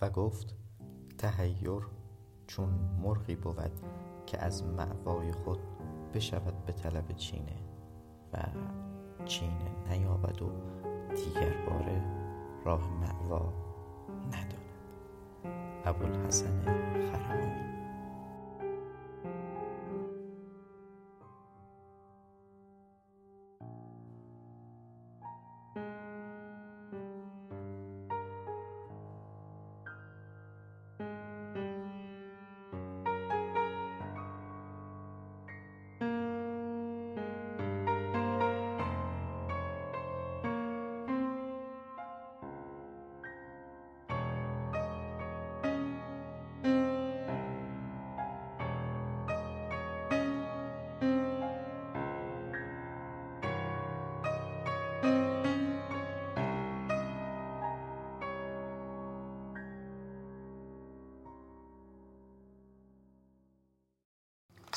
و 0.00 0.10
گفت 0.10 0.54
تهیر 1.18 1.88
چون 2.46 2.68
مرغی 3.02 3.36
بود 3.36 3.72
که 4.26 4.38
از 4.38 4.64
معوای 4.64 5.32
خود 5.32 5.58
بشود 6.14 6.64
به 6.64 6.72
طلب 6.72 7.12
چینه 7.12 7.56
و 8.32 8.38
چینه 9.24 9.70
نیابد 9.88 10.42
و 10.42 10.50
دیگر 11.14 11.66
باره 11.66 12.02
راه 12.64 12.90
معوا 13.00 13.52
نداند. 14.26 14.68
ابوالحسن 15.84 16.62
خرمانی 17.12 17.77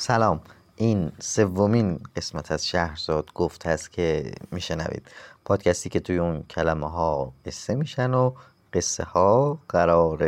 سلام. 0.02 0.40
این 0.76 1.12
سومین 1.18 2.00
قسمت 2.16 2.52
از 2.52 2.66
شهرزاد 2.66 3.32
گفت 3.34 3.66
هست 3.66 3.92
که 3.92 4.32
میشنوید. 4.52 5.02
پادکستی 5.44 5.88
که 5.88 6.00
توی 6.00 6.18
اون 6.18 6.42
کلمه 6.42 6.90
ها 6.90 7.32
قصه 7.46 7.74
میشن 7.74 8.14
و 8.14 8.32
قصه 8.72 9.04
ها 9.04 9.58
قرار 9.68 10.22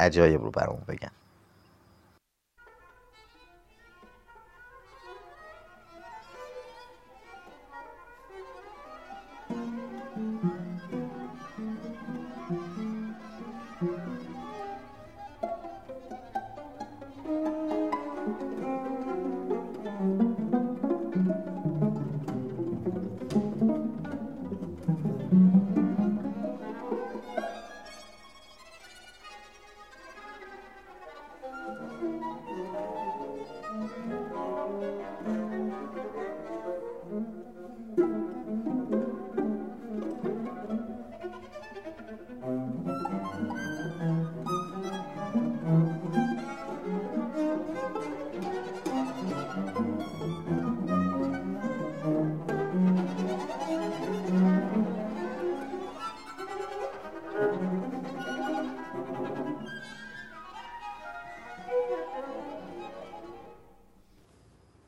عجایب 0.00 0.42
رو 0.42 0.50
برامون 0.50 0.82
بگن. 0.88 1.10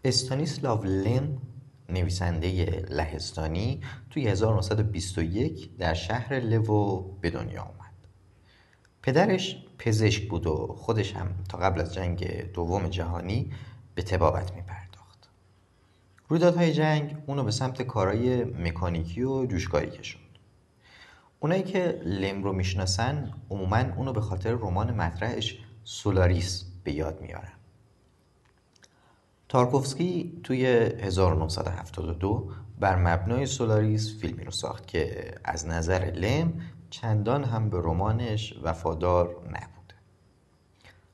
استانیسلاو 0.06 0.84
لن 0.84 1.38
نویسنده 1.88 2.82
لهستانی 2.90 3.80
توی 4.10 4.28
1921 4.28 5.76
در 5.76 5.94
شهر 5.94 6.40
لوو 6.40 7.02
به 7.20 7.30
دنیا 7.30 7.62
آمد. 7.62 7.94
پدرش 9.02 9.56
پزشک 9.78 10.28
بود 10.28 10.46
و 10.46 10.74
خودش 10.78 11.16
هم 11.16 11.34
تا 11.48 11.58
قبل 11.58 11.80
از 11.80 11.94
جنگ 11.94 12.50
دوم 12.52 12.88
جهانی 12.88 13.52
به 13.94 14.02
تبابت 14.02 14.54
می 14.54 14.62
پرداخت 14.62 15.28
رویدادهای 16.28 16.72
جنگ 16.72 17.16
اونو 17.26 17.44
به 17.44 17.50
سمت 17.50 17.82
کارهای 17.82 18.44
مکانیکی 18.44 19.22
و 19.22 19.46
جوشکاری 19.46 19.90
کشوند. 19.90 20.26
اونایی 21.40 21.62
که 21.62 22.00
لم 22.04 22.42
رو 22.44 22.52
می‌شناسن 22.52 23.34
عموما 23.50 23.76
اونو 23.96 24.12
به 24.12 24.20
خاطر 24.20 24.52
رمان 24.52 24.94
مطرحش 24.94 25.58
سولاریس 25.84 26.64
به 26.84 26.92
یاد 26.92 27.20
میارن 27.20 27.55
تارکوفسکی 29.48 30.40
توی 30.44 30.66
1972 30.66 32.50
بر 32.80 32.96
مبنای 32.96 33.46
سولاریس 33.46 34.20
فیلمی 34.20 34.44
رو 34.44 34.50
ساخت 34.50 34.86
که 34.86 35.34
از 35.44 35.66
نظر 35.66 35.98
لم 35.98 36.60
چندان 36.90 37.44
هم 37.44 37.70
به 37.70 37.78
رمانش 37.80 38.54
وفادار 38.62 39.26
نبود. 39.46 39.92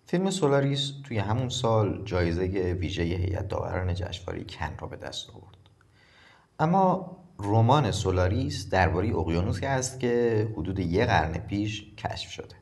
فیلم 0.06 0.30
سولاریس 0.30 0.92
توی 1.04 1.18
همون 1.18 1.48
سال 1.48 2.02
جایزه 2.04 2.42
ویژه 2.80 3.02
هیئت 3.02 3.48
داوران 3.48 3.94
جشنواره 3.94 4.44
کن 4.44 4.76
را 4.80 4.88
به 4.88 4.96
دست 4.96 5.30
آورد. 5.30 5.56
اما 6.58 7.16
رمان 7.38 7.90
سولاریس 7.90 8.68
درباره 8.70 9.16
اقیانوسی 9.16 9.66
است 9.66 10.00
که 10.00 10.48
حدود 10.56 10.78
یک 10.78 11.06
قرن 11.06 11.32
پیش 11.32 11.94
کشف 11.94 12.30
شده. 12.30 12.61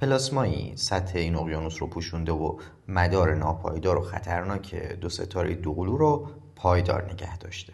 پلاسمایی 0.00 0.72
سطح 0.76 1.18
این 1.18 1.36
اقیانوس 1.36 1.82
رو 1.82 1.86
پوشونده 1.86 2.32
و 2.32 2.58
مدار 2.88 3.34
ناپایدار 3.34 3.98
و 3.98 4.02
خطرناک 4.02 4.74
دو 4.74 5.08
ستاره 5.08 5.54
دوقلو 5.54 5.96
رو 5.96 6.30
پایدار 6.56 7.12
نگه 7.12 7.38
داشته. 7.38 7.72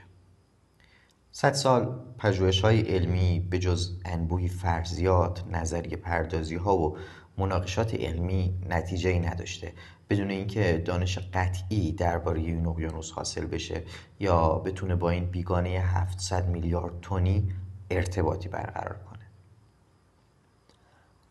صد 1.33 1.53
سال 1.53 2.01
پژوهش 2.19 2.61
های 2.61 2.81
علمی 2.81 3.41
به 3.51 3.59
جز 3.59 4.01
انبوهی 4.05 4.49
فرضیات، 4.49 5.45
نظریه 5.51 5.97
پردازی 5.97 6.57
ها 6.57 6.79
و 6.79 6.97
مناقشات 7.39 7.95
علمی 7.95 8.61
نتیجه 8.69 9.11
ای 9.11 9.21
نداشته. 9.21 9.73
بدون 10.11 10.31
اینکه 10.31 10.83
دانش 10.85 11.19
قطعی 11.19 11.93
درباره 11.93 12.41
این 12.41 12.67
اقیانوس 12.67 13.11
حاصل 13.11 13.47
بشه 13.47 13.83
یا 14.21 14.49
بتونه 14.55 14.97
با 14.97 15.11
این 15.11 15.25
بیگانه 15.25 15.71
700 15.71 16.49
میلیارد 16.49 17.01
تونی 17.01 17.53
ارتباطی 17.91 18.49
برقرار 18.49 18.99
کنه. 18.99 19.12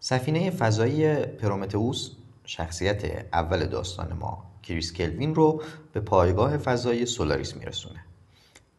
سفینه 0.04 0.50
فضایی 0.50 1.16
پرومتئوس 1.16 2.12
شخصیت 2.46 3.26
اول 3.34 3.66
داستان 3.66 4.14
ما 4.14 4.52
کریس 4.64 4.94
کلوین 4.94 5.36
رو 5.36 5.64
به 5.94 6.00
پایگاه 6.00 6.58
فضایی 6.58 7.06
سولاریس 7.06 7.56
میرسونه. 7.56 8.00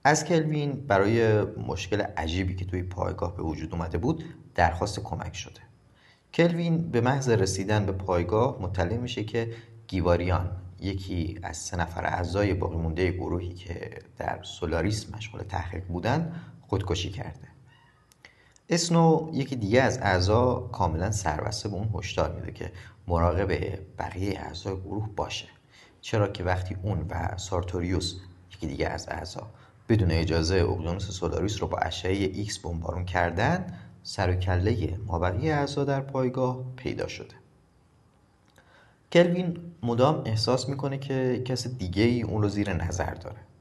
از 0.04 0.24
کلوین 0.24 0.72
برای 0.72 1.42
مشکل 1.42 2.00
عجیبی 2.00 2.54
که 2.54 2.64
توی 2.64 2.82
پایگاه 2.82 3.36
به 3.36 3.42
وجود 3.42 3.72
اومده 3.72 3.98
بود 3.98 4.24
درخواست 4.54 5.00
کمک 5.00 5.36
شده. 5.36 5.60
کلوین 6.34 6.90
به 6.90 7.00
محض 7.00 7.28
رسیدن 7.28 7.86
به 7.86 7.92
پایگاه 7.92 8.62
مطلع 8.62 8.96
میشه 8.96 9.24
که 9.24 9.52
گیواریان 9.88 10.50
یکی 10.80 11.38
از 11.42 11.56
سه 11.56 11.76
نفر 11.76 12.06
اعضای 12.06 12.54
باقی 12.54 12.76
مونده 12.76 13.10
گروهی 13.10 13.54
که 13.54 13.90
در 14.18 14.42
سولاریس 14.42 15.14
مشغول 15.14 15.42
تحقیق 15.42 15.84
بودن 15.84 16.40
خودکشی 16.60 17.10
کرده. 17.10 17.51
اسنو 18.72 19.30
یکی 19.32 19.56
دیگه 19.56 19.82
از 19.82 19.98
اعضا 19.98 20.54
کاملا 20.72 21.10
سربسته 21.10 21.68
به 21.68 21.74
اون 21.74 21.90
هشدار 21.94 22.32
میده 22.32 22.52
که 22.52 22.72
مراقب 23.08 23.78
بقیه 23.98 24.38
اعضای 24.40 24.76
گروه 24.76 25.08
باشه. 25.16 25.48
چرا 26.00 26.28
که 26.28 26.44
وقتی 26.44 26.76
اون 26.82 27.06
و 27.10 27.38
سارتوریوس 27.38 28.14
یکی 28.54 28.66
دیگه 28.66 28.88
از 28.88 29.08
اعضا 29.08 29.46
بدون 29.88 30.10
اجازه 30.10 30.54
اقیانوس 30.54 31.10
سولاریس 31.10 31.62
رو 31.62 31.68
با 31.68 31.78
اشعه 31.78 32.12
ایکس 32.12 32.58
بمبارون 32.58 33.04
کردن 33.04 33.66
سر 34.02 34.30
و 34.30 34.34
کله 34.34 34.98
مابقی 35.06 35.50
اعضا 35.50 35.84
در 35.84 36.00
پایگاه 36.00 36.64
پیدا 36.76 37.08
شده. 37.08 37.34
کلوین 39.12 39.58
مدام 39.82 40.22
احساس 40.26 40.68
می‌کنه 40.68 40.98
که 40.98 41.42
کس 41.44 41.66
دیگه 41.66 42.02
ای 42.02 42.22
اون 42.22 42.42
رو 42.42 42.48
زیر 42.48 42.72
نظر 42.72 43.14
داره. 43.14 43.51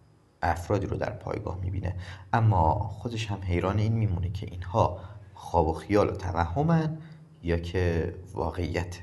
افرادی 0.41 0.88
رو 0.88 0.97
در 0.97 1.09
پایگاه 1.09 1.59
می‌بینه. 1.61 1.95
اما 2.33 2.73
خودش 2.73 3.27
هم 3.27 3.39
حیران 3.41 3.79
این 3.79 3.93
میمونه 3.93 4.29
که 4.29 4.47
اینها 4.51 4.99
خواب 5.33 5.67
و 5.67 5.73
خیال 5.73 6.09
و 6.09 6.11
توهمن 6.11 6.97
یا 7.43 7.57
که 7.57 8.15
واقعیت. 8.33 8.99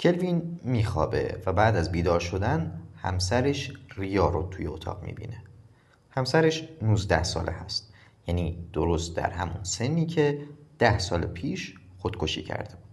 کلوین 0.00 0.60
میخوابه 0.64 1.42
و 1.46 1.52
بعد 1.52 1.76
از 1.76 1.92
بیدار 1.92 2.20
شدن 2.20 2.82
همسرش 2.96 3.72
ریا 3.96 4.28
رو 4.28 4.42
توی 4.42 4.66
اتاق 4.66 5.02
می‌بینه. 5.02 5.42
همسرش 6.10 6.68
19 6.82 7.22
ساله 7.22 7.52
هست. 7.52 7.94
یعنی 8.26 8.68
درست 8.72 9.16
در 9.16 9.30
همون 9.30 9.62
سنی 9.64 10.06
که 10.06 10.48
ده 10.78 10.98
سال 10.98 11.26
پیش 11.26 11.74
خودکشی 11.98 12.42
کرده 12.42 12.74
بود. 12.74 12.87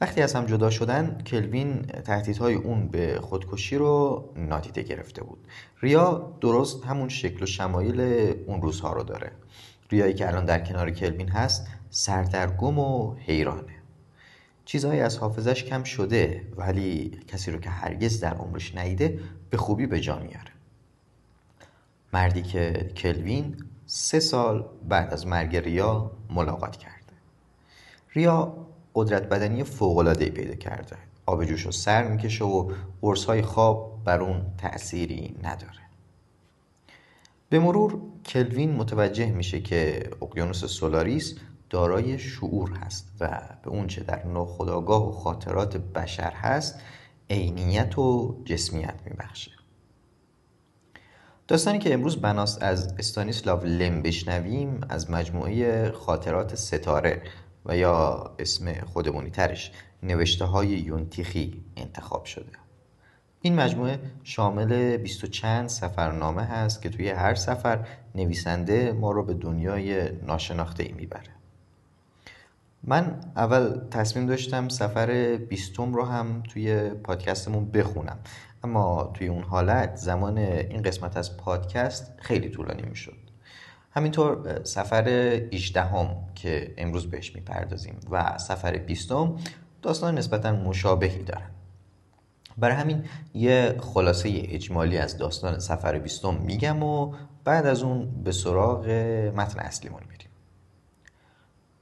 وقتی 0.00 0.22
از 0.22 0.34
هم 0.34 0.46
جدا 0.46 0.70
شدن 0.70 1.22
کلوین 1.26 1.82
تهدیدهای 1.82 2.54
اون 2.54 2.88
به 2.88 3.20
خودکشی 3.22 3.76
رو 3.76 4.24
نادیده 4.36 4.82
گرفته 4.82 5.24
بود. 5.24 5.48
ریا 5.80 6.32
درست 6.40 6.84
همون 6.84 7.08
شکل 7.08 7.42
و 7.42 7.46
شمایل 7.46 8.00
اون 8.46 8.62
روزها 8.62 8.92
رو 8.92 9.02
داره. 9.02 9.32
ریایی 9.90 10.14
که 10.14 10.28
الان 10.28 10.44
در 10.44 10.64
کنار 10.64 10.90
کلوین 10.90 11.28
هست 11.28 11.66
سردرگم 11.90 12.78
و 12.78 13.14
حیرانه. 13.14 13.76
چیزهایی 14.64 15.00
از 15.00 15.18
حافظش 15.18 15.64
کم 15.64 15.84
شده 15.84 16.42
ولی 16.56 17.20
کسی 17.28 17.50
رو 17.50 17.58
که 17.58 17.70
هرگز 17.70 18.20
در 18.20 18.34
عمرش 18.34 18.74
نیده 18.74 19.20
به 19.50 19.56
خوبی 19.56 19.86
به 19.86 20.00
جا 20.00 20.18
میاره. 20.18 20.52
مردی 22.12 22.42
که 22.42 22.90
کلوین 22.96 23.56
سه 23.86 24.20
سال 24.20 24.68
بعد 24.88 25.12
از 25.12 25.26
مرگ 25.26 25.56
ریا 25.56 26.10
ملاقات 26.30 26.76
کرده. 26.76 27.12
ریا 28.14 28.66
قدرت 28.96 29.28
بدنی 29.28 29.64
فوق‌العاده‌ای 29.64 30.30
پیدا 30.30 30.54
کرده. 30.54 30.96
آب 31.26 31.44
جوش 31.44 31.62
رو 31.62 31.72
سر 31.72 32.08
می‌کشه 32.08 32.44
و 32.44 32.72
قرصهای 33.02 33.42
خواب 33.42 34.04
بر 34.04 34.20
اون 34.20 34.42
تأثیری 34.58 35.36
نداره. 35.42 35.80
به 37.48 37.58
مرور 37.58 37.98
کلوین 38.26 38.72
متوجه 38.76 39.26
میشه 39.26 39.60
که 39.60 40.10
اقیانوس 40.22 40.64
سولاریس 40.64 41.34
دارای 41.70 42.18
شعور 42.18 42.70
هست 42.70 43.12
و 43.20 43.40
به 43.62 43.70
اونچه 43.70 44.02
در 44.02 44.26
ناخودآگاه 44.26 45.08
و 45.08 45.12
خاطرات 45.12 45.76
بشر 45.76 46.32
هست 46.32 46.80
عینیت 47.30 47.98
و 47.98 48.36
جسمیت 48.44 48.94
میبخشه. 49.04 49.50
داستانی 51.48 51.78
که 51.78 51.94
امروز 51.94 52.16
بناست 52.16 52.62
از 52.62 52.94
استانیسلاو 52.98 53.64
لم 53.64 54.02
بشنویم 54.02 54.80
از 54.88 55.10
مجموعه 55.10 55.90
خاطرات 55.90 56.54
ستاره. 56.54 57.22
و 57.66 57.76
یا 57.76 58.30
اسم 58.38 58.72
خودمونی 58.72 59.30
ترش 59.30 59.72
نوشته 60.02 60.44
های 60.44 60.68
یونتیخی 60.68 61.64
انتخاب 61.76 62.24
شده. 62.24 62.52
این 63.40 63.54
مجموعه 63.54 64.00
شامل 64.24 64.96
بیست 64.96 65.24
و 65.24 65.26
چند 65.26 65.68
سفرنامه 65.68 66.42
هست 66.42 66.82
که 66.82 66.88
توی 66.88 67.08
هر 67.10 67.34
سفر 67.34 67.86
نویسنده 68.14 68.92
ما 68.92 69.10
رو 69.10 69.22
به 69.22 69.34
دنیای 69.34 70.10
ناشناخته 70.22 70.82
ای 70.82 70.92
می‌بره. 70.92 71.30
من 72.82 73.20
اول 73.36 73.80
تصمیم 73.90 74.26
داشتم 74.26 74.68
سفر 74.68 75.36
بیستم 75.36 75.94
رو 75.94 76.04
هم 76.04 76.42
توی 76.42 76.90
پادکستمون 76.90 77.70
بخونم. 77.70 78.18
اما 78.64 79.10
توی 79.14 79.28
اون 79.28 79.42
حالت 79.42 79.96
زمان 79.96 80.38
این 80.38 80.82
قسمت 80.82 81.16
از 81.16 81.36
پادکست 81.36 82.12
خیلی 82.18 82.48
طولانی 82.48 82.82
می‌شد. 82.82 83.25
همینطور 83.96 84.60
سفر 84.64 85.08
18 85.52 86.16
که 86.34 86.74
امروز 86.78 87.10
بهش 87.10 87.34
می‌پردازیم 87.34 88.00
و 88.10 88.38
سفر 88.38 88.76
بیستم 88.76 89.36
داستان 89.82 90.18
نسبتا 90.18 90.52
مشابهی 90.52 91.22
دارن. 91.22 91.50
برای 92.58 92.76
همین 92.76 93.04
یه 93.34 93.76
خلاصه 93.80 94.28
اجمالی 94.34 94.98
از 94.98 95.18
داستان 95.18 95.58
سفر 95.58 95.98
بیستم 95.98 96.34
میگم 96.34 96.82
و 96.82 97.14
بعد 97.44 97.66
از 97.66 97.82
اون 97.82 98.22
به 98.24 98.32
سراغ 98.32 98.88
متن 99.36 99.60
اصلیمون 99.60 100.00
میریم. 100.10 100.28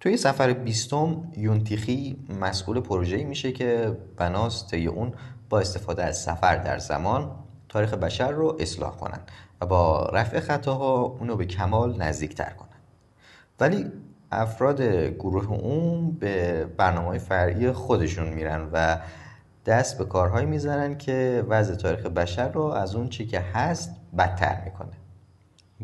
توی 0.01 0.17
سفر 0.17 0.53
بیستم 0.53 1.33
یونتیخی 1.37 2.17
مسئول 2.41 2.81
پروژه‌ای 2.81 3.25
میشه 3.25 3.53
که 3.53 3.97
بناست 4.17 4.75
اون 4.75 5.13
با 5.49 5.61
استفاده 5.61 6.05
از 6.05 6.23
سفر 6.23 6.57
در 6.57 6.79
زمان 6.79 7.44
تاریخ 7.75 7.95
بشر 7.95 8.31
رو 8.31 8.57
اصلاح 8.61 8.97
کنن 8.97 9.21
و 9.61 9.67
با 9.67 10.11
رفع 10.13 10.41
خطاها 10.41 11.01
اونو 11.01 11.37
به 11.37 11.47
کمال 11.47 12.03
نزدیکتر 12.03 12.51
کنن. 12.51 12.69
ولی 13.61 13.93
افراد 14.33 14.83
گروه 15.13 15.51
اون 15.51 16.11
به 16.11 16.65
برنامه 16.65 17.07
های 17.07 17.19
فرعی 17.19 17.73
خودشون 17.73 18.29
میرن 18.29 18.69
و 18.73 18.99
دست 19.67 19.99
به 19.99 20.05
کارهایی 20.05 20.47
می‌زنن 20.47 20.99
که 20.99 21.45
وضع 21.49 21.75
تاریخ 21.75 22.07
بشر 22.07 22.49
رو 22.49 22.63
از 22.63 22.95
اون 22.95 23.09
چی 23.09 23.27
که 23.27 23.41
هست 23.41 23.97
بدتر 24.19 24.65
می‌کنه. 24.65 24.97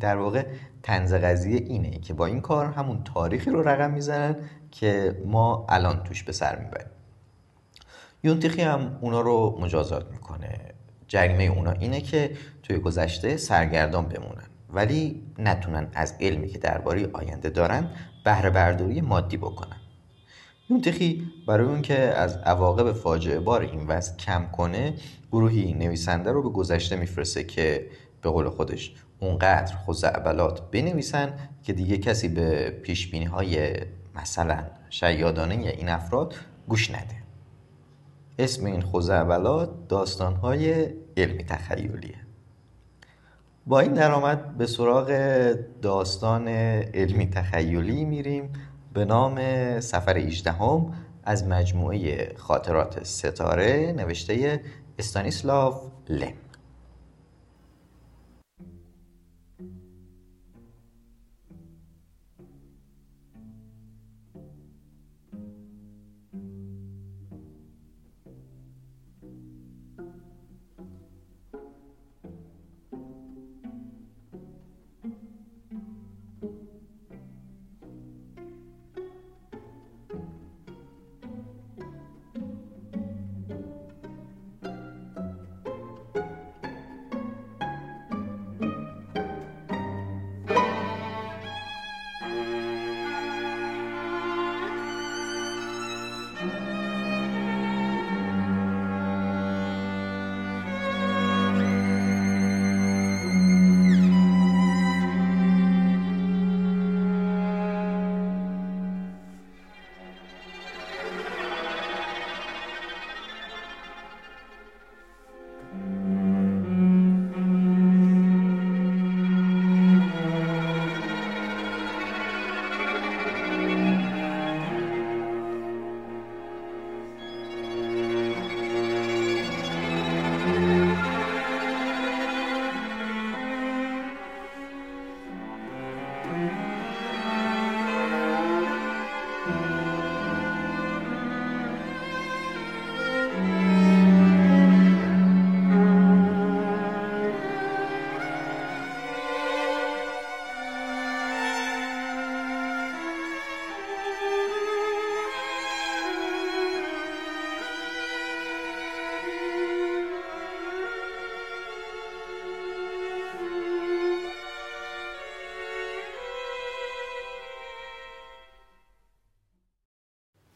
در 0.01 0.17
واقع 0.17 0.47
تنز 0.83 1.15
قضیه 1.15 1.57
اینه 1.57 1.91
که 1.91 2.15
با 2.15 2.27
این 2.27 2.41
کار 2.41 2.67
همون 2.67 3.05
تاریخی 3.05 3.51
رو 3.51 3.63
رقم 3.63 3.91
می‌زنن 3.91 4.37
که 4.71 5.23
ما 5.27 5.67
الان 5.69 6.03
توش 6.03 6.23
به 6.23 6.33
سر 6.33 6.59
می‌بریم. 6.59 6.91
یونتیخی 8.23 8.63
هم 8.63 8.99
اونا 9.01 9.21
رو 9.21 9.59
مجازات 9.61 10.11
می‌کنه. 10.11 10.59
جریمه 11.11 11.45
اونا 11.45 11.71
اینه 11.71 12.01
که 12.01 12.31
توی 12.63 12.79
گذشته 12.79 13.37
سرگردان 13.37 14.09
بمونن. 14.09 14.47
ولی 14.73 15.23
نتونن 15.39 15.89
از 15.95 16.15
علمی 16.21 16.49
که 16.49 16.59
درباره 16.59 17.11
آینده 17.13 17.51
دارن 17.51 17.91
بهره 18.25 18.51
برداری 18.51 19.01
مادی 19.01 19.37
بکنن. 19.37 19.77
یونتخی 20.71 21.33
برای 21.49 21.67
اون 21.67 21.83
که 21.83 21.99
از 21.99 22.37
عواقب 22.37 22.93
فاجعه 22.93 23.41
بار 23.41 23.61
این 23.61 23.87
وضع 23.87 24.17
کم 24.17 24.47
کنه 24.53 24.95
گروهی 25.33 25.73
نویسنده 25.73 26.33
رو 26.33 26.43
به 26.43 26.49
گذشته 26.49 26.97
میفرسته 26.97 27.45
که 27.45 27.87
به 28.23 28.31
قول 28.31 28.49
خودش 28.49 28.95
اونقدر 29.21 29.77
خزعبلات 29.87 30.71
بنویسن 30.71 31.33
که 31.63 31.73
دیگه 31.73 31.99
کسی 31.99 32.29
به 32.29 32.71
پیش 32.71 33.15
های 33.15 33.75
مثلا 34.15 34.65
شیادانه 34.91 35.55
این 35.55 35.89
افراد 35.89 36.35
گوش 36.69 36.91
نده. 36.91 37.20
اسم 38.41 38.67
این 38.67 38.83
خزعبلات 38.83 39.71
داستانهای 39.89 40.87
علمی 41.17 41.45
تخیلیه. 41.45 42.15
با 43.67 43.81
این 43.81 43.93
درآمد 43.93 44.57
به 44.57 44.67
سراغ 44.67 45.09
داستان 45.83 46.49
علمی 46.49 47.31
تخیلی 47.31 48.05
میریم 48.05 48.53
به 48.95 49.05
نام 49.05 49.41
سفر 49.81 50.17
18 50.17 50.55
از 51.25 51.45
مجموعه 51.45 52.35
خاطرات 52.37 53.05
ستاره 53.05 53.95
نوشته 53.97 54.61
استانیسلاو 54.99 55.75
لم 56.09 56.33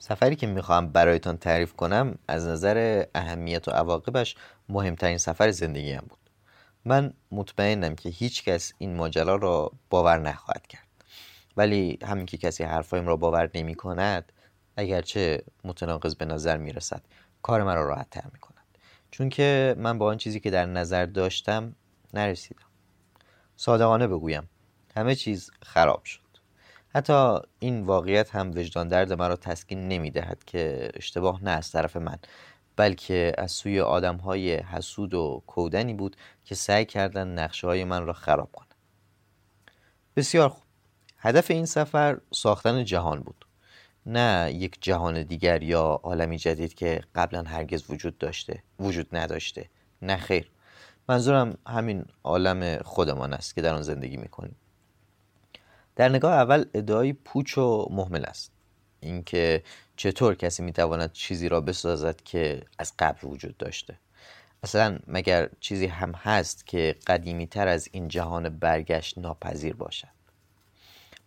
سفری 0.04 0.36
که 0.36 0.46
می‌خواهم 0.46 0.88
برایتان 0.88 1.36
تعریف 1.36 1.72
کنم 1.72 2.18
از 2.28 2.46
نظر 2.46 3.04
اهمیت 3.14 3.68
و 3.68 3.70
عواقبش 3.70 4.36
مهمترین 4.68 5.18
سفر 5.18 5.50
زندگیم 5.50 6.02
بود. 6.08 6.18
من 6.84 7.12
مطمئنم 7.30 7.94
که 7.94 8.08
هیچ 8.08 8.44
کس 8.44 8.72
این 8.78 8.96
ماجرا 8.96 9.36
را 9.36 9.72
باور 9.90 10.18
نخواهد 10.18 10.66
کرد. 10.66 10.86
ولی 11.56 11.98
همین 12.02 12.26
که 12.26 12.36
کسی 12.36 12.64
حرفایم 12.64 13.06
را 13.06 13.16
باور 13.16 13.50
نمی 13.54 13.74
کند 13.74 14.32
اگرچه 14.76 15.42
متناقض 15.64 16.14
به 16.14 16.24
نظر 16.24 16.56
می 16.56 16.72
رسد 16.72 17.02
کار 17.42 17.62
مرا 17.62 17.88
راحت 17.88 18.10
تر 18.10 18.24
می 18.32 18.38
کند 18.38 18.64
چون 19.10 19.28
که 19.28 19.74
من 19.78 19.98
با 19.98 20.06
آن 20.06 20.16
چیزی 20.16 20.40
که 20.40 20.50
در 20.50 20.66
نظر 20.66 21.06
داشتم 21.06 21.76
نرسیدم. 22.14 22.66
صادقانه 23.56 24.06
بگویم 24.06 24.48
همه 24.96 25.14
چیز 25.14 25.50
خراب 25.62 26.04
شد. 26.04 26.23
حتی 26.96 27.38
این 27.58 27.82
واقعیت 27.82 28.34
هم 28.34 28.50
وجدان 28.50 28.88
درد 28.88 29.12
مرا 29.12 29.36
تسکین 29.36 29.88
نمی 29.88 30.10
دهد 30.10 30.44
که 30.44 30.90
اشتباه 30.94 31.44
نه 31.44 31.50
از 31.50 31.70
طرف 31.70 31.96
من 31.96 32.18
بلکه 32.76 33.32
از 33.38 33.52
سوی 33.52 33.80
آدم 33.80 34.16
های 34.16 34.54
حسود 34.56 35.14
و 35.14 35.42
کودنی 35.46 35.94
بود 35.94 36.16
که 36.44 36.54
سعی 36.54 36.84
کردن 36.84 37.28
نقشه 37.28 37.66
های 37.66 37.84
من 37.84 38.06
را 38.06 38.12
خراب 38.12 38.52
کنند. 38.52 38.74
بسیار 40.16 40.48
خوب. 40.48 40.62
هدف 41.18 41.50
این 41.50 41.66
سفر 41.66 42.18
ساختن 42.32 42.84
جهان 42.84 43.20
بود. 43.20 43.44
نه 44.06 44.52
یک 44.54 44.78
جهان 44.80 45.22
دیگر 45.22 45.62
یا 45.62 46.00
عالمی 46.02 46.38
جدید 46.38 46.74
که 46.74 47.00
قبلا 47.14 47.42
هرگز 47.42 47.90
وجود 47.90 48.18
داشته 48.18 48.62
وجود 48.80 49.16
نداشته. 49.16 49.70
نه 50.02 50.16
خیر. 50.16 50.50
منظورم 51.08 51.58
همین 51.66 52.04
عالم 52.24 52.82
خودمان 52.82 53.32
است 53.32 53.54
که 53.54 53.62
در 53.62 53.74
آن 53.74 53.82
زندگی 53.82 54.16
می‌کنیم. 54.16 54.56
در 55.96 56.08
نگاه 56.08 56.32
اول 56.32 56.64
ادعای 56.74 57.12
پوچ 57.12 57.58
و 57.58 57.88
محمل 57.90 58.24
است. 58.24 58.52
اینکه 59.00 59.62
چطور 59.96 60.34
کسی 60.34 60.62
می‌تواند 60.62 61.12
چیزی 61.12 61.48
را 61.48 61.60
بسازد 61.60 62.20
که 62.20 62.62
از 62.78 62.92
قبل 62.98 63.28
وجود 63.28 63.56
داشته. 63.56 63.98
اصلا 64.62 64.98
مگر 65.06 65.48
چیزی 65.60 65.86
هم 65.86 66.12
هست 66.12 66.66
که 66.66 66.96
قدیمی 67.06 67.46
تر 67.46 67.68
از 67.68 67.88
این 67.92 68.08
جهان 68.08 68.48
برگشت 68.48 69.18
ناپذیر 69.18 69.74
باشد؟ 69.74 70.08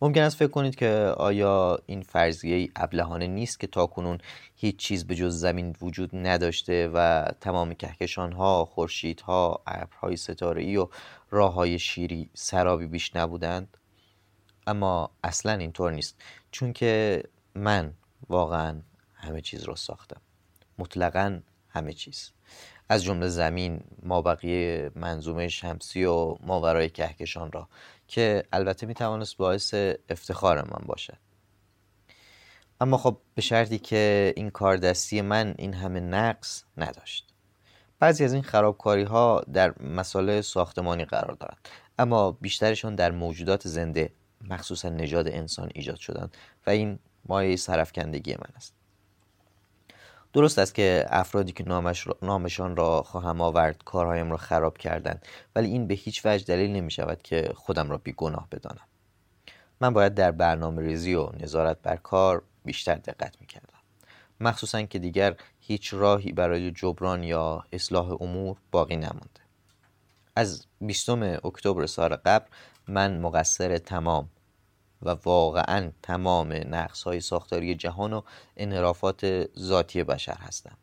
ممکن 0.02 0.22
است 0.22 0.38
فکر 0.38 0.48
کنید 0.48 0.76
که 0.76 0.88
آیا 1.18 1.80
این 1.86 2.02
فرضیه 2.02 2.70
ابلهانه 2.76 3.28
نیست 3.28 3.60
که 3.60 3.68
تاکنون 3.68 4.18
هیچ 4.56 4.78
چیز 4.78 5.08
به 5.08 5.16
جز 5.16 5.40
زمین 5.40 5.76
وجود 5.82 6.10
نداشته 6.14 6.88
و 6.94 7.26
تمام 7.42 7.74
کهکشانها، 7.74 8.66
خورشیدها، 8.66 9.62
ابرهای 9.68 10.18
ستاره‌ای 10.18 10.78
و 10.78 10.88
راههای 11.30 11.80
شیری 11.80 12.30
سرابی 12.34 12.86
بیش 12.86 13.16
نبودند؟ 13.16 13.77
اما 14.68 15.10
اصلا 15.24 15.52
اینطور 15.52 15.92
نیست. 15.92 16.22
چون 16.52 16.74
که 16.74 17.24
من 17.56 17.94
واقعا 18.30 18.82
همه 19.14 19.42
چیز 19.42 19.64
را 19.64 19.76
ساختم. 19.76 20.22
مطلقا 20.78 21.40
همه 21.70 21.94
چیز. 21.94 22.32
از 22.90 23.04
جمله 23.04 23.28
زمین 23.28 23.82
ما 24.04 24.22
بقیه 24.22 24.92
منظومه 24.96 25.48
شمسی 25.48 26.06
و 26.06 26.36
ماورای 26.40 26.90
کهکشان 26.90 27.52
را. 27.52 27.68
که 28.08 28.44
البته 28.54 28.86
می 28.86 28.94
توانست 28.94 29.38
باعث 29.38 29.74
افتخار 30.10 30.62
من 30.62 30.86
باشد 30.86 31.18
اما 32.82 32.98
خب 32.98 33.18
به 33.36 33.42
شرطی 33.42 33.80
که 33.80 34.34
این 34.36 34.50
کار 34.50 34.78
دستی 34.78 35.22
من 35.22 35.56
این 35.58 35.74
همه 35.74 36.00
نقص 36.00 36.64
نداشت. 36.78 37.28
بعضی 38.00 38.24
از 38.24 38.34
این 38.34 38.44
خرابکاری 38.44 39.04
ها 39.04 39.44
در 39.54 39.74
مسائل 39.84 40.42
ساختمانی 40.42 41.06
قرار 41.06 41.34
دارند. 41.34 41.68
اما 42.00 42.32
بیشترشان 42.32 42.96
در 42.96 43.12
موجودات 43.12 43.68
زنده 43.68 44.12
مخصوصا 44.42 44.90
نژاد 44.90 45.28
انسان 45.28 45.70
ایجاد 45.74 45.96
شدند 45.96 46.38
و 46.68 46.70
این 46.70 47.00
مایه 47.26 47.56
سرفکندگی 47.56 48.34
من 48.34 48.56
است. 48.56 48.74
درست 50.34 50.60
است 50.60 50.76
که 50.76 51.06
افرادی 51.10 51.52
که 51.52 51.64
نامش 51.64 52.08
نامشان 52.22 52.76
را 52.76 53.04
خواهم 53.04 53.42
آورد 53.42 53.84
کارهایم 53.84 54.32
را 54.32 54.38
خراب 54.38 54.78
کردند 54.78 55.26
ولی 55.56 55.68
این 55.68 55.88
به 55.88 55.94
هیچ 55.94 56.26
وجه 56.26 56.46
دلیل 56.46 56.72
نمی 56.72 56.92
شود 56.92 57.22
که 57.24 57.52
خودم 57.56 57.90
را 57.90 57.98
بیگناه 57.98 58.48
بدانم. 58.52 58.88
من 59.82 59.94
باید 59.94 60.14
در 60.14 60.32
برنامه 60.32 60.82
ریزی 60.82 61.14
و 61.14 61.30
نظارت 61.40 61.82
بر 61.82 61.96
کار 61.96 62.44
بیشتر 62.66 62.96
دقت 62.96 63.42
می 63.42 63.48
کردم. 63.48 63.78
مخصوصا 64.40 64.82
که 64.82 65.00
دیگر 65.00 65.36
هیچ 65.60 65.94
راهی 65.94 66.32
برای 66.32 66.72
جبران 66.72 67.24
یا 67.24 67.66
اصلاح 67.72 68.22
امور 68.22 68.58
باقی 68.72 68.96
نمانده. 68.96 69.42
از 70.36 70.66
20 70.82 71.10
اکتبر 71.10 71.86
سال 71.86 72.16
قبل 72.16 72.46
من 72.88 73.20
مقصر 73.20 73.78
تمام 73.78 74.30
و 75.02 75.10
واقعا 75.10 75.92
تمام 76.04 76.54
نقص 76.54 77.04
های 77.04 77.22
ساختاری 77.22 77.76
جهان 77.76 78.14
و 78.14 78.22
انحرافات 78.58 79.50
ذاتی 79.60 80.04
بشر 80.04 80.38
هستم. 80.38 80.78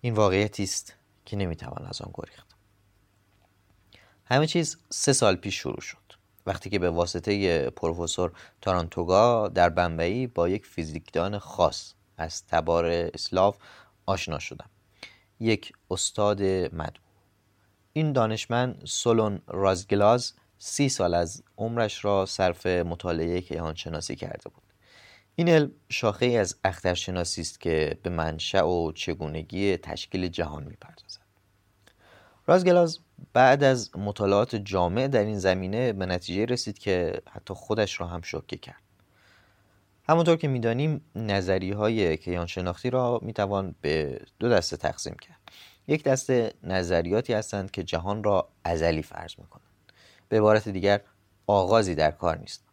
این 0.00 0.14
واقعیتی 0.14 0.62
است 0.62 0.94
که 1.24 1.36
نمی‌توان 1.36 1.86
از 1.86 2.02
آن 2.02 2.10
گریخت. 2.14 2.46
همه 4.24 4.46
چیز 4.46 4.76
سه 4.90 5.12
سال 5.12 5.36
پیش 5.36 5.54
شروع 5.58 5.80
شد. 5.80 5.98
وقتی 6.46 6.70
که 6.70 6.78
به 6.78 6.90
واسطه 6.90 7.70
پروفسور 7.70 8.32
تارانتوگا 8.60 9.48
در 9.48 9.68
بمبئی 9.68 10.26
با 10.26 10.48
یک 10.48 10.66
فیزیکدان 10.66 11.38
خاص 11.38 11.92
از 12.16 12.46
تبار 12.46 12.86
اسلاو 12.86 13.54
آشنا 14.06 14.38
شدم. 14.38 14.70
یک 15.40 15.72
استاد 15.90 16.42
مدعو 16.42 17.07
این 17.92 18.12
دانشمند 18.12 18.82
سولون 18.84 19.40
رازگلاز 19.46 20.32
سی 20.58 20.88
سال 20.88 21.14
از 21.14 21.42
عمرش 21.58 22.04
را 22.04 22.26
صرف 22.26 22.66
مطالعه 22.66 23.40
کیهان 23.40 23.74
شناسی 23.74 24.16
کرده 24.16 24.48
بود. 24.48 24.62
این 25.34 25.48
علم 25.48 25.70
شاخه 25.88 26.26
ای 26.26 26.36
از 26.36 26.56
اخترشناسی 26.64 27.40
است 27.40 27.60
که 27.60 27.98
به 28.02 28.10
منشأ 28.10 28.66
و 28.66 28.92
چگونگی 28.92 29.76
تشکیل 29.76 30.28
جهان 30.28 30.64
می‌پردازد. 30.64 31.20
رازگلاز 32.46 32.98
بعد 33.32 33.64
از 33.64 33.96
مطالعات 33.96 34.56
جامع 34.56 35.08
در 35.08 35.24
این 35.24 35.38
زمینه 35.38 35.92
به 35.92 36.06
نتیجه 36.06 36.44
رسید 36.44 36.78
که 36.78 37.22
حتی 37.30 37.54
خودش 37.54 38.00
را 38.00 38.06
هم 38.06 38.22
شوکه 38.22 38.56
کرد. 38.56 38.82
همونطور 40.08 40.36
که 40.36 40.48
می‌دانیم 40.48 41.00
نظری 41.14 41.70
های 41.70 42.16
کیان 42.16 42.46
شناختی 42.46 42.90
را 42.90 43.20
می‌توان 43.22 43.74
به 43.80 44.20
دو 44.38 44.48
دسته 44.48 44.76
تقسیم 44.76 45.14
کرد. 45.14 45.38
یک 45.88 46.04
دسته 46.04 46.52
نظریاتی 46.62 47.32
هستند 47.32 47.70
که 47.70 47.82
جهان 47.82 48.24
را 48.24 48.48
ازلی 48.64 49.02
فرض 49.02 49.34
می‌کنند. 49.38 49.66
به 50.28 50.36
عبارت 50.38 50.68
دیگر 50.68 51.00
آغازی 51.46 51.94
در 51.94 52.10
کار 52.10 52.38
نیست. 52.38 52.64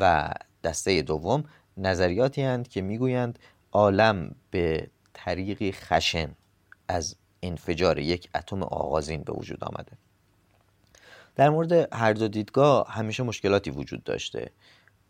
و 0.00 0.32
دسته 0.64 1.02
دوم 1.02 1.44
نظریاتی 1.76 2.42
هستند 2.42 2.68
که 2.68 2.82
می‌گویند 2.82 3.38
عالم 3.72 4.34
به 4.50 4.90
طریقی 5.14 5.72
خشن 5.72 6.30
از 6.88 7.16
انفجار 7.42 7.98
یک 7.98 8.28
اتم 8.34 8.62
آغازین 8.62 9.22
به 9.22 9.32
وجود 9.32 9.64
آمده. 9.64 9.92
در 11.36 11.50
مورد 11.50 11.94
هر 11.94 12.12
دو 12.12 12.28
دیدگاه 12.28 12.88
همیشه 12.88 13.22
مشکلاتی 13.22 13.70
وجود 13.70 14.04
داشته. 14.04 14.50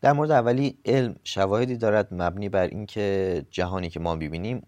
در 0.01 0.13
مورد 0.13 0.31
اولی 0.31 0.79
علم 0.85 1.17
شواهدی 1.25 1.77
دارد 1.77 2.15
مبنی 2.15 2.49
بر 2.49 2.67
اینکه 2.67 3.47
جهانی 3.51 3.91
که 3.91 4.01
ما 4.01 4.17
ببینیم 4.17 4.67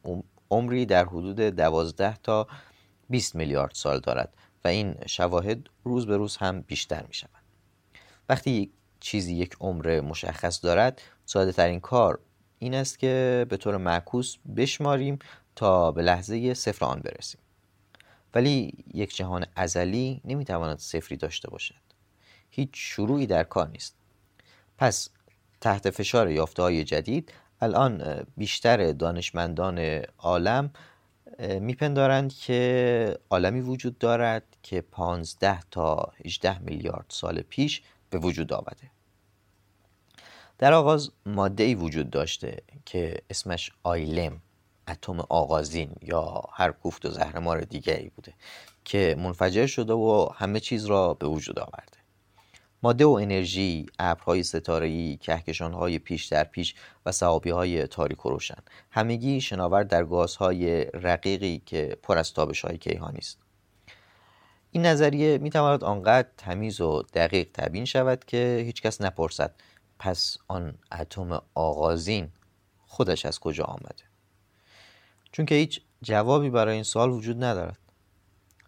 عمری 0.51 0.87
در 0.87 1.05
حدود 1.05 1.41
دوازده 1.41 2.17
تا 2.23 2.47
20 3.12 3.35
میلیارد 3.35 3.75
سال 3.75 4.00
دارد 4.00 4.35
و 4.64 4.69
این 4.69 4.95
شواهد 5.07 5.69
روز 5.85 6.07
به 6.07 6.16
روز 6.16 6.37
هم 6.37 6.61
بیشتر 6.61 7.04
می 7.09 7.14
شود. 7.14 7.42
وقتی 8.28 8.73
چیزی 9.00 9.35
یک 9.35 9.57
عمر 9.61 10.00
مشخص 10.00 10.64
دارد 10.64 11.02
ساده 11.25 11.52
ترین 11.52 11.81
کار 11.81 12.19
این 12.59 12.75
است 12.75 12.99
که 12.99 13.47
به 13.49 13.57
طور 13.57 13.76
معکوس 13.76 14.37
بشماریم 14.57 15.19
تا 15.57 15.92
به 15.92 16.02
لحظه 16.02 16.54
صفر 16.54 16.85
آن 16.85 17.00
برسیم. 17.00 17.40
ولی 18.35 18.85
یک 18.95 19.16
جهان 19.16 19.47
ازلی 19.57 20.21
نمی‌تواند 20.25 20.78
صفری 20.78 21.16
داشته 21.16 21.50
باشد. 21.50 21.75
هیچ 22.50 22.71
شروعی 22.73 23.26
در 23.26 23.45
کار 23.45 23.69
نیست. 23.69 23.95
پس 24.78 25.09
تحت 25.61 25.90
فشار 25.90 26.31
یافته 26.31 26.62
های 26.62 26.85
جدید 26.85 27.33
الان 27.61 28.26
بیشتر 28.37 28.92
دانشمندان 28.92 30.02
عالم 30.19 30.71
میپندارند 31.39 32.35
که 32.35 33.19
عالمی 33.31 33.61
وجود 33.61 33.99
دارد 33.99 34.45
که 34.62 34.81
15 34.81 35.61
تا 35.71 36.12
18 36.25 36.59
میلیارد 36.59 37.07
سال 37.09 37.41
پیش 37.41 37.83
به 38.11 38.19
وجود 38.19 38.53
آمده. 38.53 38.91
در 40.59 40.73
آغاز 40.73 41.11
ماده 41.27 41.65
ای 41.65 41.75
وجود 41.75 42.11
داشته 42.11 42.62
که 42.85 43.19
اسمش 43.31 43.73
آیلم 43.83 44.41
اتم 44.89 45.21
آغازین 45.21 45.93
یا 46.03 46.43
هر 46.53 46.73
کوفت 46.73 47.07
و 47.07 47.11
زهرمار 47.11 47.61
دیگری 47.61 48.09
بوده 48.09 48.35
که 48.85 49.17
منفجر 49.19 49.67
شده 49.67 49.93
و 49.93 50.29
همه 50.35 50.61
چیز 50.61 50.85
را 50.87 51.15
به 51.15 51.27
وجود 51.27 51.59
آورده. 51.59 52.01
ماده 52.83 53.05
و 53.05 53.11
انرژی، 53.11 53.87
ابرهای 53.99 54.43
ستاره‌ای، 54.43 55.17
کهکشانهای 55.17 55.99
پیش 55.99 56.25
در 56.25 56.45
پیش 56.45 56.75
و 57.07 57.12
های 57.47 57.87
تاریک 57.87 58.27
و 58.27 58.31
روشن. 58.31 58.59
همگی 58.91 59.41
شناور 59.41 59.83
در 59.83 60.05
گازهای 60.05 60.85
رقیقی 60.85 61.62
که 61.67 61.97
پر 62.03 62.19
از 62.19 62.33
های 62.65 62.79
کیهانی 62.79 63.19
است. 63.19 63.39
این 64.71 64.87
نظریه 64.87 65.39
می 65.39 65.51
تواند 65.51 65.85
آنقدر 65.85 66.29
تمیز 66.37 66.81
و 66.81 67.03
دقیق 67.15 67.49
تبیین 67.55 67.85
شود 67.85 68.25
که 68.25 68.62
هیچکس 68.67 69.01
نپرسد 69.01 69.55
پس 69.99 70.37
آن 70.49 70.75
اتم 70.93 71.43
آغازین 71.55 72.29
خودش 72.87 73.27
از 73.27 73.41
کجا 73.41 73.65
آمده؟ 73.65 74.05
چون 75.33 75.47
که 75.47 75.55
هیچ 75.55 75.81
جوابی 76.03 76.51
برای 76.51 76.75
این 76.75 76.83
سوال 76.83 77.11
وجود 77.11 77.45
ندارد. 77.45 77.79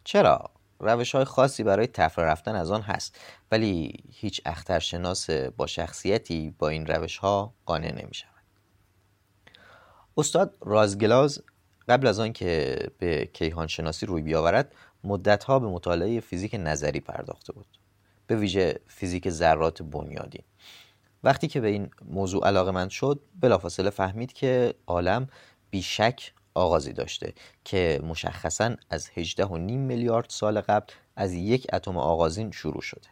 چرا؟ 0.04 0.53
روش 0.80 1.14
های 1.14 1.24
خاصی 1.24 1.62
برای 1.62 1.86
تفره 1.86 2.24
رفتن 2.24 2.54
از 2.54 2.70
آن 2.70 2.82
هست 2.82 3.18
ولی 3.50 4.04
هیچ 4.12 4.40
اخترشناس 4.46 5.30
با 5.30 5.66
شخصیتی 5.66 6.54
با 6.58 6.68
این 6.68 6.86
روش 6.86 7.16
ها 7.16 7.54
قانع 7.66 7.92
نمی 8.02 8.14
شود 8.14 8.30
استاد 10.16 10.56
رازگلاز 10.60 11.42
قبل 11.88 12.06
از 12.06 12.20
آن 12.20 12.32
که 12.32 12.78
به 12.98 13.30
کیهان 13.32 13.66
شناسی 13.66 14.06
روی 14.06 14.22
بیاورد 14.22 14.74
مدتها 15.04 15.58
به 15.58 15.66
مطالعه 15.66 16.20
فیزیک 16.20 16.56
نظری 16.58 17.00
پرداخته 17.00 17.52
بود 17.52 17.66
به 18.26 18.36
ویژه 18.36 18.80
فیزیک 18.88 19.30
ذرات 19.30 19.82
بنیادی. 19.82 20.40
وقتی 21.24 21.48
که 21.48 21.60
به 21.60 21.68
این 21.68 21.90
موضوع 22.04 22.46
علاقه 22.46 22.88
شد 22.88 23.20
بلافاصله 23.40 23.90
فهمید 23.90 24.32
که 24.32 24.74
عالم 24.86 25.28
بیشک 25.70 26.32
آغازی 26.54 26.92
داشته 26.92 27.32
که 27.64 28.00
مشخصا 28.04 28.76
از 28.90 29.10
18 29.16 29.44
و 29.44 29.56
نیم 29.56 29.80
میلیارد 29.80 30.26
سال 30.28 30.60
قبل 30.60 30.86
از 31.16 31.32
یک 31.32 31.66
اتم 31.72 31.96
آغازین 31.96 32.50
شروع 32.50 32.80
شده. 32.80 33.08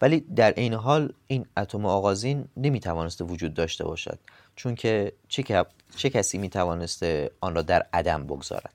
ولی 0.00 0.20
در 0.20 0.50
عین 0.50 0.74
حال 0.74 1.12
این 1.26 1.46
اتم 1.56 1.86
آغازین 1.86 2.48
نمی‌توانسته 2.56 3.24
وجود 3.24 3.54
داشته 3.54 3.84
باشد 3.84 4.18
چون 4.56 4.74
که 4.74 5.12
چه, 5.28 5.66
چه 5.96 6.10
کسی 6.10 6.38
می‌توانسته 6.38 7.30
آن 7.40 7.54
را 7.54 7.62
در 7.62 7.86
عدم 7.92 8.26
بگذارد؟ 8.26 8.74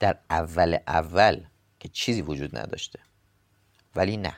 در 0.00 0.18
اول 0.30 0.78
اول 0.86 1.40
که 1.80 1.88
چیزی 1.88 2.22
وجود 2.22 2.58
نداشته. 2.58 2.98
ولی 3.96 4.16
نه 4.16 4.34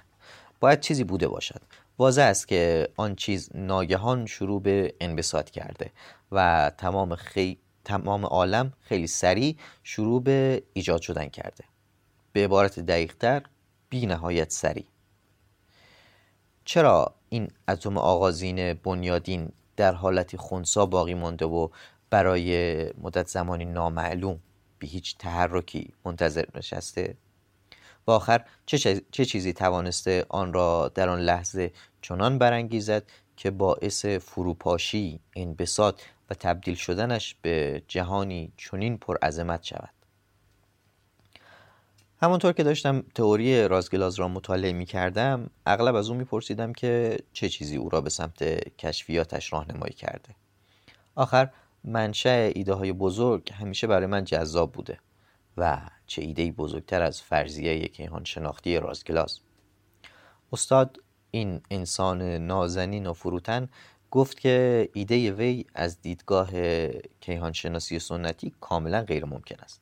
باید 0.61 0.80
چیزی 0.80 1.04
بوده 1.04 1.28
باشد. 1.28 1.61
واضح 1.99 2.23
است 2.23 2.49
که 2.49 2.88
آن 2.97 3.14
چیز 3.14 3.50
ناگهان 3.54 4.26
شروع 4.26 4.62
به 4.62 4.94
انبساط 5.00 5.50
کرده 5.50 5.90
و 6.33 6.71
تمام, 6.78 7.14
خی... 7.14 7.59
تمام 7.84 8.26
عالم 8.26 8.72
خیلی 8.80 9.06
سریع 9.06 9.56
شروع 9.82 10.22
به 10.22 10.62
ایجاد 10.72 11.00
شدن 11.00 11.28
کرده. 11.28 11.64
به 12.32 12.44
عبارت 12.44 12.80
دقیقتر 12.80 13.42
بی 13.88 14.06
نهایت 14.06 14.50
سریع. 14.52 14.86
چرا 16.64 17.14
این 17.28 17.48
اتم 17.68 17.98
آغازین 17.98 18.74
بنیادین 18.74 19.52
در 19.76 19.92
حالتی 19.92 20.36
خونسا 20.36 20.86
باقی 20.86 21.14
مانده 21.14 21.46
و 21.46 21.68
برای 22.10 22.84
مدت 22.92 23.28
زمانی 23.28 23.64
نامعلوم 23.64 24.40
به 24.78 24.86
هیچ 24.86 25.18
تحرکی 25.18 25.92
منتظر 26.04 26.44
نشسته؟ 26.54 27.16
و 28.06 28.10
آخر 28.10 28.44
چه, 28.66 29.02
چه 29.10 29.24
چیزی 29.24 29.52
توانسته 29.52 30.26
آن 30.28 30.52
را 30.52 30.92
در 30.94 31.08
آن 31.08 31.20
لحظه 31.20 31.72
چنان 32.02 32.38
برانگیزد 32.38 33.02
که 33.36 33.50
باعث 33.50 34.06
فروپاشی 34.06 35.20
انبساط 35.36 36.00
و 36.31 36.35
تبدیل 36.35 36.75
شدنش 36.75 37.37
به 37.43 37.83
جهانی 37.88 38.52
چنین 38.57 38.99
پرعظمت 38.99 39.62
شود. 39.62 39.90
همانطور 42.21 42.52
که 42.52 42.62
داشتم 42.62 43.00
تئوری 43.14 43.69
رازگلاز 43.69 44.14
را 44.14 44.28
مطالعه 44.28 44.73
می 44.73 44.87
کردم 44.87 45.50
اغلب 45.66 45.95
از 45.95 46.11
او 46.11 46.16
می 46.16 46.25
پرسیدم 46.25 46.73
که 46.73 47.19
چه 47.33 47.49
چیزی 47.49 47.76
او 47.76 47.88
را 47.88 48.00
به 48.00 48.11
سمت 48.11 48.43
کشفیاتش 48.78 49.52
راهنمایی 49.52 49.93
کرده. 49.93 50.35
آخر 51.14 51.50
منشأ 51.85 52.50
ایده 52.54 52.73
های 52.75 52.93
بزرگ 52.93 53.52
همیشه 53.52 53.87
برای 53.87 54.07
من 54.07 54.25
جذاب 54.25 54.73
بوده 54.73 54.99
و 55.57 55.81
چه 56.07 56.23
ایده 56.23 56.52
بزرگتر 56.52 57.02
از 57.02 57.23
فرضیه 57.23 57.88
کیهان 57.88 58.25
شناختی 58.25 58.76
رازگلاز 58.76 59.40
استاد 60.52 60.99
این 61.31 61.61
انسان 61.71 62.23
نازنین 62.23 63.07
و 63.07 63.12
فروتن 63.12 63.69
گفت 64.14 64.40
که 64.40 64.88
ایده 64.92 65.33
وی 65.33 65.64
از 65.75 66.00
دیدگاه 66.00 66.50
کیهان 67.21 67.52
شناسی 67.52 67.99
سنتی 67.99 68.52
کاملا 68.61 69.02
غیر 69.02 69.25
ممکن 69.25 69.56
است. 69.62 69.80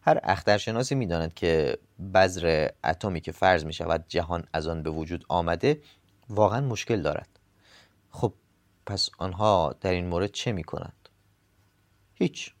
هر 0.00 0.20
اخترشناسی 0.22 0.94
می‌داند 0.94 1.34
که 1.34 1.78
بذر 2.14 2.68
اتمی 2.84 3.20
که 3.20 3.32
فرض 3.32 3.64
می 3.64 3.72
شود 3.72 4.04
جهان 4.08 4.44
از 4.52 4.66
آن 4.68 4.82
به 4.82 4.90
وجود 4.90 5.24
آمده 5.28 5.82
واقعا 6.28 6.60
مشکل 6.60 7.02
دارد. 7.02 7.28
خب 8.10 8.32
پس 8.86 9.10
آنها 9.18 9.74
در 9.80 9.90
این 9.90 10.06
مورد 10.06 10.30
چه 10.30 10.52
می 10.52 10.64
کنند؟ 10.64 11.08
هیچ. 12.14 12.54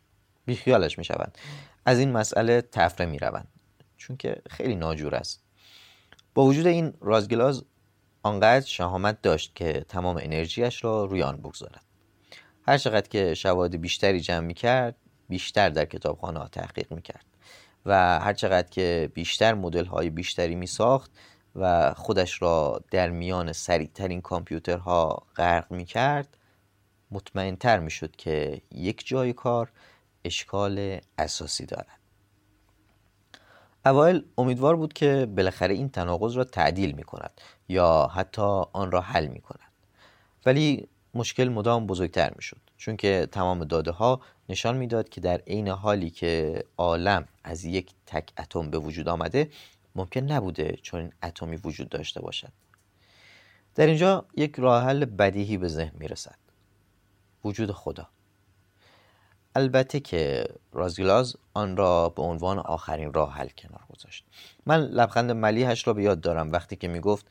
بیخیالش 0.46 0.98
می 0.98 1.04
شوند 1.04 1.38
از 1.86 1.98
این 1.98 2.12
مسئله 2.12 2.60
تفره 2.60 3.06
می 3.06 3.18
روند 3.18 3.48
چون 3.96 4.16
که 4.16 4.42
خیلی 4.50 4.74
ناجور 4.74 5.14
است. 5.14 5.42
با 6.34 6.44
وجود 6.44 6.66
این 6.66 6.94
رازگلاز 7.00 7.64
آنقدر 8.26 8.66
شهامت 8.66 9.22
داشت 9.22 9.54
که 9.54 9.84
تمام 9.88 10.16
انرژیش 10.16 10.84
را 10.84 11.04
روی 11.04 11.22
آن 11.22 11.36
بگذارد. 11.36 11.84
هر 12.68 12.78
چقدر 12.78 13.08
که 13.08 13.34
شواهد 13.34 13.80
بیشتری 13.80 14.20
جمع 14.20 14.46
می 14.46 14.54
کرد 14.54 14.96
بیشتر 15.28 15.68
در 15.68 15.84
کتابخانه 15.84 16.48
تحقیق 16.48 16.92
می 16.92 17.02
کرد 17.02 17.24
و 17.86 18.20
هر 18.20 18.32
چقدر 18.32 18.68
که 18.68 19.10
بیشتر 19.14 19.54
مدل 19.54 19.84
های 19.84 20.10
بیشتری 20.10 20.54
می 20.54 20.66
ساخت 20.66 21.10
و 21.56 21.94
خودش 21.94 22.42
را 22.42 22.80
در 22.90 23.10
میان 23.10 23.52
سریعترین 23.52 24.20
کامپیوترها 24.20 25.26
غرق 25.36 25.72
می 25.72 25.84
کرد 25.84 26.36
مطمئنتر 27.10 27.78
می 27.78 27.90
شد 27.90 28.16
که 28.16 28.62
یک 28.72 29.06
جای 29.06 29.32
کار 29.32 29.72
اشکال 30.24 31.00
اساسی 31.18 31.66
دارد. 31.66 32.05
اوایل 33.86 34.24
امیدوار 34.38 34.76
بود 34.76 34.92
که 34.92 35.26
بالاخره 35.36 35.74
این 35.74 35.88
تناقض 35.88 36.36
را 36.36 36.44
تعدیل 36.44 36.92
می 36.92 37.02
کند 37.02 37.40
یا 37.68 38.10
حتی 38.14 38.42
آن 38.72 38.90
را 38.90 39.00
حل 39.00 39.26
می 39.26 39.40
کند 39.40 39.72
ولی 40.46 40.88
مشکل 41.14 41.48
مدام 41.48 41.86
بزرگتر 41.86 42.32
می 42.36 42.42
شد 42.42 42.60
چون 42.76 42.96
که 42.96 43.28
تمام 43.32 43.64
داده 43.64 43.90
ها 43.90 44.20
نشان 44.48 44.76
می‌داد 44.76 45.08
که 45.08 45.20
در 45.20 45.38
عین 45.46 45.68
حالی 45.68 46.10
که 46.10 46.64
عالم 46.76 47.28
از 47.44 47.64
یک 47.64 47.90
تک 48.06 48.32
اتم 48.38 48.70
به 48.70 48.78
وجود 48.78 49.08
آمده 49.08 49.50
ممکن 49.96 50.20
نبوده 50.20 50.78
چون 50.82 51.00
این 51.00 51.12
اتمی 51.22 51.56
وجود 51.56 51.88
داشته 51.88 52.22
باشد. 52.22 52.52
در 53.74 53.86
اینجا 53.86 54.24
یک 54.36 54.54
راه 54.58 54.84
حل 54.84 55.04
بدیهی 55.04 55.56
به 55.56 55.68
ذهن 55.68 55.92
می 55.98 56.08
رسد 56.08 56.38
وجود 57.44 57.72
خدا. 57.72 58.08
البته 59.56 60.00
که 60.00 60.48
رازیلاز 60.72 61.36
آن 61.54 61.76
را 61.76 62.08
به 62.08 62.22
عنوان 62.22 62.58
آخرین 62.58 63.12
راه 63.12 63.34
حل 63.34 63.48
کنار 63.48 63.80
گذاشت. 63.88 64.24
من 64.66 64.80
لبخند 64.80 65.30
ملیحش 65.30 65.86
را 65.86 65.92
به 65.94 66.02
یاد 66.02 66.20
دارم. 66.20 66.52
وقتی 66.52 66.76
که 66.76 66.88
می 66.88 67.00
گفت 67.00 67.26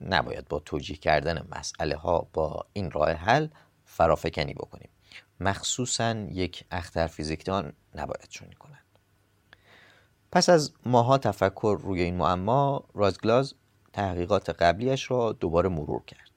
نباید 0.00 0.48
با 0.48 0.58
توجیه 0.58 0.96
کردن 0.96 1.46
مسئله 1.56 1.96
ها 1.96 2.28
با 2.32 2.66
این 2.72 2.90
راه 2.90 3.10
حل 3.10 3.48
فرافکنی 3.84 4.54
بکنیم. 4.54 4.88
مخصوصا 5.40 6.12
یک 6.12 6.64
اختر 6.70 7.06
فیزیکدان 7.06 7.72
نباید 7.94 8.28
چنین 8.28 8.52
کنند 8.52 8.84
پس 10.32 10.48
از 10.48 10.72
ماها 10.86 11.18
تفکر 11.18 11.78
روی 11.82 12.02
این 12.02 12.16
معما 12.16 12.84
رازگلاز 12.94 13.54
تحقیقات 13.92 14.50
قبلیش 14.50 15.10
را 15.10 15.32
دوباره 15.32 15.68
مرور 15.68 16.02
کرد. 16.06 16.29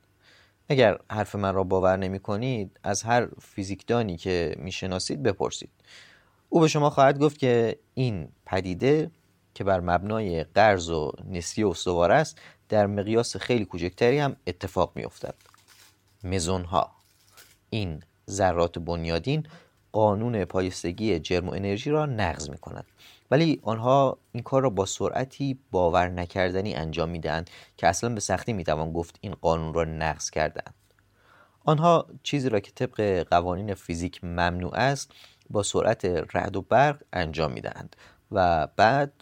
اگر 0.69 0.97
حرف 1.11 1.35
من 1.35 1.53
را 1.53 1.63
باور 1.63 1.97
نمی 1.97 2.19
کنید 2.19 2.79
از 2.83 3.03
هر 3.03 3.27
فیزیکدانی 3.41 4.17
که 4.17 4.55
می‌شناسید 4.57 5.23
بپرسید. 5.23 5.69
او 6.49 6.59
به 6.59 6.67
شما 6.67 6.89
خواهد 6.89 7.19
گفت 7.19 7.37
که 7.37 7.79
این 7.93 8.27
پدیده 8.45 9.11
که 9.53 9.63
بر 9.63 9.79
مبنای 9.79 10.43
قرض 10.43 10.89
و 10.89 11.11
نسیه 11.29 11.67
استوار 11.67 12.11
است 12.11 12.41
در 12.69 12.87
مقیاس 12.87 13.37
خیلی 13.37 13.65
کوچکتری 13.65 14.19
هم 14.19 14.35
اتفاق 14.47 14.91
می 14.95 15.03
افتد. 15.03 15.35
مزون 16.23 16.63
ها 16.63 16.91
این 17.69 18.03
ذرات 18.29 18.79
بنیادین 18.79 19.47
قانون 19.91 20.45
پایستگی 20.45 21.19
جرم 21.19 21.49
و 21.49 21.51
انرژی 21.51 21.89
را 21.89 22.05
نقض 22.05 22.49
می 22.49 22.57
کنند 22.57 22.85
ولی 23.33 23.59
آنها 23.63 24.17
این 24.31 24.43
کار 24.43 24.61
را 24.61 24.69
با 24.69 24.85
سرعتی 24.85 25.59
باور 25.71 26.07
نکردنی 26.07 26.75
انجام 26.75 27.09
می 27.09 27.19
دهند 27.19 27.49
که 27.77 27.87
اصلا 27.87 28.09
به 28.13 28.19
سختی 28.19 28.53
می 28.53 28.63
توان 28.63 28.93
گفت 28.93 29.17
این 29.21 29.33
قانون 29.33 29.73
را 29.73 29.83
نقض 29.83 30.29
کردند 30.29 30.73
آنها 31.65 32.07
چیزی 32.23 32.49
را 32.49 32.59
که 32.59 32.71
طبق 32.71 33.27
قوانین 33.29 33.73
فیزیک 33.73 34.23
ممنوع 34.23 34.75
است 34.75 35.11
با 35.49 35.63
سرعت 35.63 36.05
رعد 36.05 36.55
و 36.55 36.61
برق 36.61 37.01
انجام 37.13 37.51
می 37.51 37.61
دهند 37.61 37.95
و 38.31 38.67
بعد 38.67 39.13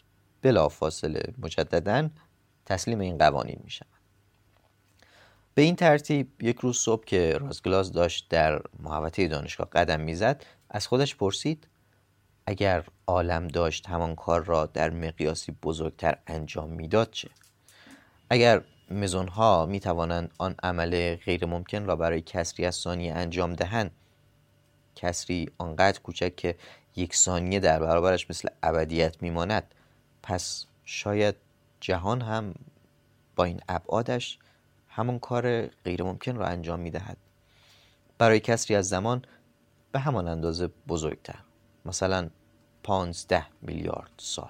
بلافاصله 0.42 1.34
مجددا 1.38 2.10
تسلیم 2.66 3.00
این 3.00 3.18
قوانین 3.18 3.60
می 3.64 3.70
شوند 3.70 4.02
به 5.54 5.62
این 5.62 5.76
ترتیب 5.76 6.44
یک 6.44 6.58
روز 6.58 6.78
صبح 6.78 7.06
که 7.06 7.38
رازگلاز 7.38 7.92
داشت 7.92 8.30
در 8.30 8.62
محوطه 8.80 9.28
دانشگاه 9.28 9.70
قدم 9.70 10.00
می‌زد 10.00 10.46
از 10.70 10.88
خودش 10.88 11.16
پرسید 11.16 11.68
اگر 12.46 12.86
عالم 13.08 13.48
داشت 13.48 13.90
همان 13.90 14.16
کار 14.16 14.44
را 14.44 14.66
در 14.66 14.90
مقیاسی 14.90 15.52
بزرگتر 15.64 16.18
انجام 16.28 16.70
می‌داد 16.70 17.12
چه؟ 17.12 17.30
اگر 18.30 18.62
مزون 18.92 19.28
ها 19.28 19.66
می 19.66 19.80
توانند 19.80 20.32
آن 20.38 20.56
عمل 20.64 21.16
غیر 21.16 21.46
ممکن 21.46 21.86
را 21.86 21.96
برای 21.96 22.22
کسری 22.22 22.66
از 22.66 22.76
ثانیه 22.76 23.14
انجام 23.14 23.54
دهند 23.54 23.92
کسری 24.96 25.52
آنقدر 25.58 26.00
کوچک 26.00 26.36
که 26.36 26.56
یک 26.96 27.16
ثانیه 27.16 27.60
در 27.60 27.80
برابرش 27.80 28.30
مثل 28.30 28.50
ابدیت 28.64 29.22
میماند 29.22 29.76
پس 30.24 30.66
شاید 30.86 31.36
جهان 31.80 32.22
هم 32.22 32.54
با 33.36 33.44
این 33.44 33.60
ابعادش 33.70 34.40
همون 34.90 35.20
کار 35.20 35.68
غیر 35.68 36.04
ممکن 36.04 36.36
را 36.36 36.46
انجام 36.48 36.80
می 36.80 36.92
دهد 36.92 37.18
برای 38.18 38.40
کسری 38.40 38.76
از 38.76 38.90
زمان 38.90 39.22
به 39.92 40.00
همان 40.00 40.28
اندازه 40.28 40.70
بزرگتر. 40.88 41.40
مثلا 41.86 42.30
پانزده 42.84 43.46
میلیارد 43.62 44.12
سال. 44.18 44.50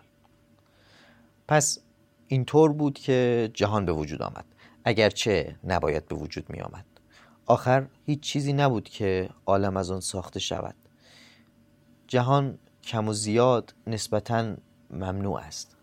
پس 1.47 1.79
اینطور 2.27 2.73
بود 2.73 2.99
که 2.99 3.51
جهان 3.53 3.85
به 3.85 3.93
وجود 3.93 4.21
آمد. 4.21 4.45
اگرچه 4.83 5.55
نباید 5.63 6.07
به 6.07 6.15
وجود 6.15 6.49
می 6.49 6.61
آمد. 6.61 6.85
آخر 7.45 7.87
هیچ 8.05 8.19
چیزی 8.19 8.53
نبود 8.53 8.89
که 8.89 9.29
عالم 9.45 9.77
از 9.77 9.91
آن 9.91 9.99
ساخته 9.99 10.39
شود. 10.39 10.75
جهان 12.07 12.57
کم 12.83 13.07
و 13.07 13.13
زیاد 13.13 13.73
نسبتا 13.87 14.55
ممنوع 14.89 15.39
است. 15.39 15.77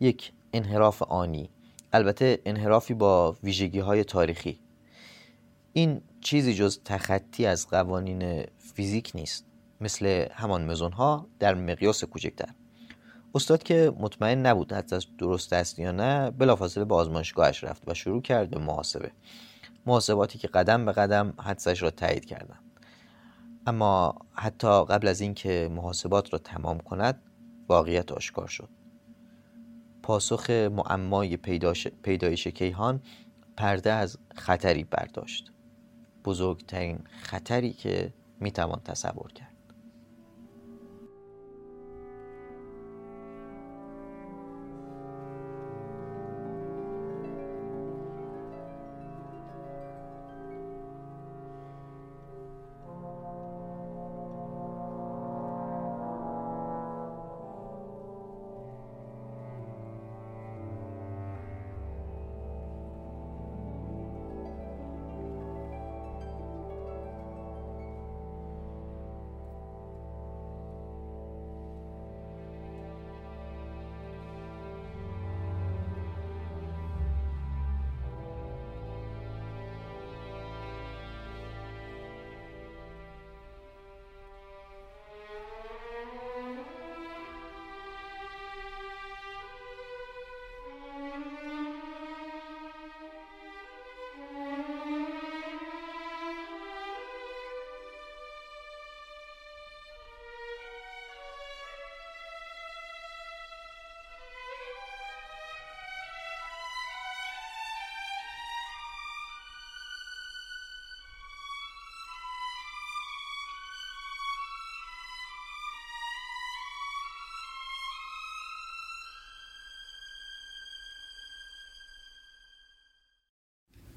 یک 0.00 0.32
انحراف 0.52 1.02
آنی 1.02 1.50
البته 1.92 2.42
انحرافی 2.44 2.94
با 2.94 3.36
ویژگی 3.42 3.78
های 3.78 4.04
تاریخی. 4.04 4.60
این 5.72 6.02
چیزی 6.20 6.54
جز 6.54 6.80
تخطی 6.84 7.46
از 7.46 7.68
قوانین 7.68 8.46
فیزیک 8.74 9.12
نیست. 9.14 9.44
مثل 9.80 10.26
همان 10.32 10.64
مزون 10.70 10.92
ها 10.92 11.26
در 11.38 11.54
مقیاس 11.54 12.04
کوچکتر. 12.04 12.48
استاد 13.34 13.62
که 13.62 13.92
مطمئن 13.98 14.46
نبود 14.46 14.72
حدس 14.72 15.06
درست 15.18 15.52
است 15.52 15.78
یا 15.78 15.92
نه 15.92 16.30
بلافاصله 16.30 16.84
به 16.84 16.94
آزمایشگاهش 16.94 17.64
رفت 17.64 17.82
و 17.86 17.94
شروع 17.94 18.22
کرد 18.22 18.50
به 18.50 18.60
محاسبه. 18.60 19.12
محاسباتی 19.86 20.38
که 20.38 20.48
قدم 20.48 20.84
به 20.84 20.92
قدم 20.92 21.34
حدسش 21.38 21.82
را 21.82 21.90
تایید 21.90 22.24
کردند. 22.24 22.64
اما 23.66 24.14
حتی 24.32 24.84
قبل 24.84 25.08
از 25.08 25.20
اینکه 25.20 25.68
محاسبات 25.72 26.32
را 26.32 26.38
تمام 26.38 26.78
کند 26.78 27.22
واقعیت 27.68 28.12
آشکار 28.12 28.48
شد. 28.48 28.68
پاسخ 30.02 30.50
معمای 30.50 31.36
پیدایش 32.02 32.46
کیهان 32.46 33.02
پرده 33.56 33.92
از 33.92 34.18
خطری 34.34 34.84
برداشت. 34.84 35.52
بزرگترین 36.24 36.98
خطری 37.22 37.72
که 37.72 38.14
می‌توان 38.40 38.80
تصور 38.84 39.32
کرد. 39.32 39.49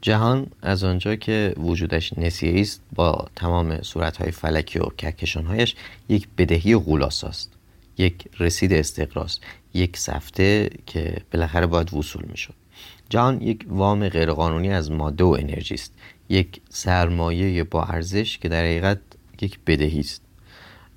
جهان 0.04 0.48
از 0.62 0.84
آنجا 0.84 1.16
که 1.16 1.54
وجودش 1.58 2.14
نسیه 2.18 2.62
است 2.62 2.82
با 2.96 3.28
تمام 3.36 3.82
صورتهای 3.82 4.32
فلکی 4.32 4.80
و 4.80 4.86
کهکشانهایش 4.98 5.76
یک 6.10 6.28
بدهی 6.38 6.76
غولاسا 6.76 7.28
است. 7.28 7.52
یک 7.98 8.28
رسید 8.40 8.74
استقراست 8.74 9.42
یک 9.74 9.98
سفته 9.98 10.70
که 10.86 11.18
بالاخره 11.34 11.66
باید 11.66 11.94
وصول 11.94 12.26
می‌شد. 12.32 12.54
جهان 13.10 13.42
یک 13.42 13.66
وام 13.70 14.10
غیرقانونی 14.10 14.70
از 14.70 14.92
ماده 14.92 15.24
و 15.24 15.38
انرژی 15.40 15.74
است. 15.74 15.94
یک 16.30 16.62
سرمایه 16.70 17.64
با 17.64 17.84
ارزش 17.84 18.38
که 18.38 18.50
در 18.50 18.64
حقیقت 18.64 19.00
یک 19.42 19.60
بدهی 19.68 20.00
است. 20.00 20.22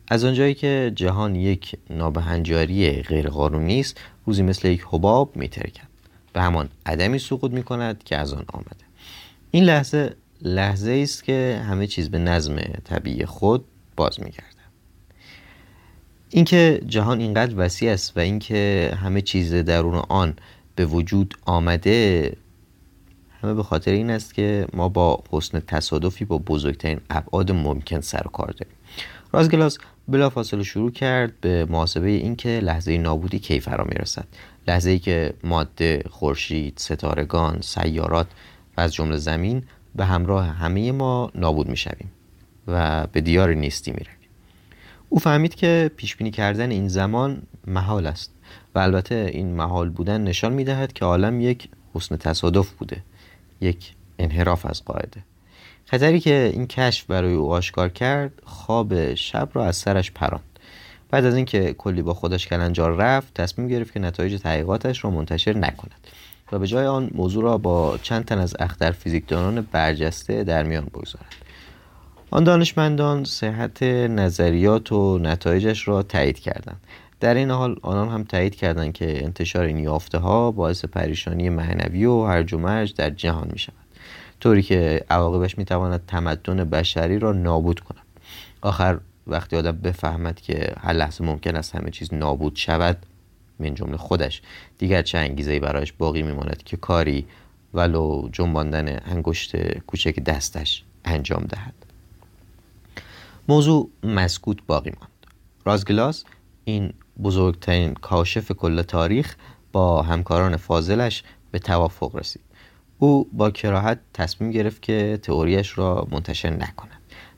از 0.08 0.24
آنجایی 0.24 0.54
که 0.54 0.92
جهان 0.94 1.34
یک 1.34 1.76
نابهنجاری 1.90 3.02
غیرقانونی 3.02 3.80
است 3.80 4.00
روزی 4.26 4.42
مثل 4.42 4.68
یک 4.68 4.84
حباب 4.90 5.36
میترکد. 5.36 5.88
به 6.32 6.42
همان 6.42 6.68
عدمی 6.86 7.18
سقوط 7.18 7.50
می 7.50 7.62
کند 7.62 8.04
که 8.04 8.16
از 8.16 8.32
آن 8.32 8.44
آمده. 8.52 8.85
این 9.56 9.64
لحظه 9.64 10.16
لحظه 10.42 11.00
است 11.02 11.24
که 11.24 11.62
همه 11.68 11.86
چیز 11.86 12.10
به 12.10 12.18
نظم 12.18 12.56
طبیعی 12.84 13.26
خود 13.26 13.64
باز 13.96 14.20
میگرده 14.20 14.62
اینکه 16.30 16.80
جهان 16.88 17.20
اینقدر 17.20 17.54
وسیع 17.56 17.92
است 17.92 18.16
و 18.16 18.20
اینکه 18.20 18.92
همه 19.02 19.22
چیز 19.22 19.54
درون 19.54 19.94
آن 20.08 20.34
به 20.74 20.86
وجود 20.86 21.34
آمده 21.44 22.32
همه 23.42 23.54
به 23.54 23.62
خاطر 23.62 23.90
این 23.90 24.10
است 24.10 24.34
که 24.34 24.66
ما 24.72 24.88
با 24.88 25.22
حسن 25.30 25.60
تصادفی 25.60 26.24
با 26.24 26.38
بزرگترین 26.38 27.00
ابعاد 27.10 27.52
ممکن 27.52 28.00
سر 28.00 28.22
و 28.26 28.30
کار 28.30 28.50
داریم. 28.50 28.76
رازگلاس 29.32 29.78
بلافاصله 30.08 30.62
شروع 30.62 30.90
کرد 30.90 31.40
به 31.40 31.66
محاسبه 31.70 32.08
اینکه 32.08 32.60
لحظه 32.62 32.98
نابودی 32.98 33.38
کی 33.38 33.60
فرا 33.60 33.84
می‌رسد 33.84 34.26
لحظه 34.68 34.90
ای 34.90 34.98
که 34.98 35.34
ماده 35.44 36.02
خورشید 36.10 36.74
ستارگان 36.76 37.60
سیارات 37.60 38.26
و 38.76 38.80
از 38.80 38.94
جمله 38.94 39.16
زمین 39.16 39.62
به 39.94 40.04
همراه 40.04 40.46
همه 40.46 40.92
ما 40.92 41.30
نابود 41.34 41.68
می‌شویم 41.68 42.10
و 42.66 43.06
به 43.06 43.20
دیار 43.20 43.54
نیستی 43.54 43.90
می 43.90 43.98
رویم. 43.98 44.16
او 45.08 45.18
فهمید 45.18 45.54
که 45.54 45.90
پیش 45.96 46.16
بینی 46.16 46.30
کردن 46.30 46.70
این 46.70 46.88
زمان 46.88 47.42
محال 47.66 48.06
است 48.06 48.30
و 48.74 48.78
البته 48.78 49.30
این 49.32 49.54
محال 49.54 49.88
بودن 49.88 50.20
نشان 50.20 50.52
می 50.52 50.64
دهد 50.64 50.92
که 50.92 51.04
عالم 51.04 51.40
یک 51.40 51.68
حسن 51.94 52.16
تصادف 52.16 52.70
بوده 52.70 53.02
یک 53.60 53.94
انحراف 54.18 54.66
از 54.66 54.84
قاعده. 54.84 55.22
خطری 55.86 56.20
که 56.20 56.50
این 56.52 56.66
کشف 56.66 57.04
برای 57.04 57.34
او 57.34 57.52
آشکار 57.52 57.88
کرد 57.88 58.32
خواب 58.44 59.14
شب 59.14 59.48
را 59.52 59.66
از 59.66 59.76
سرش 59.76 60.10
پراند. 60.10 60.42
بعد 61.10 61.24
از 61.24 61.34
اینکه 61.34 61.72
کلی 61.72 62.02
با 62.02 62.14
خودش 62.14 62.46
کلنجار 62.46 62.96
رفت 62.96 63.34
تصمیم 63.34 63.68
گرفت 63.68 63.92
که 63.92 64.00
نتایج 64.00 64.40
تحقیقاتش 64.40 65.04
را 65.04 65.10
منتشر 65.10 65.56
نکند. 65.56 66.06
و 66.52 66.58
به 66.58 66.66
جای 66.66 66.86
آن 66.86 67.10
موضوع 67.14 67.42
را 67.42 67.58
با 67.58 67.98
چند 68.02 68.24
تن 68.24 68.38
از 68.38 68.56
اختر 68.58 68.90
فیزیکدانان 68.90 69.68
برجسته 69.72 70.44
در 70.44 70.62
میان 70.62 70.84
بگذارد. 70.84 71.34
آن 72.30 72.44
دانشمندان 72.44 73.24
صحت 73.24 73.82
نظریات 73.82 74.92
و 74.92 75.18
نتایجش 75.18 75.88
را 75.88 76.02
تایید 76.02 76.38
کردند. 76.38 76.80
در 77.20 77.34
این 77.34 77.50
حال 77.50 77.76
آنان 77.82 78.08
هم 78.08 78.24
تایید 78.24 78.54
کردند 78.54 78.92
که 78.92 79.24
انتشار 79.24 79.64
این 79.64 79.78
یافته 79.78 80.18
ها 80.18 80.50
باعث 80.50 80.84
پریشانی 80.84 81.48
معنوی 81.48 82.04
و 82.04 82.24
هرج 82.24 82.54
و 82.54 82.58
مرج 82.58 82.94
در 82.94 83.10
جهان 83.10 83.48
می 83.52 83.58
شود 83.58 83.74
طوری 84.40 84.62
که 84.62 85.04
عواقبش 85.10 85.58
می 85.58 85.64
تواند 85.64 86.06
تمدن 86.06 86.64
بشری 86.64 87.18
را 87.18 87.32
نابود 87.32 87.80
کند. 87.80 88.06
آخر 88.60 88.98
وقتی 89.26 89.56
آدم 89.56 89.72
بفهمد 89.72 90.40
که 90.40 90.72
هر 90.80 90.92
لحظه 90.92 91.24
ممکن 91.24 91.56
است 91.56 91.76
همه 91.76 91.90
چیز 91.90 92.14
نابود 92.14 92.56
شود 92.56 92.96
من 93.58 93.74
جمله 93.74 93.96
خودش. 93.96 94.42
دیگر 94.78 95.02
چه 95.02 95.18
انگیزه 95.18 95.60
برایش 95.60 95.92
باقی 95.92 96.22
میماند 96.22 96.62
که 96.62 96.76
کاری 96.76 97.26
ولو 97.74 98.28
جنباندن 98.32 99.00
انگشت 99.04 99.78
کوچک 99.78 100.20
دستش 100.20 100.84
انجام 101.04 101.44
دهد؟ 101.44 101.74
موضوع 103.48 103.90
مسکوت 104.02 104.58
باقی 104.66 104.90
ماند. 104.90 105.26
رازگلاس 105.64 106.24
این 106.64 106.92
بزرگترین 107.22 107.94
کاشف 107.94 108.52
کل 108.52 108.82
تاریخ 108.82 109.36
با 109.72 110.02
همکاران 110.02 110.56
فاضلش 110.56 111.22
به 111.50 111.58
توافق 111.58 112.16
رسید. 112.16 112.42
او 112.98 113.28
با 113.32 113.50
کراهت 113.50 113.98
تصمیم 114.14 114.50
گرفت 114.50 114.82
که 114.82 115.18
تئوریش 115.22 115.78
را 115.78 116.08
منتشر 116.10 116.50
نکند. 116.50 116.95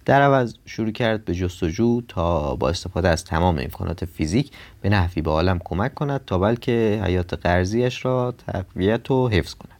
در 0.08 0.22
عوض 0.22 0.54
شروع 0.66 0.90
کرد 0.90 1.24
به 1.24 1.34
جستجو 1.34 2.00
تا 2.08 2.56
با 2.56 2.68
استفاده 2.68 3.08
از 3.08 3.24
تمام 3.24 3.58
امکانات 3.58 4.04
فیزیک 4.04 4.50
به 4.80 4.88
نحوی 4.88 5.22
به 5.22 5.30
عالم 5.30 5.58
کمک 5.64 5.94
کند 5.94 6.24
تا 6.24 6.38
بلکه 6.38 7.02
حیات 7.04 7.34
قرضیش 7.34 8.04
را 8.04 8.34
تقویت 8.46 9.10
و 9.10 9.28
حفظ 9.28 9.54
کند. 9.54 9.78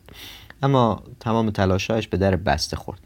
اما 0.63 1.03
تمام 1.21 1.51
تلاشایش 1.51 2.09
به 2.09 2.17
در 2.17 2.37
بسته 2.37 2.77
خورد. 2.77 2.99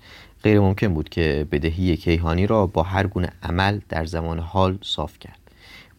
غیر 0.42 0.61
ممکن 0.61 0.94
بود 0.94 1.08
که 1.08 1.46
بدهی 1.52 1.96
کیهانی 1.96 2.46
را 2.46 2.66
با 2.66 2.82
هر 2.82 3.06
گونه 3.06 3.28
عمل 3.42 3.80
در 3.88 4.04
زمان 4.04 4.38
حال 4.38 4.78
صاف 4.82 5.18
کرد. 5.18 5.38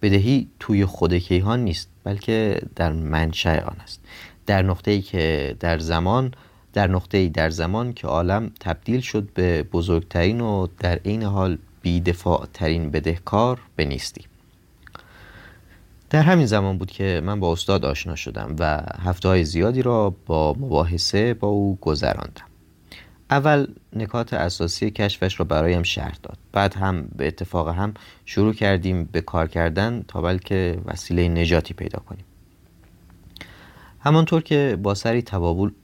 بدهی 0.01 0.47
توی 0.59 0.85
خود 0.85 1.13
کیهان 1.13 1.63
نیست 1.63 1.89
بلکه 2.03 2.61
در 2.75 2.91
منشأ 2.91 3.61
آن 3.61 3.77
است. 3.83 4.01
در 4.45 4.61
نقطه 4.61 4.91
ای 4.91 5.01
که 5.01 5.55
در 5.59 5.79
زمان 5.79 6.33
در 6.73 6.87
نقطه 6.87 7.17
ای 7.17 7.29
در 7.29 7.49
زمان 7.49 7.93
که 7.93 8.07
عالم 8.07 8.51
تبدیل 8.59 9.01
شد 9.01 9.29
به 9.33 9.63
بزرگترین 9.63 10.41
و 10.41 10.67
در 10.79 10.99
این 11.03 11.23
حال 11.23 11.57
بیدفاع 11.81 12.47
ترین 12.53 12.91
بدهکار 12.91 13.59
به 13.75 13.85
نیستی. 13.85 14.25
در 16.09 16.21
همین 16.21 16.45
زمان 16.45 16.77
بود 16.77 16.91
که 16.91 17.21
من 17.23 17.39
با 17.39 17.51
استاد 17.51 17.85
آشنا 17.85 18.15
شدم 18.15 18.55
و 18.59 18.83
هفته 18.99 19.29
های 19.29 19.45
زیادی 19.45 19.81
را 19.81 20.15
با 20.25 20.53
مباحثه 20.53 21.33
با 21.33 21.47
او 21.47 21.77
گذراندم. 21.81 22.45
اول 23.29 23.67
نکات 23.95 24.33
اساسی 24.33 24.91
کشفش 24.91 25.39
را 25.39 25.45
برایم 25.45 25.83
شرح 25.83 26.17
داد. 26.23 26.37
بعد 26.51 26.73
هم 26.73 27.07
به 27.15 27.27
اتفاق 27.27 27.69
هم 27.69 27.93
شروع 28.25 28.53
کردیم 28.53 29.03
به 29.03 29.21
کار 29.21 29.47
کردن 29.47 30.03
تا 30.07 30.21
بلکه 30.21 30.77
وسیله 30.85 31.27
نجاتی 31.27 31.73
پیدا 31.73 31.99
کنیم. 31.99 32.25
همانطور 34.05 34.41
که 34.41 34.77
با 34.83 34.93
سری 34.93 35.21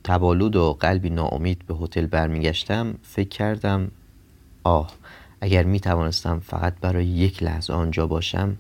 تبالود 0.04 0.56
و 0.56 0.74
قلبی 0.74 1.10
ناامید 1.10 1.66
به 1.68 1.76
هتل 1.76 2.06
برمیگشتم 2.06 2.96
فکر 3.04 3.30
کردم 3.30 3.92
آه 4.64 4.92
اگر 5.42 5.64
می 5.64 5.80
توانستم 5.80 6.40
فقط 6.40 6.76
برای 6.82 7.06
یک 7.06 7.44
لحظه 7.44 7.74
آنجا 7.74 8.08
باشم 8.08 8.58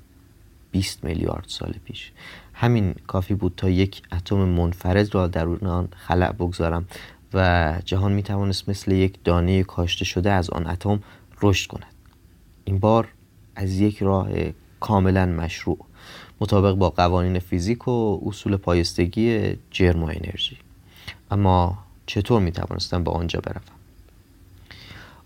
20 0.72 1.04
میلیارد 1.04 1.46
سال 1.48 1.74
پیش. 1.86 2.12
همین 2.54 2.96
کافی 3.08 3.36
بود 3.36 3.54
تا 3.58 3.70
یک 3.70 4.02
اتم 4.12 4.38
منفرد 4.38 5.16
را 5.16 5.28
درون 5.28 5.70
آن 5.70 5.88
خلع 5.92 6.32
بگذارم 6.32 6.86
و 7.34 7.74
جهان 7.86 8.12
می 8.12 8.24
توانست 8.24 8.70
مثل 8.70 8.92
یک 8.92 9.24
دانه 9.24 9.64
کاشته 9.64 10.06
شده 10.06 10.32
از 10.32 10.50
آن 10.50 10.68
اتم 10.68 11.04
رشد 11.42 11.68
کند. 11.72 11.94
این 12.66 12.80
بار 12.80 13.08
از 13.56 13.80
یک 13.80 14.04
راه 14.04 14.30
کاملا 14.80 15.26
مشروع. 15.26 15.89
مطابق 16.42 16.76
با 16.76 16.90
قوانین 16.90 17.40
فیزیک 17.40 17.88
و 17.88 18.20
اصول 18.26 18.56
پایستگی 18.56 19.56
جرم 19.72 20.04
و 20.04 20.06
انرژی. 20.06 20.58
اما 21.32 21.78
چطور 22.06 22.42
می 22.42 22.52
توانستم 22.52 23.04
به 23.04 23.12
آنجا 23.12 23.40
بروم؟ 23.40 23.62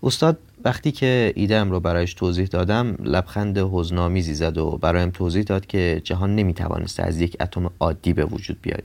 استاد 0.02 0.38
وقتی 0.64 0.92
که 0.92 1.32
ایدم 1.36 1.70
رو 1.70 1.80
برایش 1.80 2.14
توضیح 2.14 2.46
دادم 2.46 2.96
لبخند 3.02 3.58
حزنآمیزی 3.58 4.34
زد 4.34 4.58
و 4.58 4.78
برایم 4.80 5.10
توضیح 5.10 5.42
داد 5.42 5.66
که 5.66 6.00
جهان 6.04 6.36
نمی 6.36 6.54
توانسته 6.54 7.02
از 7.02 7.20
یک 7.20 7.36
اتم 7.40 7.70
عادی 7.80 8.12
به 8.12 8.24
وجود 8.24 8.58
بیاید. 8.62 8.84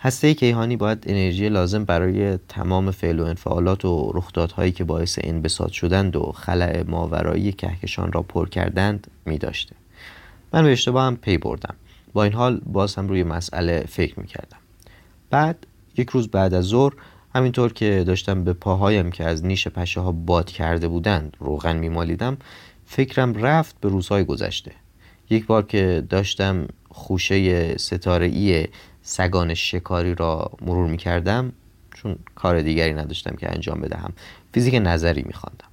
هسته 0.00 0.34
کیهانی 0.34 0.76
باید 0.76 1.04
انرژی 1.06 1.48
لازم 1.48 1.84
برای 1.84 2.38
تمام 2.48 2.90
فعل 2.90 3.20
و 3.20 3.24
انفعالات 3.24 3.84
و 3.84 4.12
رخدادهایی 4.14 4.72
که 4.72 4.84
باعث 4.84 5.18
انبساط 5.22 5.70
شدند 5.70 6.16
و 6.16 6.32
خلع 6.32 6.82
ماورایی 6.88 7.52
کهکشان 7.52 8.12
را 8.12 8.22
پر 8.22 8.48
کردند 8.48 9.06
می 9.26 9.38
داشته. 9.38 9.76
من 10.52 10.62
به 10.62 10.72
اشتباه 10.72 11.06
هم 11.06 11.16
پی 11.16 11.38
بردم 11.38 11.74
با 12.12 12.24
این 12.24 12.32
حال 12.32 12.60
باز 12.66 12.94
هم 12.94 13.08
روی 13.08 13.22
مسئله 13.22 13.84
فکر 13.88 14.20
می 14.20 14.26
کردم. 14.26 14.58
بعد 15.30 15.66
یک 15.96 16.10
روز 16.10 16.28
بعد 16.28 16.54
از 16.54 16.64
ظهر 16.64 16.92
همینطور 17.34 17.72
که 17.72 18.04
داشتم 18.06 18.44
به 18.44 18.52
پاهایم 18.52 19.10
که 19.10 19.24
از 19.24 19.44
نیش 19.44 19.68
پشه 19.68 20.00
ها 20.00 20.12
باد 20.12 20.50
کرده 20.50 20.88
بودند 20.88 21.36
روغن 21.40 21.76
میمالیدم 21.76 22.36
فکرم 22.86 23.34
رفت 23.34 23.80
به 23.80 23.88
روزهای 23.88 24.24
گذشته 24.24 24.72
یک 25.30 25.46
بار 25.46 25.62
که 25.62 26.06
داشتم 26.08 26.66
خوشه 26.90 27.76
ستاره 27.76 28.26
ای 28.26 28.66
سگان 29.02 29.54
شکاری 29.54 30.14
را 30.14 30.50
مرور 30.62 30.90
می 30.90 30.96
کردم 30.96 31.52
چون 31.94 32.16
کار 32.34 32.62
دیگری 32.62 32.94
نداشتم 32.94 33.36
که 33.36 33.52
انجام 33.52 33.80
بدهم 33.80 34.12
فیزیک 34.52 34.74
نظری 34.74 35.22
می 35.26 35.32
خواندم. 35.32 35.67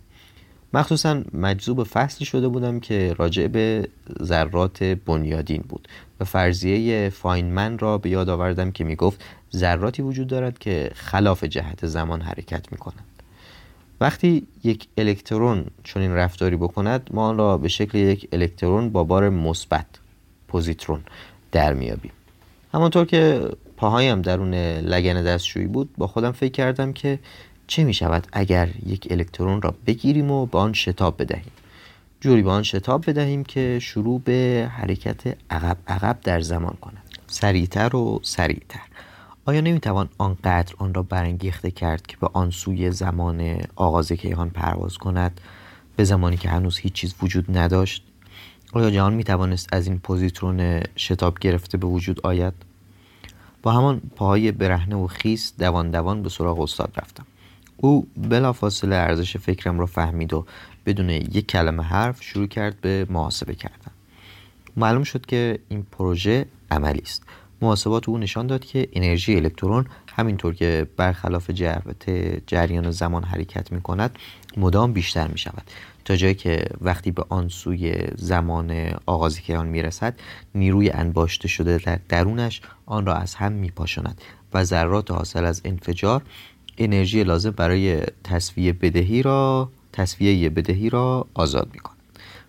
مخصوصا 0.76 1.22
مجذوب 1.34 1.84
فصلی 1.84 2.26
شده 2.26 2.48
بودم 2.48 2.80
که 2.80 3.16
راجع 3.18 3.48
به 3.48 3.88
ذرات 4.24 4.84
بنیادین 4.84 5.64
بود 5.70 5.88
و 6.20 6.26
فرضیه 6.26 7.10
فاینمن 7.10 7.78
را 7.78 7.98
به 7.98 8.10
یاد 8.10 8.30
آوردم 8.30 8.72
که 8.72 8.84
می 8.84 8.96
گفت 8.96 9.24
ذراتی 9.56 10.02
وجود 10.02 10.28
دارد 10.28 10.60
که 10.60 10.92
خلاف 10.96 11.44
جهت 11.44 11.86
زمان 11.86 12.22
حرکت 12.22 12.72
می 12.72 12.78
کنند. 12.78 13.06
وقتی 14.02 14.48
یک 14.64 14.88
الکترون 14.98 15.66
چنین 15.84 16.12
رفتاری 16.12 16.56
بکند 16.56 17.10
ما 17.14 17.28
آن 17.28 17.38
را 17.38 17.58
به 17.58 17.68
شکل 17.68 17.98
یک 17.98 18.28
الکترون 18.32 18.90
با 18.90 19.04
بار 19.04 19.30
مثبت 19.30 19.86
پوزیترون 20.48 21.02
در 21.52 21.74
میابیم 21.74 22.12
همانطور 22.74 23.06
که 23.06 23.50
پاهایم 23.78 24.22
درون 24.22 24.54
لگن 24.80 25.24
دستشویی 25.24 25.68
بود 25.68 25.90
با 25.98 26.08
خودم 26.08 26.32
فکر 26.32 26.52
کردم 26.52 26.94
که 26.94 27.20
چه 27.68 27.84
می 27.84 27.94
شود 27.94 28.28
اگر 28.34 28.70
یک 28.86 29.08
الکترون 29.12 29.62
را 29.62 29.74
بگیریم 29.88 30.32
و 30.32 30.46
به 30.46 30.58
آن 30.58 30.74
شتاب 30.74 31.22
بدهیم؟ 31.22 31.52
جوری 32.22 32.42
به 32.42 32.52
آن 32.52 32.64
شتاب 32.64 33.10
بدهیم 33.10 33.44
که 33.44 33.80
شروع 33.82 34.22
به 34.22 34.70
حرکت 34.72 35.38
عقب 35.50 35.78
عقب 35.88 36.18
در 36.24 36.42
زمان 36.42 36.78
کند. 36.82 37.04
سریعتر 37.28 37.96
و 37.96 38.20
سریعتر. 38.24 38.82
آیا 39.46 39.62
نمی‌توان 39.62 40.10
آنقدر 40.18 40.74
آن 40.78 40.94
را 40.94 41.04
برانگیخته 41.04 41.72
کرد 41.72 42.08
که 42.08 42.18
به 42.18 42.30
آن 42.34 42.52
سوی 42.52 42.92
زمان 42.92 43.58
آغاز 43.76 44.12
کیهان 44.12 44.50
پرواز 44.50 44.98
کند 44.98 45.42
به 45.96 46.04
زمانی 46.04 46.38
که 46.38 46.50
هنوز 46.50 46.78
هیچ 46.78 46.94
چیز 46.94 47.16
وجود 47.22 47.58
نداشت؟ 47.58 48.04
آیا 48.74 48.92
جهان 48.92 49.14
می 49.14 49.24
توانست 49.24 49.74
از 49.74 49.88
این 49.88 50.00
پوزیترون 50.00 50.82
شتاب 50.98 51.40
گرفته 51.40 51.78
به 51.78 51.88
وجود 51.88 52.20
آید؟ 52.24 52.54
با 53.64 53.72
همان 53.72 54.02
پاهای 54.16 54.52
برهنه 54.52 54.96
و 54.96 55.08
خیس 55.08 55.54
دوان 55.60 55.92
دوان 55.92 56.24
به 56.24 56.30
سراغ 56.30 56.60
استاد 56.60 56.94
رفتم. 56.98 57.26
او 57.78 58.08
بلافاصله 58.18 58.96
ارزش 58.96 59.38
فکرم 59.38 59.80
را 59.80 59.86
فهمید 59.86 60.34
و 60.34 60.46
بدون 60.86 61.10
یک 61.10 61.48
کلمه 61.48 61.84
حرف 61.84 62.24
شروع 62.24 62.48
کرد 62.48 62.82
به 62.82 63.08
محاسبه 63.10 63.56
کردن. 63.56 63.92
معلوم 64.78 65.04
شد 65.04 65.26
که 65.26 65.60
این 65.70 65.84
پروژه 65.92 66.46
عملی 66.72 67.02
است. 67.02 67.24
محاسبات 67.62 68.10
او 68.10 68.18
نشان 68.18 68.48
داد 68.48 68.66
که 68.66 68.88
انرژی 68.94 69.36
الکترون 69.36 69.86
همینطور 70.18 70.54
که 70.54 70.88
برخلاف 70.98 71.50
جهت 71.50 72.10
جریان 72.48 72.92
زمان 72.92 73.24
حرکت 73.24 73.72
می 73.72 73.82
کند 73.82 74.20
مدام 74.58 74.94
بیشتر 74.94 75.28
می 75.28 75.38
شود 75.38 75.64
تا 76.06 76.16
جایی 76.16 76.36
که 76.36 76.66
وقتی 76.82 77.12
به 77.12 77.26
آن 77.30 77.50
سوی 77.50 77.96
زمان 78.16 78.92
آغازی 79.06 79.42
که 79.42 79.58
آن 79.58 79.68
می 79.68 79.82
رسد 79.82 80.20
نیروی 80.56 80.90
انباشته 80.90 81.48
شده 81.48 81.78
در 81.78 82.00
درونش 82.10 82.62
آن 82.86 83.06
را 83.06 83.16
از 83.16 83.36
هم 83.36 83.52
می 83.52 83.72
پاشند 83.72 84.22
و 84.54 84.64
ذرات 84.64 85.12
حاصل 85.12 85.46
از 85.46 85.62
انفجار 85.66 86.22
انرژی 86.78 87.24
لازم 87.24 87.52
برای 87.52 88.02
تصویه 88.24 88.74
بدهی 88.74 89.22
را 89.22 89.70
تصویه 89.94 90.50
بدهی 90.50 90.90
را 90.90 91.28
آزاد 91.34 91.70
می 91.74 91.80
کند 91.80 91.96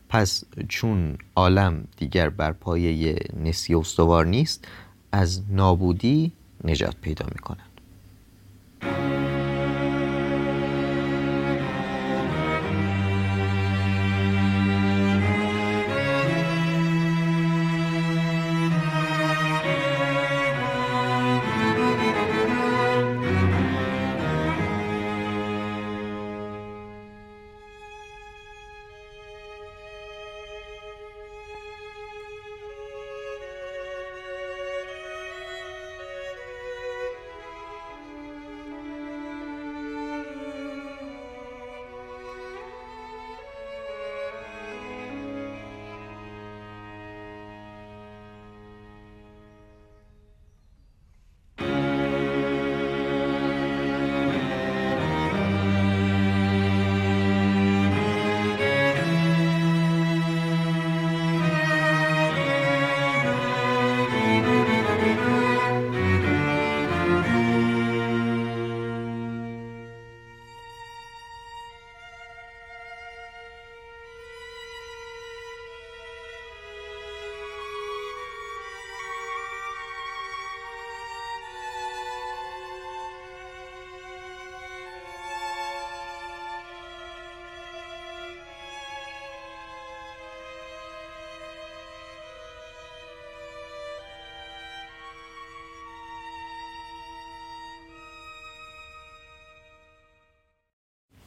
پس 0.08 0.44
چون 0.68 1.18
عالم 1.36 1.84
دیگر 1.96 2.28
بر 2.28 2.52
پایه 2.52 3.18
نسی 3.44 3.74
استوار 3.74 4.26
نیست 4.26 4.68
از 5.12 5.42
نابودی 5.50 6.32
نجات 6.64 6.96
پیدا 7.00 7.26
می 7.26 7.38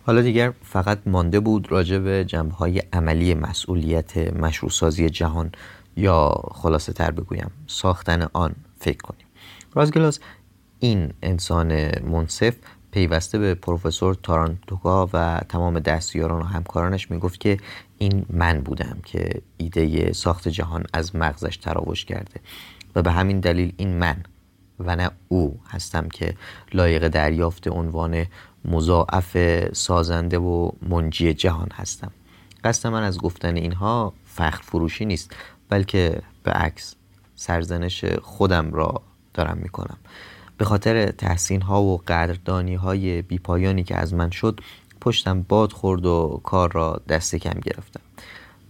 حالا 0.05 0.21
دیگر 0.21 0.53
فقط 0.63 0.99
مانده 1.05 1.39
بود 1.39 1.71
راجع 1.71 1.97
به 1.97 2.25
جنبه 2.25 2.55
های 2.55 2.81
عملی 2.93 3.33
مسئولیت 3.33 4.17
مشروع 4.17 4.91
جهان 4.91 5.51
یا 5.95 6.33
خلاصه 6.51 6.93
تر 6.93 7.12
بگویم 7.12 7.51
ساختن 7.67 8.27
آن 8.33 8.55
فکر 8.79 8.97
کنیم. 8.97 9.25
رازگلاس 9.73 10.19
این 10.79 11.13
انسان 11.23 11.99
منصف 12.01 12.55
پیوسته 12.91 13.39
به 13.39 13.55
پروفسور 13.55 14.15
تارانتوگا 14.15 15.09
و 15.13 15.41
تمام 15.49 15.79
دستیاران 15.79 16.41
و 16.41 16.45
همکارانش 16.45 17.12
می‌گفت 17.12 17.39
که 17.39 17.57
این 17.97 18.25
من 18.29 18.62
بودم 18.62 18.97
که 19.05 19.41
ایده 19.57 20.13
ساخت 20.13 20.47
جهان 20.47 20.83
از 20.93 21.15
مغزش 21.15 21.57
تراوش 21.57 22.05
کرده 22.05 22.39
و 22.95 23.01
به 23.01 23.12
همین 23.12 23.39
دلیل 23.39 23.73
این 23.77 23.97
من 23.97 24.23
و 24.79 24.95
نه 24.95 25.11
او 25.27 25.59
هستم 25.69 26.09
که 26.09 26.35
لایق 26.73 27.07
دریافت 27.07 27.67
عنوان 27.67 28.25
مضاعف 28.65 29.37
سازنده 29.73 30.37
و 30.37 30.71
منجی 30.89 31.33
جهان 31.33 31.69
هستم. 31.73 32.11
قصد 32.63 32.89
من 32.89 33.03
از 33.03 33.17
گفتن 33.17 33.55
اینها 33.55 34.13
فخر 34.25 34.61
فروشی 34.61 35.05
نیست 35.05 35.35
بلکه 35.69 36.21
به 36.43 36.51
عکس 36.51 36.95
سرزنش 37.35 38.05
خودم 38.05 38.73
را 38.73 39.01
دارم 39.33 39.57
می‌کنم. 39.57 39.97
به 40.57 40.65
خاطر 40.65 41.05
تحسین 41.11 41.61
ها 41.61 41.81
و 41.81 42.01
قدردانی 42.07 42.75
های 42.75 43.21
بیپایانی 43.21 43.83
که 43.83 43.95
از 43.95 44.13
من 44.13 44.29
شد 44.29 44.59
پشتم 45.01 45.41
باد 45.41 45.71
خورد 45.71 46.05
و 46.05 46.41
کار 46.43 46.71
را 46.71 47.01
دست 47.09 47.35
کم 47.35 47.59
گرفتم. 47.59 48.01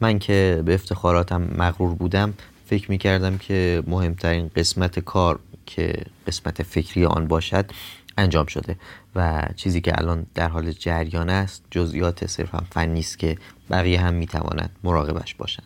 من 0.02 0.20
که 0.20 0.64
به 0.66 0.74
افتخاراتم 0.74 1.42
مغرور 1.58 1.96
بودم 1.96 2.34
فکر 2.66 2.92
می 2.92 2.98
کردم 2.98 3.38
که 3.38 3.84
مهمترین 3.88 4.52
قسمت 4.56 5.00
کار 5.00 5.40
که 5.70 5.94
قسمت 6.28 6.64
فکری 6.64 7.06
آن 7.06 7.28
باشد 7.28 7.72
انجام 8.18 8.46
شده 8.46 8.76
و 9.16 9.48
چیزی 9.56 9.82
که 9.82 10.00
الان 10.00 10.26
در 10.36 10.48
حال 10.48 10.72
جریان 10.72 11.30
است 11.30 11.64
جزئیات 11.72 12.26
صرفا 12.26 12.64
فنی 12.72 13.00
است 13.00 13.20
که 13.20 13.38
بقیه 13.70 14.02
هم 14.02 14.14
می‌تواند 14.14 14.70
مراقبش 14.84 15.36
باشند. 15.36 15.66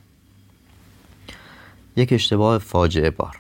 یک 1.96 2.14
اشتباه 2.14 2.58
فاجعه 2.58 3.10
بار. 3.10 3.40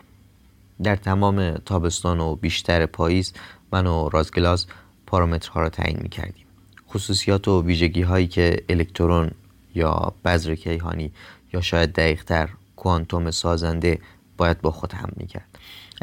در 0.83 0.95
تمام 0.95 1.51
تابستان 1.51 2.19
و 2.19 2.35
بیشتر 2.35 2.85
پاییز 2.85 3.33
من 3.71 3.87
و 3.87 4.09
رازگلاز 4.09 4.67
پارامترها 5.07 5.61
را 5.61 5.69
تعیین 5.69 5.99
می 6.01 6.09
کردیم 6.09 6.45
خصوصیات 6.89 7.47
و 7.47 7.61
ویژگی 7.61 8.01
هایی 8.01 8.27
که 8.27 8.63
الکترون 8.69 9.31
یا 9.75 10.13
بذر 10.25 10.55
کیهانی 10.55 11.11
یا 11.53 11.61
شاید 11.61 11.93
دقیقتر 11.93 12.49
کوانتوم 12.75 13.31
سازنده 13.31 13.99
باید 14.37 14.61
با 14.61 14.71
خود 14.71 14.93
هم 14.93 15.09
می 15.17 15.27
کرد 15.27 15.52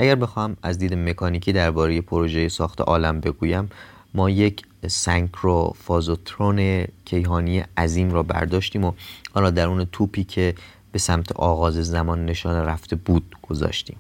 اگر 0.01 0.15
بخوام 0.15 0.57
از 0.63 0.79
دید 0.79 0.95
مکانیکی 0.95 1.53
درباره 1.53 2.01
پروژه 2.01 2.49
ساخت 2.49 2.81
عالم 2.81 3.21
بگویم 3.21 3.71
ما 4.15 4.31
یک 4.31 4.63
سنکرو 4.89 5.75
فازوترون 5.79 6.85
کیهانی 7.05 7.65
عظیم 7.77 8.11
را 8.11 8.23
برداشتیم 8.23 8.85
و 8.85 8.93
آن 9.35 9.43
را 9.43 9.51
درون 9.51 9.85
توپی 9.85 10.25
که 10.25 10.55
به 10.93 10.99
سمت 10.99 11.33
آغاز 11.33 11.75
زمان 11.75 12.27
نشان 12.27 12.57
رفته 12.57 12.97
بود 12.97 13.37
گذاشتیم. 13.43 13.97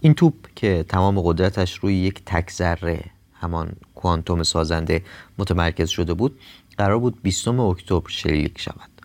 این 0.00 0.14
توپ 0.14 0.34
که 0.54 0.84
تمام 0.88 1.20
قدرتش 1.20 1.78
روی 1.78 1.94
یک 1.94 2.22
تک 2.26 2.50
ذره 2.50 3.04
همان 3.40 3.72
کوانتوم 3.94 4.42
سازنده 4.42 5.02
متمرکز 5.38 5.88
شده 5.88 6.14
بود 6.14 6.38
قرار 6.78 6.98
بود 6.98 7.22
20 7.22 7.48
اکتبر 7.48 8.08
شلیک 8.08 8.60
شود. 8.60 8.95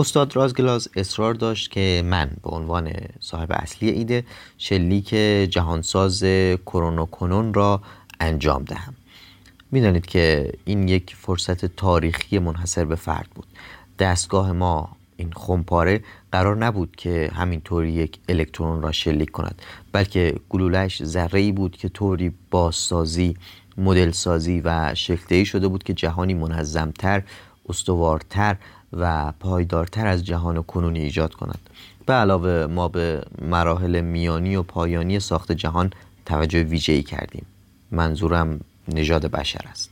استاد 0.00 0.36
رازگلاز 0.36 0.88
اصرار 0.96 1.34
داشت 1.34 1.70
که 1.70 2.02
من 2.04 2.30
به 2.42 2.50
عنوان 2.50 2.92
صاحب 3.20 3.52
اصلی 3.52 3.90
ایده 3.90 4.24
شلیک 4.58 5.08
جهانساز 5.50 6.24
کرونوکنون 6.66 7.54
را 7.54 7.82
انجام 8.20 8.62
دهم. 8.62 8.94
می‌دانید 9.70 10.06
که 10.06 10.52
این 10.64 10.88
یک 10.88 11.16
فرصت 11.16 11.64
تاریخی 11.64 12.38
منحصر 12.38 12.84
به 12.84 12.94
فرد 12.94 13.28
بود. 13.34 13.46
دستگاه 13.98 14.52
ما 14.52 14.96
این 15.16 15.32
خمپاره 15.32 16.00
قرار 16.32 16.56
نبود 16.56 16.96
که 16.96 17.30
همینطوری 17.34 17.92
یک 17.92 18.18
الکترون 18.28 18.82
را 18.82 18.92
شلیک 18.92 19.30
کند 19.30 19.62
بلکه 19.92 20.34
گلولش 20.48 21.04
ذره 21.04 21.52
بود 21.52 21.76
که 21.76 21.88
طوری 21.88 22.32
بازسازی 22.50 23.36
مدل 23.76 24.10
سازی 24.10 24.60
و 24.64 24.94
شکلدهی 24.94 25.44
شده 25.44 25.68
بود 25.68 25.82
که 25.82 25.94
جهانی 25.94 26.34
منظمتر 26.34 27.22
استوارتر 27.68 28.56
و 28.92 29.32
پایدارتر 29.40 30.06
از 30.06 30.24
جهان 30.24 30.62
کنونی 30.62 31.00
ایجاد 31.00 31.34
کند 31.34 31.58
به 32.06 32.12
علاوه 32.12 32.66
ما 32.66 32.88
به 32.88 33.22
مراحل 33.42 34.00
میانی 34.00 34.56
و 34.56 34.62
پایانی 34.62 35.20
ساخت 35.20 35.52
جهان 35.52 35.92
توجه 36.26 36.62
ویژه‌ای 36.62 37.02
کردیم. 37.02 37.46
منظورم 37.90 38.60
نژاد 38.88 39.26
بشر 39.26 39.64
است. 39.70 39.90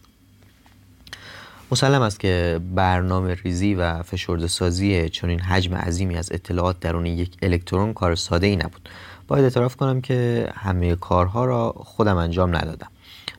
مسلم 1.70 2.02
است 2.02 2.20
که 2.20 2.61
برنامه 2.74 3.34
ریزی 3.34 3.74
و 3.74 4.02
فشرده 4.02 4.46
سازی 4.46 5.08
چنین 5.08 5.40
حجم 5.40 5.74
عظیمی 5.74 6.16
از 6.16 6.32
اطلاعات 6.32 6.80
درون 6.80 7.06
یک 7.06 7.37
الکترون 7.42 7.92
کار 7.92 8.14
ساده 8.14 8.46
ای 8.46 8.56
نبود. 8.56 8.88
باید 9.28 9.44
اعتراف 9.44 9.76
کنم 9.76 10.00
که 10.00 10.48
همه 10.54 10.94
کارها 10.94 11.44
را 11.44 11.72
خودم 11.76 12.16
انجام 12.16 12.56
ندادم. 12.56 12.88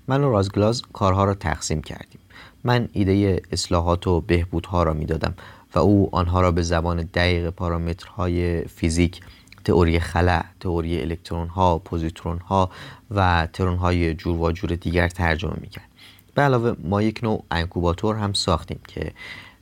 من 0.07 0.23
و 0.23 0.31
رازگلاز 0.31 0.81
کارها 0.93 1.23
را 1.23 1.33
تقسیم 1.33 1.81
کردیم. 1.81 2.19
من 2.63 2.89
ایده 2.93 3.41
اصلاحات 3.51 4.07
و 4.07 4.21
بهبودها 4.21 4.83
را 4.83 4.93
می‌دادم 4.93 5.33
و 5.75 5.79
او 5.79 6.09
آنها 6.11 6.41
را 6.41 6.51
به 6.51 6.61
زبان 6.61 7.09
دقیق 7.13 7.49
پارامترهای 7.49 8.61
فیزیک 8.61 9.21
تئوری 9.65 9.99
خلا، 9.99 10.41
تئوری 10.59 11.01
الکترون 11.01 11.47
ها، 11.47 11.79
پوزیترون 11.79 12.39
ها 12.39 12.69
و 13.11 13.47
ترون 13.53 13.77
های 13.77 14.13
جور 14.13 14.41
و 14.41 14.51
جور 14.51 14.75
دیگر 14.75 15.07
ترجمه 15.07 15.53
می‌کرد. 15.61 15.89
به 16.35 16.41
علاوه 16.41 16.75
ما 16.83 17.01
یک 17.01 17.23
نوع 17.23 17.43
انکوباتور 17.51 18.15
هم 18.15 18.33
ساختیم 18.33 18.79
که 18.87 19.11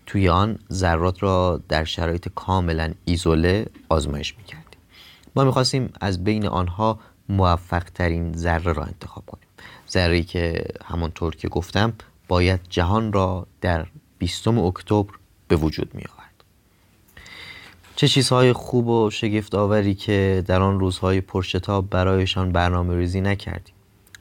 توی 0.06 0.30
آن 0.30 0.60
ذرات 0.72 1.24
را 1.24 1.62
در 1.70 1.84
شرایط 1.84 2.28
کاملا 2.36 2.94
ایزوله 3.06 3.66
آزمایش 3.90 4.38
می‌کردیم. 4.38 4.80
ما 5.36 5.44
می‌خواستیم 5.44 5.94
از 6.02 6.24
بین 6.24 6.48
آنها 6.48 7.00
موفق 7.30 7.84
ترین 7.84 8.34
ذره 8.34 8.74
را 8.74 8.84
انتخاب 8.84 9.26
کنیم. 9.26 9.48
ذره 9.90 10.24
که 10.24 10.66
همانطور 10.86 11.36
که 11.36 11.48
گفتم 11.48 11.94
باید 12.28 12.60
جهان 12.70 13.14
را 13.14 13.48
در 13.62 13.86
20 14.18 14.48
اکتبر 14.48 15.14
به 15.48 15.56
وجود 15.56 15.96
می 15.96 16.04
آورد. 16.14 16.44
چه 17.96 18.08
چیزهای 18.08 18.54
خوب 18.54 18.88
و 18.88 19.10
شگفت 19.10 19.56
آوری 19.56 19.96
که 19.96 20.44
در 20.48 20.62
آن 20.62 20.80
روزهای 20.80 21.22
پرشتاب 21.22 21.90
برایشان 21.90 22.52
برنامه 22.52 22.96
ریزی 22.96 23.22
نکردیم. 23.22 23.74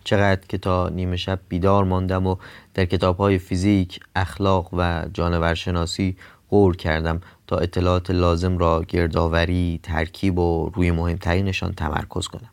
چقدر 0.05 0.47
که 0.49 0.59
تا 0.59 0.88
نیمه 0.88 1.16
شب 1.16 1.40
بیدار 1.49 1.85
ماندم 1.85 2.27
و 2.27 2.37
در 2.75 2.85
کتابهای 2.85 3.38
فیزیک، 3.38 4.01
اخلاق 4.16 4.69
و 4.73 5.05
جانورشناسی 5.12 6.16
غور 6.51 6.77
کردم 6.77 7.21
تا 7.47 7.57
اطلاعات 7.57 8.11
لازم 8.11 8.59
را 8.59 8.85
گردآوری، 8.88 9.81
ترکیب 9.83 10.38
و 10.38 10.71
روی 10.75 10.90
مهمترینشان 10.90 11.73
تمرکز 11.73 12.29
کنم. 12.29 12.51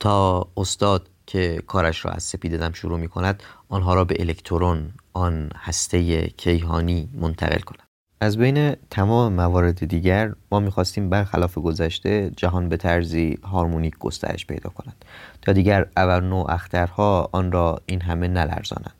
تا 0.00 0.48
استاد 0.56 1.08
که 1.26 1.62
کارش 1.66 2.04
را 2.04 2.10
از 2.10 2.22
سپیددم 2.22 2.72
شروع 2.72 2.98
می 2.98 3.08
کند 3.08 3.42
آنها 3.68 3.94
را 3.94 4.04
به 4.04 4.16
الکترون 4.18 4.90
آن 5.12 5.50
هسته 5.56 6.26
کیهانی 6.26 7.08
منتقل 7.14 7.60
کند 7.60 7.86
از 8.20 8.38
بین 8.38 8.76
تمام 8.90 9.32
موارد 9.32 9.86
دیگر 9.86 10.32
ما 10.52 10.60
می‌خواستیم 10.60 11.10
برخلاف 11.10 11.58
گذشته 11.58 12.30
جهان 12.36 12.68
به 12.68 12.76
طرزی 12.76 13.38
هارمونیک 13.42 13.98
گسترش 13.98 14.46
پیدا 14.46 14.70
کند. 14.70 15.04
تا 15.42 15.52
دیگر 15.52 15.86
اورنو 15.96 16.44
اخترها 16.48 17.28
آن 17.32 17.52
را 17.52 17.80
این 17.86 18.00
همه 18.00 18.28
نلرزانند. 18.28 18.94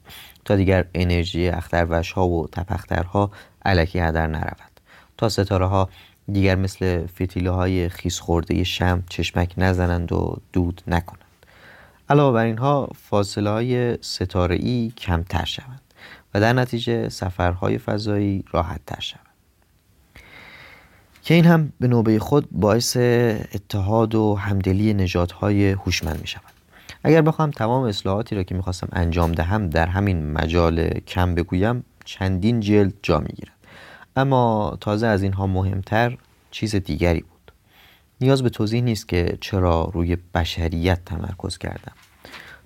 تا 0.44 0.56
دیگر 0.56 0.86
انرژی 0.94 1.48
اختروش 1.48 2.12
ها 2.12 2.28
و 2.28 2.48
تپخترها 2.48 3.30
علکی 3.64 3.98
هدر 3.98 4.26
نرود 4.26 4.80
تا 5.16 5.28
ستاره 5.28 5.66
ها 5.66 5.88
دیگر 6.32 6.54
مثل 6.54 7.06
فتیله 7.06 7.50
های 7.50 7.88
خیس 7.88 8.20
خورده 8.20 8.64
شم 8.64 9.02
چشمک 9.08 9.54
نزنند 9.56 10.12
و 10.12 10.36
دود 10.52 10.82
نکنند. 10.86 11.25
علاوه 12.08 12.34
بر 12.34 12.44
اینها 12.44 12.90
فاصله 12.94 13.50
های 13.50 13.98
ستاره 14.00 14.56
ای 14.56 14.92
کمتر 14.96 15.44
شوند 15.44 15.80
و 16.34 16.40
در 16.40 16.52
نتیجه 16.52 17.08
سفرهای 17.08 17.78
فضایی 17.78 18.44
راحت 18.52 18.80
تر 18.86 19.00
شوند. 19.00 19.26
که 21.22 21.34
این 21.34 21.44
هم 21.44 21.72
به 21.80 21.88
نوبه 21.88 22.18
خود 22.18 22.48
باعث 22.50 22.96
اتحاد 23.54 24.14
و 24.14 24.34
همدلی 24.34 24.94
نژادهای 24.94 25.70
هوشمند 25.70 26.20
می 26.20 26.26
شود 26.26 26.42
اگر 27.04 27.22
بخوام 27.22 27.50
تمام 27.50 27.82
اصلاحاتی 27.84 28.34
را 28.34 28.42
که 28.42 28.54
می‌خواستم 28.54 28.88
انجام 28.92 29.32
دهم 29.32 29.70
در 29.70 29.86
همین 29.86 30.32
مجال 30.32 30.88
کم 30.88 31.34
بگویم 31.34 31.84
چندین 32.04 32.60
جلد 32.60 32.94
جا 33.02 33.20
می‌گیرد. 33.20 33.52
اما 34.16 34.76
تازه 34.80 35.06
از 35.06 35.22
اینها 35.22 35.46
مهمتر 35.46 36.18
چیز 36.50 36.76
دیگری 36.76 37.20
بود. 37.20 37.35
نیاز 38.20 38.42
به 38.42 38.50
توضیح 38.50 38.80
نیست 38.80 39.08
که 39.08 39.38
چرا 39.40 39.90
روی 39.92 40.16
بشریت 40.34 41.04
تمرکز 41.04 41.58
کردم. 41.58 41.92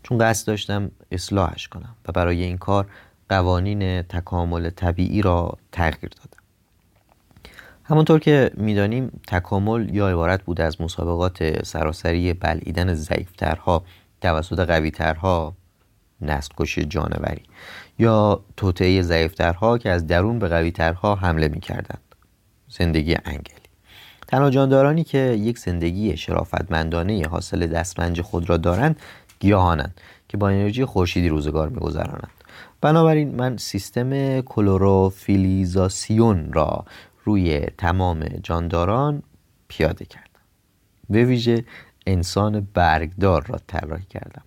چون 0.02 0.18
قصد 0.18 0.46
داشتم 0.46 0.90
اصلاحش 1.12 1.68
کنم 1.68 1.96
و 2.08 2.12
برای 2.12 2.42
این 2.42 2.58
کار 2.58 2.86
قوانین 3.28 4.02
تکامل 4.02 4.70
طبیعی 4.70 5.22
را 5.22 5.58
تغییر 5.72 6.12
دادم. 6.16 6.42
همانطور 7.84 8.20
که 8.20 8.50
می‌دانیم 8.54 9.20
تکامل 9.26 9.94
یا 9.94 10.08
عبارت 10.08 10.42
بود 10.42 10.60
از 10.60 10.80
مسابقات 10.80 11.62
سراسری 11.64 12.32
بلعیدن 12.32 12.94
ضعیفترها 12.94 13.84
توسط 14.20 14.60
قویترها 14.60 15.56
نسل 16.20 16.54
کشی 16.56 16.84
جانوری 16.84 17.42
یا 17.98 18.44
توطعه 18.56 19.02
ضعیفترها 19.02 19.78
که 19.78 19.90
از 19.90 20.06
درون 20.06 20.38
به 20.38 20.48
قویترها 20.48 21.14
حمله 21.14 21.48
می‌کردند. 21.48 22.14
زندگی 22.68 23.16
انگلی 23.24 23.59
تنها 24.30 24.50
جاندارانی 24.50 25.04
که 25.04 25.18
یک 25.18 25.58
زندگی 25.58 26.16
شرافتمندانه 26.16 27.26
حاصل 27.30 27.66
دستمنج 27.66 28.20
خود 28.20 28.50
را 28.50 28.56
دارند 28.56 29.00
گیاهانند 29.40 30.00
که 30.28 30.36
با 30.36 30.48
انرژی 30.48 30.84
خورشیدی 30.84 31.28
روزگار 31.28 31.68
میگذرانند. 31.68 32.30
بنابراین 32.80 33.34
من 33.34 33.56
سیستم 33.56 34.40
کلوروفیلیزاسیون 34.40 36.52
را 36.52 36.84
روی 37.24 37.60
تمام 37.78 38.24
جانداران 38.42 39.22
پیاده 39.68 40.04
کردم. 40.04 40.26
به 41.10 41.24
ویژه 41.24 41.64
انسان 42.06 42.68
برگدار 42.74 43.46
را 43.46 43.60
طراحی 43.66 44.06
کردم. 44.10 44.42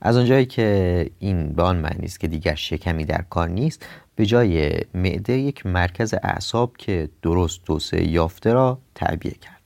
از 0.00 0.16
آنجایی 0.16 0.46
که 0.46 1.10
این 1.18 1.52
به 1.52 1.62
آن 1.62 1.76
معنی 1.76 2.04
است 2.04 2.20
که 2.20 2.28
دیگر 2.28 2.54
شکمی 2.54 3.04
در 3.04 3.24
کار 3.30 3.48
نیست 3.48 3.86
به 4.16 4.26
جای 4.26 4.72
معده 4.94 5.32
یک 5.32 5.66
مرکز 5.66 6.14
اعصاب 6.22 6.76
که 6.76 7.08
درست 7.22 7.64
توسعه 7.64 8.08
یافته 8.10 8.52
را 8.52 8.78
تعبیه 8.94 9.32
کردم. 9.32 9.58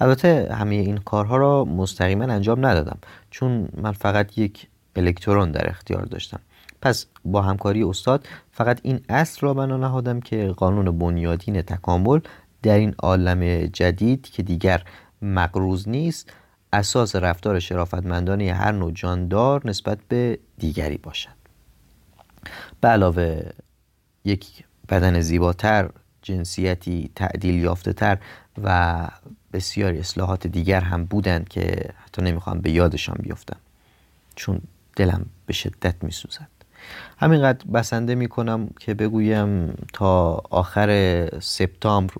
البته 0.00 0.54
همه 0.54 0.74
این 0.74 0.96
کارها 0.96 1.36
را 1.36 1.64
مستقیما 1.64 2.24
انجام 2.24 2.66
ندادم 2.66 2.98
چون 3.30 3.68
من 3.76 3.92
فقط 3.92 4.38
یک 4.38 4.66
الکترون 4.96 5.50
در 5.50 5.70
اختیار 5.70 6.04
داشتم. 6.04 6.40
پس 6.82 7.06
با 7.24 7.42
همکاری 7.42 7.82
استاد 7.82 8.28
فقط 8.50 8.80
این 8.82 9.00
اصل 9.08 9.40
را 9.40 9.54
بنا 9.54 9.76
نهادم 9.76 10.20
که 10.20 10.48
قانون 10.56 10.98
بنیادین 10.98 11.62
تکامل 11.62 12.20
در 12.62 12.78
این 12.78 12.94
عالم 12.98 13.66
جدید 13.66 14.30
که 14.30 14.42
دیگر 14.42 14.84
مقروض 15.22 15.88
نیست 15.88 16.32
اساس 16.72 17.16
رفتار 17.16 17.58
شرافتمندانه 17.58 18.52
هر 18.52 18.72
نوع 18.72 18.92
جاندار 18.92 19.62
نسبت 19.64 19.98
به 20.08 20.38
دیگری 20.58 20.96
باشد. 20.96 21.41
به 22.80 22.88
علاوه 22.88 23.50
یک 24.24 24.64
بدن 24.88 25.20
زیباتر 25.20 25.90
جنسیتی 26.22 27.10
تعدیل 27.16 27.54
یافته 27.54 27.92
تر 27.92 28.18
و 28.62 29.08
بسیاری 29.52 29.98
اصلاحات 29.98 30.46
دیگر 30.46 30.80
هم 30.80 31.04
بودند 31.04 31.48
که 31.48 31.90
حتی 32.04 32.22
نمی‌خوام 32.22 32.60
به 32.60 32.70
یادشان 32.70 33.16
بیفتم. 33.22 33.56
چون 34.34 34.60
دلم 34.96 35.26
به 35.46 35.52
شدت 35.52 35.94
میسوزد. 36.04 36.48
همینقدر 37.18 37.66
بسنده 37.66 38.14
می‌کنم 38.14 38.68
که 38.80 38.94
بگویم 38.94 39.74
تا 39.92 40.42
آخر 40.50 41.28
سپتامبر 41.40 42.14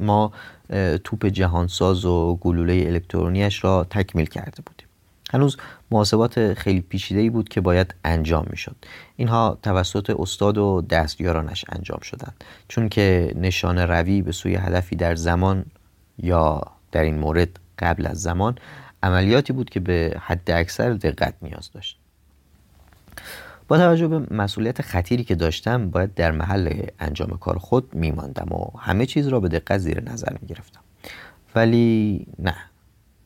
ما 0.00 0.32
توپ 1.04 1.26
جهانساز 1.26 2.04
و 2.04 2.38
گلوله 2.40 2.84
الکترونیش 2.86 3.64
را 3.64 3.84
تکمیل 3.90 4.26
کرده 4.26 4.62
بودیم. 4.66 4.86
هنوز 5.32 5.56
محاسبات 5.90 6.54
خیلی 6.54 6.80
پیچیده‌ای 6.80 7.30
بود 7.30 7.48
که 7.48 7.60
باید 7.60 7.94
انجام 8.04 8.46
می‌شد. 8.50 8.76
اینها 9.16 9.58
توسط 9.62 10.10
استاد 10.18 10.58
و 10.58 10.82
دستیارانش 10.90 11.64
انجام 11.68 12.00
شدند. 12.00 12.44
چون 12.68 12.88
که 12.88 13.32
نشان 13.36 13.78
روی 13.78 14.22
به 14.22 14.32
سوی 14.32 14.54
هدفی 14.54 14.96
در 14.96 15.14
زمان 15.14 15.64
یا 16.18 16.60
در 16.92 17.02
این 17.02 17.18
مورد 17.18 17.48
قبل 17.78 18.06
از 18.06 18.22
زمان 18.22 18.58
عملیاتی 19.02 19.52
بود 19.52 19.70
که 19.70 19.80
به 19.80 20.16
حد 20.20 20.50
اکثر 20.50 20.92
دقت 20.92 21.34
نیاز 21.42 21.70
داشت. 21.72 21.98
با 23.68 23.78
توجه 23.78 24.08
به 24.08 24.34
مسئولیت 24.34 24.82
خطیری 24.82 25.24
که 25.24 25.34
داشتم 25.34 25.90
باید 25.90 26.14
در 26.14 26.30
محل 26.30 26.82
انجام 27.00 27.28
کار 27.28 27.58
خود 27.58 27.94
میماندم 27.94 28.52
و 28.52 28.78
همه 28.78 29.06
چیز 29.06 29.28
را 29.28 29.40
به 29.40 29.48
دقت 29.48 29.78
زیر 29.78 30.10
نظر 30.10 30.36
می‌گرفتم. 30.42 30.80
ولی 31.54 32.26
نه. 32.38 32.54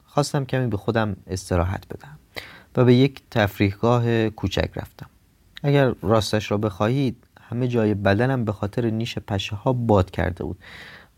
خواستم 0.07 0.45
کمی 0.45 0.67
به 0.67 0.77
خودم 0.77 1.17
استراحت 1.27 1.89
بدم. 1.89 2.19
و 2.77 2.85
به 2.85 2.95
یک 2.95 3.23
تفریحگاه 3.31 4.31
کوچک 4.31 4.71
رفتم. 4.77 5.07
اگر 5.63 5.95
راستش 6.03 6.51
را 6.51 6.59
بخواهید 6.59 7.17
همه 7.41 7.69
جای 7.69 7.95
بدنم 7.95 8.45
به 8.45 8.53
خاطر 8.53 8.91
نیش 8.91 9.19
پشه 9.19 9.57
ها 9.57 9.73
باد 9.73 10.11
کرده 10.11 10.45
بود 10.45 10.59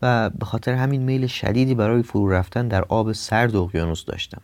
و 0.01 0.29
به 0.29 0.45
خاطر 0.45 0.73
همین 0.73 1.01
میل 1.01 1.27
شدیدی 1.27 1.75
برای 1.75 2.03
فرو 2.03 2.29
رفتن 2.29 2.67
در 2.67 2.83
آب 2.83 3.11
سرد 3.11 3.55
اقیانوس 3.55 4.05
داشتم. 4.05 4.41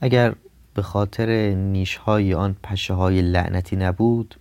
اگر 0.00 0.34
به 0.74 0.82
خاطر 0.82 1.54
نیش 1.54 1.96
های 1.96 2.34
آن 2.34 2.56
پشه 2.62 2.94
های 2.94 3.22
لعنتی 3.22 3.76
نبود 3.76 4.34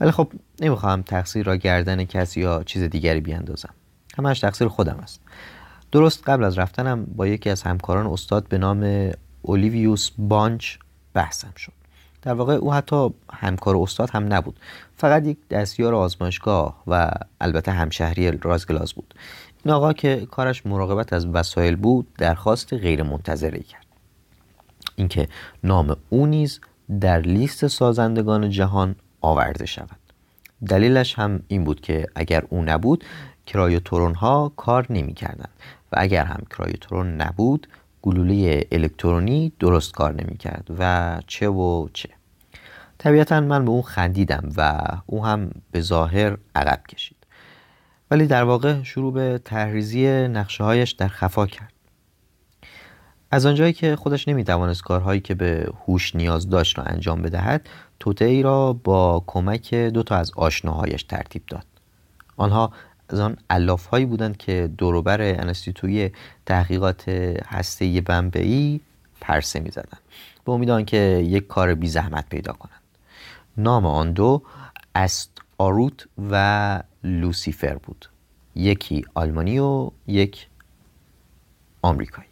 ولی 0.00 0.10
خب 0.10 0.32
نمی‌خواهم 0.60 1.02
تقصیر 1.02 1.46
را 1.46 1.56
گردن 1.56 2.04
کسی 2.04 2.40
یا 2.40 2.62
چیز 2.62 2.82
دیگری 2.82 3.20
بیاندازم. 3.20 3.74
همش 4.18 4.40
تقصیر 4.40 4.68
خودم 4.68 4.98
است. 5.02 5.20
درست 5.92 6.28
قبل 6.28 6.44
از 6.44 6.58
رفتنم 6.58 7.04
با 7.04 7.26
یکی 7.26 7.50
از 7.50 7.62
همکاران 7.62 8.06
استاد 8.06 8.48
به 8.48 8.58
نام 8.58 9.10
اولیویوس 9.42 10.10
بانچ 10.18 10.76
بحثم 11.14 11.52
شد. 11.56 11.72
در 12.22 12.32
واقع 12.32 12.54
او 12.54 12.74
حتی 12.74 13.08
همکار 13.32 13.76
استاد 13.76 14.10
هم 14.10 14.32
نبود. 14.32 14.60
فقط 14.96 15.26
یک 15.26 15.38
دستیار 15.50 15.94
آزمایشگاه 15.94 16.82
و 16.86 17.10
البته 17.40 17.72
همشهری 17.72 18.30
رازگلاز 18.30 18.92
بود. 18.92 19.14
این 19.64 19.74
آقا 19.74 19.92
که 19.92 20.26
کارش 20.30 20.66
مراقبت 20.66 21.12
از 21.12 21.26
وسایل 21.26 21.76
بود 21.76 22.14
درخواست 22.18 22.74
غیر 22.74 23.02
منتظره 23.02 23.60
کرد. 23.60 23.86
اینکه 24.96 25.28
نام 25.64 25.96
او 26.10 26.26
نیز 26.26 26.60
در 27.00 27.20
لیست 27.20 27.66
سازندگان 27.66 28.50
جهان 28.50 28.96
آورده 29.20 29.66
شود. 29.66 29.98
دلیلش 30.68 31.18
هم 31.18 31.42
این 31.48 31.64
بود 31.64 31.80
که 31.80 32.06
اگر 32.14 32.44
او 32.48 32.62
نبود 32.62 33.04
کرایوترون 33.46 34.14
ها 34.14 34.52
کار 34.56 34.86
نمی 34.90 35.14
کردن 35.14 35.48
و 35.92 35.96
اگر 35.98 36.24
هم 36.24 36.42
کرایوترون 36.50 37.14
نبود 37.20 37.66
گلوله 38.02 38.66
الکترونی 38.72 39.52
درست 39.58 39.92
کار 39.92 40.12
نمی 40.12 40.36
کرد 40.36 40.70
و 40.78 41.20
چه 41.26 41.48
و 41.48 41.88
چه. 41.92 42.08
طبیعتا 42.98 43.40
من 43.40 43.64
به 43.64 43.70
اون 43.70 43.82
خندیدم 43.82 44.52
و 44.56 44.82
او 45.06 45.26
هم 45.26 45.50
به 45.70 45.80
ظاهر 45.80 46.36
عقب 46.54 46.80
کشید. 46.88 47.16
ولی 48.10 48.26
در 48.26 48.44
واقع 48.44 48.82
شروع 48.82 49.12
به 49.12 49.40
تحریزی 49.44 50.28
نقشه 50.28 50.64
هایش 50.64 50.90
در 50.90 51.08
خفا 51.08 51.46
کرد. 51.46 51.72
از 53.30 53.46
آنجایی 53.46 53.72
که 53.72 53.96
خودش 53.96 54.28
نمی‌توانست 54.28 54.82
کارهایی 54.82 55.20
که 55.20 55.34
به 55.34 55.70
هوش 55.86 56.16
نیاز 56.16 56.48
داشت 56.48 56.78
را 56.78 56.84
انجام 56.84 57.22
بدهد 57.22 57.68
توته 58.00 58.24
ای 58.24 58.42
را 58.42 58.72
با 58.72 59.24
کمک 59.26 59.74
دو 59.74 60.02
تا 60.02 60.16
از 60.16 60.32
آشناهایش 60.36 61.02
ترتیب 61.02 61.42
داد. 61.46 61.66
آنها 62.36 62.72
از 63.08 63.20
آن 63.20 63.36
علاف 63.50 63.86
هایی 63.86 64.06
بودند 64.06 64.36
که 64.36 64.70
دوروبر 64.78 65.20
انستیتوی 65.20 66.10
تحقیقات 66.46 67.08
هسته 67.46 68.00
بمبئی 68.00 68.80
پرسه 69.20 69.60
می 69.60 69.70
زدن. 69.70 69.98
به 70.44 70.52
امید 70.52 70.86
که 70.86 70.96
یک 71.26 71.46
کار 71.46 71.74
بی 71.74 71.88
زحمت 71.88 72.28
پیدا 72.28 72.52
کنند. 72.52 72.80
نام 73.56 73.86
آن 73.86 74.12
دو 74.12 74.42
است 74.94 75.42
آروت 75.58 76.08
و 76.30 76.82
لوسیفر 77.04 77.74
بود. 77.74 78.08
یکی 78.54 79.04
آلمانی 79.14 79.58
و 79.58 79.90
یک 80.06 80.46
آمریکایی. 81.82 82.28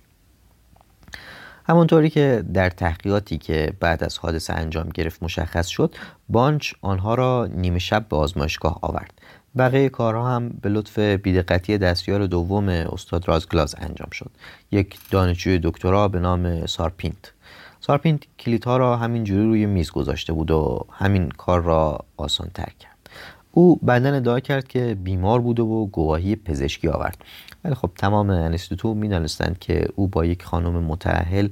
همانطوری 1.68 2.11
که 2.11 2.45
در 2.55 2.70
تحقیقاتی 2.70 3.39
که 3.39 3.72
بعد 3.81 4.05
از 4.05 4.18
حادثه 4.18 4.53
انجام 4.53 4.89
گرفت 4.89 5.22
مشخص 5.22 5.66
شد 5.66 5.95
بانچ 6.29 6.72
آنها 6.83 7.14
را 7.14 7.49
نیمه 7.53 7.79
شب 7.79 8.09
به 8.09 8.16
آزمایشگاه 8.16 8.79
آورد. 8.83 9.12
بقیه 9.57 9.89
کارها 9.89 10.37
هم 10.37 10.49
به 10.49 10.69
لطف 10.69 10.99
بیدقتی 10.99 11.79
دستیار 11.79 12.27
دوم 12.27 12.69
استاد 12.69 13.29
رازگلاز 13.29 13.75
انجام 13.79 14.09
شد. 14.13 14.31
یک 14.71 14.99
دانشجوی 15.11 15.61
دکترا 15.63 16.09
به 16.09 16.21
نام 16.21 16.67
سارپینت. 16.67 17.33
سارپینت 17.81 18.23
کلیدها 18.39 18.77
را 18.77 18.97
همین 18.97 19.25
جوری 19.25 19.43
روی 19.43 19.67
میز 19.67 19.91
گذاشته 19.91 20.33
بود 20.33 20.51
و 20.51 20.87
همین 20.93 21.29
کار 21.29 21.63
را 21.63 22.05
آسان 22.17 22.51
تر 22.55 22.73
کرد. 22.81 23.11
او 23.53 23.77
بعدا 23.77 24.15
ادعا 24.15 24.41
کرد 24.41 24.69
که 24.69 24.95
بیمار 24.95 25.41
بوده 25.41 25.63
و 25.63 25.87
گواهی 25.87 26.37
پزشکی 26.37 26.89
آورد. 26.89 27.25
ولی 27.65 27.75
خب 27.75 27.91
تمام 27.99 28.31
انستیتو 28.31 28.95
می‌دانستند 28.95 29.59
که 29.59 29.89
او 29.95 30.09
با 30.09 30.25
یک 30.25 30.43
خانم 30.43 30.85
متعهل 30.85 31.49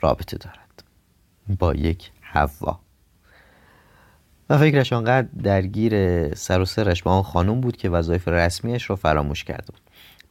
رابطه 0.00 0.36
دارد. 0.36 0.84
با 1.58 1.74
یک 1.74 2.10
حوا. 2.20 2.81
و 4.50 4.58
فکرش 4.58 4.92
آنقدر 4.92 5.28
درگیر 5.42 5.94
سر 6.34 6.60
و 6.60 6.64
سرش 6.64 7.02
با 7.02 7.10
آن 7.10 7.22
خانم 7.22 7.60
بود 7.60 7.76
که 7.76 7.90
وظایف 7.90 8.28
رسمیش 8.28 8.90
را 8.90 8.96
فراموش 8.96 9.44
کرده 9.44 9.66
بود. 9.66 9.80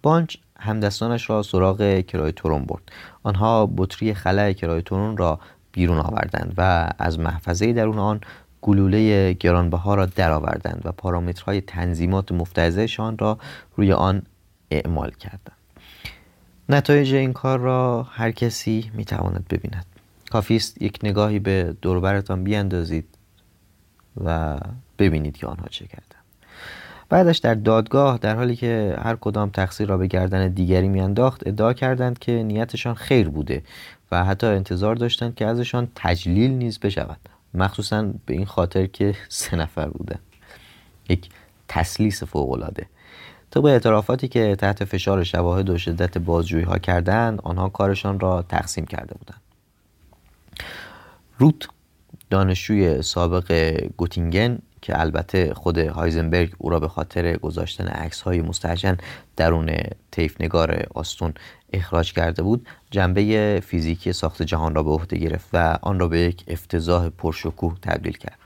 بانچ 0.02 0.38
همدستانش 0.60 1.30
را 1.30 1.44
سراغ 1.44 2.00
کرایتورون 2.00 2.66
برد. 2.66 2.82
آنها 3.24 3.66
بطری 3.78 4.14
خلع 4.14 4.54
کرایتورون 4.54 5.18
را 5.18 5.40
بیرون 5.72 5.98
آوردند 5.98 6.54
و 6.58 6.90
از 7.00 7.20
محفظه 7.20 7.74
درون 7.74 8.00
آن 8.00 8.22
گلوله 8.62 9.34
گرانبها 9.34 9.96
را 9.96 10.06
درآوردند 10.06 10.82
و 10.86 10.92
پارامترهای 10.92 11.62
تنظیمات 11.62 12.32
مفتعضهشان 12.32 13.18
را 13.18 13.38
روی 13.76 13.94
آن 13.94 14.22
اعمال 14.72 15.12
کردند. 15.12 15.58
نتایج 16.70 17.14
این 17.14 17.34
کار 17.34 17.60
را 17.60 18.04
هر 18.04 18.32
کسی 18.32 18.92
می‌تواند 18.94 19.46
ببیند. 19.50 19.86
کافی 20.32 20.56
است 20.56 20.82
یک 20.82 21.00
نگاهی 21.04 21.40
به 21.40 21.76
دوربرتان 21.82 22.44
بیاندازید 22.44 23.11
و 24.26 24.60
ببینید 25.00 25.38
که 25.38 25.48
آنها 25.48 25.68
چه 25.68 25.86
کردند. 25.86 26.16
بعدش 27.10 27.38
در 27.38 27.54
دادگاه 27.54 28.18
در 28.18 28.36
حالی 28.36 28.56
که 28.56 28.98
هر 29.02 29.16
کدام 29.16 29.50
تقصیر 29.50 29.88
را 29.88 29.98
به 29.98 30.08
گردن 30.08 30.48
دیگری 30.48 30.88
میانداخت 30.88 31.48
ادعا 31.48 31.74
کردند 31.74 32.20
که 32.20 32.44
نیتشان 32.44 32.94
خیر 32.94 33.30
بوده 33.30 33.64
و 34.12 34.24
حتی 34.24 34.48
انتظار 34.48 34.96
داشتند 34.96 35.36
که 35.36 35.46
ازشان 35.46 35.88
تجلیل 35.96 36.52
نیز 36.52 36.80
بشود. 36.80 37.20
مخصوصا 37.54 38.02
به 38.26 38.34
این 38.34 38.46
خاطر 38.46 38.86
که 38.86 39.16
سه 39.30 39.56
نفر 39.56 39.88
بودن 39.88 40.20
یک 41.10 41.30
تسلیس 41.68 42.24
فوقالعاده. 42.24 42.86
طبق 43.52 43.66
اعترافاتی 43.66 44.28
که 44.28 44.56
تحت 44.56 44.84
فشار 44.84 45.24
شواهد 45.24 45.70
و 45.70 45.78
شدت 45.78 46.18
بازجویی 46.18 46.64
ها 46.64 46.78
کردند 46.78 47.42
آنها 47.44 47.70
کارشان 47.70 48.20
را 48.20 48.42
تقسیم 48.42 48.86
کرده 48.86 49.16
بودند. 49.20 49.42
روت 51.40 51.68
دانشجوی 52.32 53.02
سابق 53.02 53.78
گوتینگن 53.98 54.60
که 54.82 55.00
البته 55.02 55.54
خود 55.54 55.78
هایزنبرگ 55.78 56.54
او 56.58 56.70
را 56.70 56.80
به 56.80 56.88
خاطر 56.88 57.38
گذاشتن 57.38 57.88
عکس 57.88 58.22
های 58.22 58.42
مستحجن 58.42 58.98
درون 59.36 59.72
تیف 60.12 60.42
نگار 60.42 60.88
آستون 60.94 61.34
اخراج 61.74 62.14
کرده 62.14 62.44
بود 62.44 62.68
جنبه 62.92 63.64
فیزیکی 63.66 64.14
ساخت 64.14 64.42
جهان 64.42 64.76
را 64.76 64.84
به 64.84 64.90
عهده 64.90 65.18
گرفت 65.18 65.50
و 65.54 65.78
آن 65.82 66.00
را 66.00 66.08
به 66.08 66.20
یک 66.20 66.44
افتضاح 66.48 67.10
پرشکوه 67.10 67.78
تبدیل 67.82 68.18
کرد. 68.18 68.38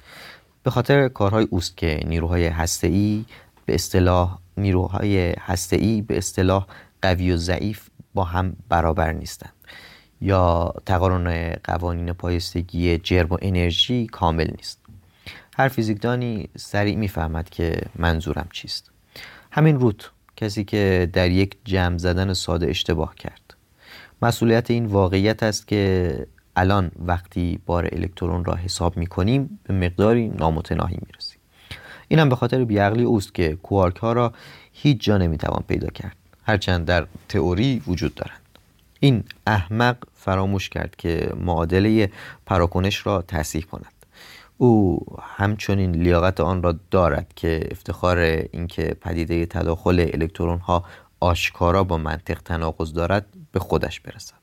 به 0.63 0.71
خاطر 0.71 1.07
کارهای 1.07 1.47
اوست 1.49 1.77
که 1.77 1.99
نیروهای 2.07 2.47
هسته‌ای 2.47 3.25
به 3.65 3.75
اصطلاح 3.75 4.39
نیروهای 4.57 5.33
هسته‌ای 5.39 6.01
به 6.01 6.17
اصطلاح 6.17 6.67
قوی 7.01 7.31
و 7.31 7.38
ضعیف 7.38 7.89
با 8.13 8.23
هم 8.23 8.55
برابر 8.69 9.11
نیستند. 9.11 9.54
یا 10.26 10.73
تقارن 10.86 11.55
قوانین 11.63 12.13
پایستگی 12.13 12.97
جرم 12.97 13.28
و 13.30 13.38
انرژی 13.41 14.07
کامل 14.07 14.47
نیست. 14.57 14.80
هر 15.57 15.67
فیزیکدانی 15.67 16.49
سریع 16.57 16.95
می‌فهمد 16.95 17.49
که 17.49 17.82
منظورم 17.95 18.47
چیست. 18.51 18.91
همین 19.51 19.80
روت 19.80 20.11
کسی 20.36 20.63
که 20.63 21.09
در 21.13 21.32
یک 21.32 21.57
جمع 21.65 21.97
زدن 21.97 22.34
ساده 22.34 22.69
اشتباه 22.69 23.15
کرد. 23.15 23.53
مسئولیت 24.21 24.71
این 24.71 24.86
واقعیت 24.86 25.43
است 25.43 25.67
که 25.67 26.28
الان 26.55 26.91
وقتی 27.05 27.59
بار 27.65 27.89
الکترون 27.91 28.45
را 28.45 28.55
حساب 28.55 28.97
می 28.97 29.07
کنیم 29.07 29.59
به 29.63 29.73
مقداری 29.73 30.28
نامتناهی 30.28 30.97
می 31.01 31.07
رسیم 31.17 31.39
این 32.07 32.19
هم 32.19 32.30
به 32.30 32.36
خاطر 32.36 32.63
بیعقلی 32.63 33.03
اوست 33.03 33.34
که 33.34 33.55
کوارک 33.55 33.95
ها 33.95 34.13
را 34.13 34.34
هیچ 34.73 35.03
جا 35.03 35.17
نمی 35.17 35.38
توان 35.38 35.63
پیدا 35.67 35.88
کرد. 35.88 36.15
هرچند 36.43 36.86
در 36.86 37.07
تئوری 37.30 37.82
وجود 37.88 38.15
دارند. 38.15 38.44
این 39.05 39.23
احمق 39.47 39.97
فراموش 40.13 40.69
کرد 40.69 40.95
که 40.95 41.33
معادله 41.39 42.11
پراکنش 42.45 43.07
را 43.07 43.21
تصحیح 43.21 43.63
کند. 43.63 43.93
او 44.57 44.99
همچنین 45.21 45.91
لیاقت 45.91 46.39
آن 46.39 46.63
را 46.63 46.75
دارد 46.91 47.33
که 47.35 47.67
افتخار 47.71 48.17
اینکه 48.17 48.95
پدیده 49.01 49.45
تداخل 49.45 50.09
الکترون 50.13 50.59
ها 50.59 50.83
آشکارا 51.19 51.83
با 51.83 51.97
منطق 51.97 52.41
تناقض 52.41 52.93
دارد 52.93 53.25
به 53.51 53.59
خودش 53.59 53.99
برسد. 53.99 54.35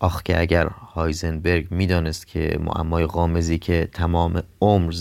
آخ 0.00 0.22
که 0.22 0.40
اگر 0.40 0.66
هایزنبرگ 0.66 1.66
می‌دانست 1.70 2.26
که 2.26 2.58
معمای 2.60 3.06
قامزی 3.06 3.58
که 3.58 3.88
تمام 3.92 4.42
عمر 4.60 4.92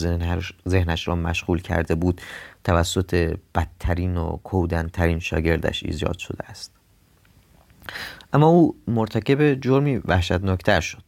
ذهنش 0.67 1.07
را 1.07 1.15
مشغول 1.15 1.61
کرده 1.61 1.95
بود 1.95 2.21
توسط 2.63 3.37
بدترین 3.55 4.17
و 4.17 4.37
کودنترین 4.37 5.19
شاگردش 5.19 5.83
ایجاد 5.83 6.17
شده 6.17 6.43
است. 6.43 6.71
اما 8.33 8.47
او 8.47 8.75
مرتکب 8.87 9.53
جرمی 9.53 9.97
وحشتناکتر 9.97 10.81
شد. 10.81 11.03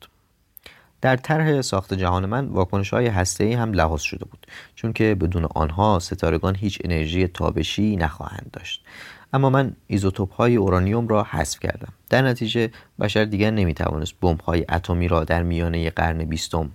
در 1.01 1.17
طرح 1.17 1.61
ساخت 1.61 1.93
جهان 1.93 2.25
من 2.25 2.45
واکنش 2.45 2.93
های 2.93 3.07
هسته 3.07 3.57
هم 3.57 3.73
لحاظ 3.73 4.01
شده 4.01 4.25
بود 4.25 4.47
چون 4.75 4.93
که 4.93 5.15
بدون 5.15 5.45
آنها 5.55 5.99
ستارگان 5.99 6.55
هیچ 6.55 6.81
انرژی 6.83 7.27
تابشی 7.27 7.95
نخواهند 7.95 8.49
داشت. 8.53 8.85
اما 9.33 9.49
من 9.49 9.75
ایزوتوپ 9.87 10.33
های 10.33 10.55
اورانیوم 10.55 11.07
را 11.07 11.23
حذف 11.23 11.59
کردم. 11.59 11.93
در 12.09 12.21
نتیجه 12.21 12.71
بشر 12.99 13.25
دیگر 13.25 13.51
نمی‌توانست 13.51 14.13
بمب 14.21 14.41
های 14.41 14.65
اتمی 14.69 15.07
را 15.07 15.23
در 15.23 15.43
میانه 15.43 15.89
قرن 15.89 16.23
بیستم 16.23 16.69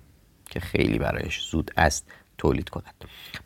که 0.51 0.61
خیلی 0.61 0.98
برایش 0.98 1.40
زود 1.51 1.70
است 1.76 2.07
تولید 2.38 2.68
کند. 2.68 2.94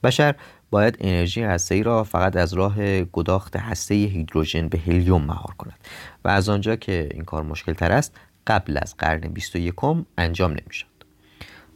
بشر 0.05 0.35
باید 0.75 0.97
انرژی 1.01 1.43
هسته‌ای 1.43 1.83
را 1.83 2.05
فقط 2.05 2.37
از 2.37 2.55
راه 2.55 3.05
گداخت 3.05 3.57
هسته 3.57 3.95
هیدروژن 3.95 4.69
به 4.69 4.79
هلیوم 4.79 5.23
مهار 5.25 5.55
کند 5.59 5.79
و 6.25 6.29
از 6.29 6.49
آنجا 6.49 6.77
که 6.77 7.09
این 7.13 7.25
کار 7.25 7.43
مشکل 7.43 7.73
تر 7.73 7.93
است 7.93 8.17
قبل 8.47 8.79
از 8.83 8.97
قرن 8.97 9.21
21 9.21 9.75
انجام 10.19 10.51
نمی‌شد. 10.51 10.87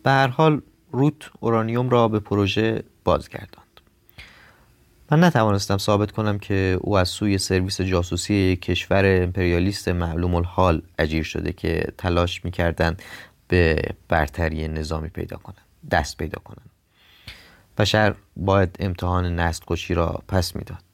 به 0.03 0.11
هر 0.11 0.27
حال 0.27 0.63
روت 0.93 1.31
اورانیوم 1.41 1.89
را 1.89 2.09
به 2.09 2.21
پروژه 2.21 2.83
بازگرداند. 3.05 3.81
من 5.11 5.25
نتوانستم 5.25 5.79
ثابت 5.79 6.11
کنم 6.11 6.39
که 6.39 6.79
او 6.81 6.99
از 6.99 7.09
سوی 7.09 7.39
سرویس 7.39 7.81
جاسوسی 7.81 8.57
کشور 8.57 9.23
امپریالیست 9.23 9.89
معلوم 9.89 10.35
الحال 10.35 10.83
اجیر 10.99 11.23
شده 11.23 11.53
که 11.53 11.93
تلاش 11.99 12.45
می‌کردند 12.45 13.03
به 13.49 13.83
برتری 14.09 14.69
نظامی 14.69 15.09
پیدا 15.09 15.37
کنند 15.37 15.67
دست 15.91 16.17
پیدا 16.17 16.43
کنند 16.45 16.71
بشر 17.79 18.15
باید 18.37 18.77
امتحان 18.81 19.41
نسل 19.41 19.95
را 19.95 20.23
پس 20.29 20.57
می‌داد. 20.57 20.85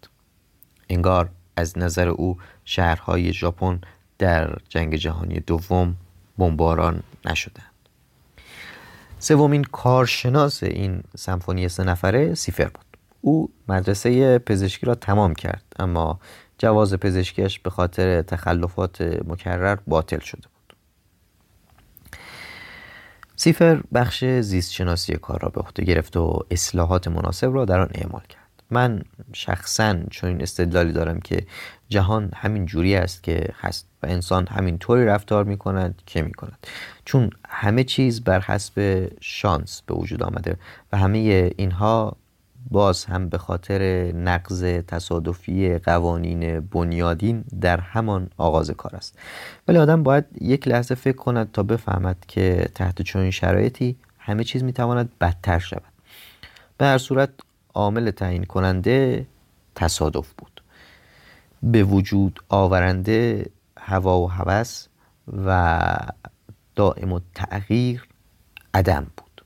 انگار 0.89 1.29
از 1.57 1.79
نظر 1.79 2.09
او 2.09 2.39
شهرهای 2.65 3.33
ژاپن 3.33 3.81
در 4.19 4.59
جنگ 4.69 4.97
جهانی 4.97 5.41
دوم 5.41 5.97
بمباران 6.39 7.03
نشدند. 7.25 7.73
سومین 9.19 9.65
کارشناس 9.65 10.63
این 10.63 11.03
سمفونی 11.17 11.69
سه 11.69 11.85
نفره 11.85 12.35
سیفر 12.35 12.69
بود. 12.69 12.85
او 13.21 13.51
مدرسه 13.69 14.39
پزشکی 14.39 14.87
را 14.87 14.95
تمام 14.95 15.35
کرد 15.35 15.65
اما 15.79 16.21
جواز 16.59 16.95
پزشکیش 16.95 17.59
به 17.59 17.71
خاطر 17.71 18.23
تخلفات 18.23 19.03
مکرر 19.03 19.79
باطل 19.87 20.19
شده 20.19 20.54
سیفر 23.37 23.81
بخش 23.95 24.25
زیست 24.25 24.73
شناسی 24.73 25.17
کار 25.17 25.41
را 25.43 25.49
به 25.49 25.61
عهده 25.61 25.85
گرفت 25.85 26.17
و 26.17 26.39
اصلاحات 26.51 27.09
مناسب 27.09 27.55
را 27.55 27.65
در 27.65 27.81
آن 27.81 27.91
اعمال 27.95 28.23
کرد. 28.29 28.45
من 28.71 29.03
شخصا 29.33 29.97
چون 30.11 30.31
این 30.31 30.43
استدلالی 30.43 30.93
دارم 30.93 31.21
که 31.21 31.47
جهان 31.89 32.31
همین 32.37 32.67
جوری 32.67 32.95
است 32.95 33.23
که 33.23 33.49
هست 33.61 33.87
و 34.03 34.07
انسان 34.07 34.47
همین 34.47 34.79
طوری 34.79 35.05
رفتار 35.05 35.45
می 35.45 35.57
کند 35.57 36.03
که 36.07 36.23
می 36.23 36.33
کند 36.33 36.67
چون 37.05 37.31
همه 37.49 37.85
چیز 37.85 38.25
بر 38.25 38.41
حسب 38.41 39.07
شانس 39.21 39.83
به 39.87 39.95
وجود 39.95 40.23
آمده 40.23 40.57
و 40.93 40.97
همه 40.97 41.51
اینها 41.57 42.17
باز 42.71 43.05
هم 43.05 43.29
به 43.29 43.39
خاطر 43.39 44.13
نقض 44.13 44.63
تصادفی 44.63 45.79
قوانین 45.79 46.61
بنیادین 46.61 47.45
در 47.61 47.81
همان 47.81 48.31
آغاز 48.37 48.71
کار 48.71 48.97
است. 48.97 49.19
ولی 49.69 49.79
آدم 49.79 50.03
باید 50.03 50.25
یک 50.41 50.69
لحظه 50.69 50.95
فکر 50.95 51.17
کند 51.17 51.53
تا 51.53 51.63
بفهمد 51.63 52.17
که 52.29 52.69
تحت 52.75 53.03
چنین 53.03 53.31
شرایطی 53.31 53.97
همه 54.19 54.45
چیز 54.45 54.63
می‌تواند 54.63 55.13
بدتر 55.21 55.59
شود. 55.59 55.83
به 56.79 56.85
هر 56.85 56.99
صورت 56.99 57.31
عامل 57.75 58.11
تعیین 58.11 58.45
کننده 58.45 59.27
تصادف 59.75 60.33
بود. 60.39 60.63
به 61.63 61.85
وجود 61.85 62.41
آورنده 62.49 63.47
هوا 63.79 64.21
و 64.21 64.31
هوس 64.31 64.87
و 65.47 65.89
دائم 66.77 67.13
و 67.13 67.21
تغییر 67.35 68.09
عدم 68.75 69.07
بود. 69.17 69.45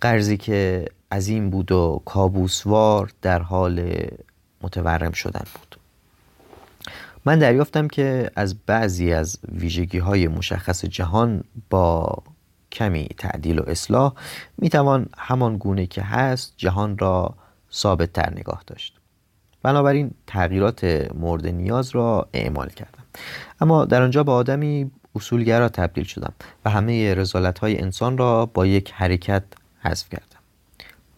قرضی 0.00 0.36
که 0.36 0.86
عظیم 1.12 1.50
بود 1.50 1.72
و 1.72 2.02
کابوسوار 2.04 3.12
در 3.22 3.42
حال 3.42 4.06
متورم 4.62 5.12
شدن 5.12 5.44
بود. 5.54 5.76
من 7.24 7.38
دریافتم 7.38 7.88
که 7.88 8.30
از 8.36 8.54
بعضی 8.66 9.12
از 9.12 9.38
ویژگی 9.52 9.98
های 9.98 10.28
مشخص 10.28 10.84
جهان 10.84 11.44
با 11.70 12.22
کمی 12.72 13.08
تعدیل 13.18 13.58
و 13.58 13.62
اصلاح 13.66 14.12
می‌توان 14.58 15.06
همان 15.18 15.56
گونه 15.56 15.86
که 15.86 16.02
هست 16.02 16.54
جهان 16.56 16.98
را 16.98 17.34
ثابت 17.72 18.12
تر 18.12 18.32
نگاه 18.36 18.62
داشت. 18.66 18.96
بنابراین 19.62 20.10
تغییرات 20.26 20.84
مورد 21.14 21.46
نیاز 21.46 21.90
را 21.90 22.28
اعمال 22.32 22.68
کردم. 22.68 23.04
اما 23.60 23.84
در 23.84 24.02
آنجا 24.02 24.24
به 24.24 24.32
آدمی 24.32 24.90
اصولگرا 25.14 25.68
تبدیل 25.68 26.04
شدم 26.04 26.32
و 26.64 26.70
همه 26.70 27.14
رزالت 27.14 27.58
های 27.58 27.80
انسان 27.80 28.18
را 28.18 28.46
با 28.46 28.66
یک 28.66 28.92
حرکت 28.92 29.44
حذف 29.80 30.08
کردم. 30.08 30.35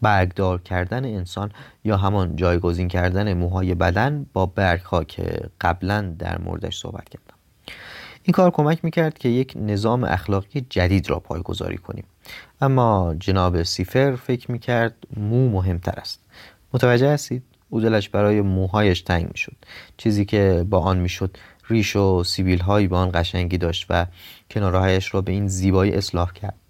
برگدار 0.02 0.60
کردن 0.60 1.04
انسان 1.04 1.50
یا 1.84 1.96
همان 1.96 2.36
جایگزین 2.36 2.88
کردن 2.88 3.32
موهای 3.32 3.74
بدن 3.74 4.26
با 4.32 4.46
برگ 4.46 4.80
ها 4.80 5.04
که 5.04 5.40
قبلا 5.60 6.14
در 6.18 6.38
موردش 6.38 6.78
صحبت 6.78 7.08
کردم. 7.08 7.34
این 8.22 8.32
کار 8.32 8.50
کمک 8.50 8.84
می‌کرد 8.84 9.18
که 9.18 9.28
یک 9.28 9.52
نظام 9.56 10.04
اخلاقی 10.04 10.66
جدید 10.70 11.10
را 11.10 11.20
پایگذاری 11.20 11.78
کنیم. 11.78 12.04
اما 12.60 13.14
جناب 13.20 13.62
سیفر 13.62 14.16
فکر 14.16 14.52
می‌کرد 14.52 14.94
مو 15.16 15.48
مهمتر 15.48 15.94
است. 15.96 16.20
متوجه 16.72 17.10
هستید؟ 17.10 17.42
او 17.68 17.80
دلش 17.80 18.08
برای 18.08 18.40
موهایش 18.40 19.02
تنگ 19.02 19.28
می‌شد. 19.28 19.56
چیزی 19.96 20.24
که 20.24 20.66
با 20.70 20.78
آن 20.78 20.98
می‌شد 20.98 21.36
ریش 21.68 21.96
و 21.96 22.24
سیبیل 22.24 22.60
هایی 22.60 22.88
به 22.88 22.96
آن 22.96 23.10
قشنگی 23.14 23.58
داشت 23.58 23.86
و 23.90 24.06
کنارهایش 24.50 25.14
را 25.14 25.20
به 25.20 25.32
این 25.32 25.48
زیبایی 25.48 25.92
اصلاح 25.92 26.32
کرد. 26.32 26.67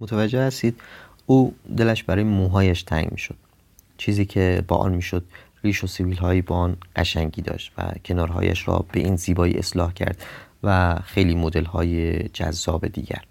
متوجه 0.00 0.42
هستید؟ 0.42 0.80
او 1.26 1.54
دلش 1.76 2.02
برای 2.02 2.24
موهایش 2.24 2.82
تنگ 2.82 3.08
می‌شد. 3.10 3.36
چیزی 3.96 4.24
که 4.24 4.64
با 4.68 4.76
آن 4.76 4.94
می‌شد 4.94 5.24
ریش 5.64 5.84
و 5.84 5.86
سیبیل 5.86 6.16
هایی 6.16 6.42
با 6.42 6.56
آن 6.56 6.76
قشنگی 6.96 7.42
داشت 7.42 7.72
و 7.78 7.92
کنارهایش 8.04 8.68
را 8.68 8.84
به 8.92 9.00
این 9.00 9.16
زیبایی 9.16 9.54
اصلاح 9.54 9.92
کرد 9.92 10.24
و 10.62 10.98
خیلی 11.04 11.34
مدل 11.34 11.64
های 11.64 12.18
جذاب 12.28 12.86
دیگر. 12.86 13.22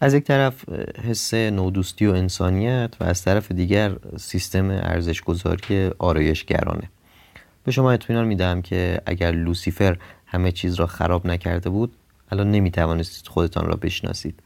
از 0.00 0.14
یک 0.14 0.24
طرف 0.24 0.68
حس 1.08 1.34
نودوستی 1.34 2.06
و 2.06 2.10
انسانیت 2.10 2.94
و 3.00 3.04
از 3.04 3.22
طرف 3.22 3.52
دیگر 3.52 3.96
سیستم 4.16 4.70
ارزش 4.70 5.22
گذاری 5.22 5.90
آرایشگرانه. 5.98 6.90
به 7.64 7.72
شما 7.72 7.92
اطمینان 7.92 8.26
می‌دهم 8.26 8.62
که 8.62 9.00
اگر 9.06 9.30
لوسیفر 9.30 9.96
همه 10.26 10.52
چیز 10.52 10.74
را 10.74 10.86
خراب 10.86 11.26
نکرده 11.26 11.70
بود 11.70 11.92
الان 12.32 12.50
نمی 12.50 12.70
توانستید 12.70 13.28
خودتان 13.28 13.66
را 13.66 13.76
بشناسید. 13.76 14.40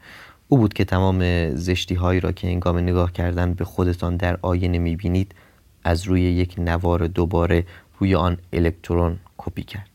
او 0.51 0.57
بود 0.57 0.73
که 0.73 0.85
تمام 0.85 1.49
زشتی 1.55 1.95
هایی 1.95 2.19
را 2.19 2.31
که 2.31 2.47
انگام 2.47 2.77
نگاه 2.77 3.11
کردن 3.11 3.53
به 3.53 3.65
خودتان 3.65 4.17
در 4.17 4.39
آینه 4.41 4.77
می 4.77 4.95
بینید 4.95 5.35
از 5.83 6.03
روی 6.03 6.21
یک 6.21 6.55
نوار 6.57 7.07
دوباره 7.07 7.65
روی 7.99 8.15
آن 8.15 8.37
الکترون 8.53 9.19
کپی 9.37 9.63
کرد. 9.63 9.89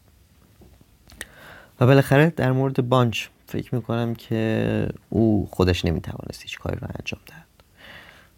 و 1.81 1.87
بالاخره 1.87 2.31
در 2.31 2.53
مورد 2.53 2.89
بانچ 2.89 3.27
فکر 3.47 3.75
می‌کنم 3.75 4.15
که 4.15 4.89
او 5.11 5.49
خودش 5.51 5.85
نمی‌توانست 5.85 6.43
هیچ 6.43 6.59
کاری 6.59 6.79
را 6.81 6.89
انجام 7.01 7.21
دهد. 7.27 7.47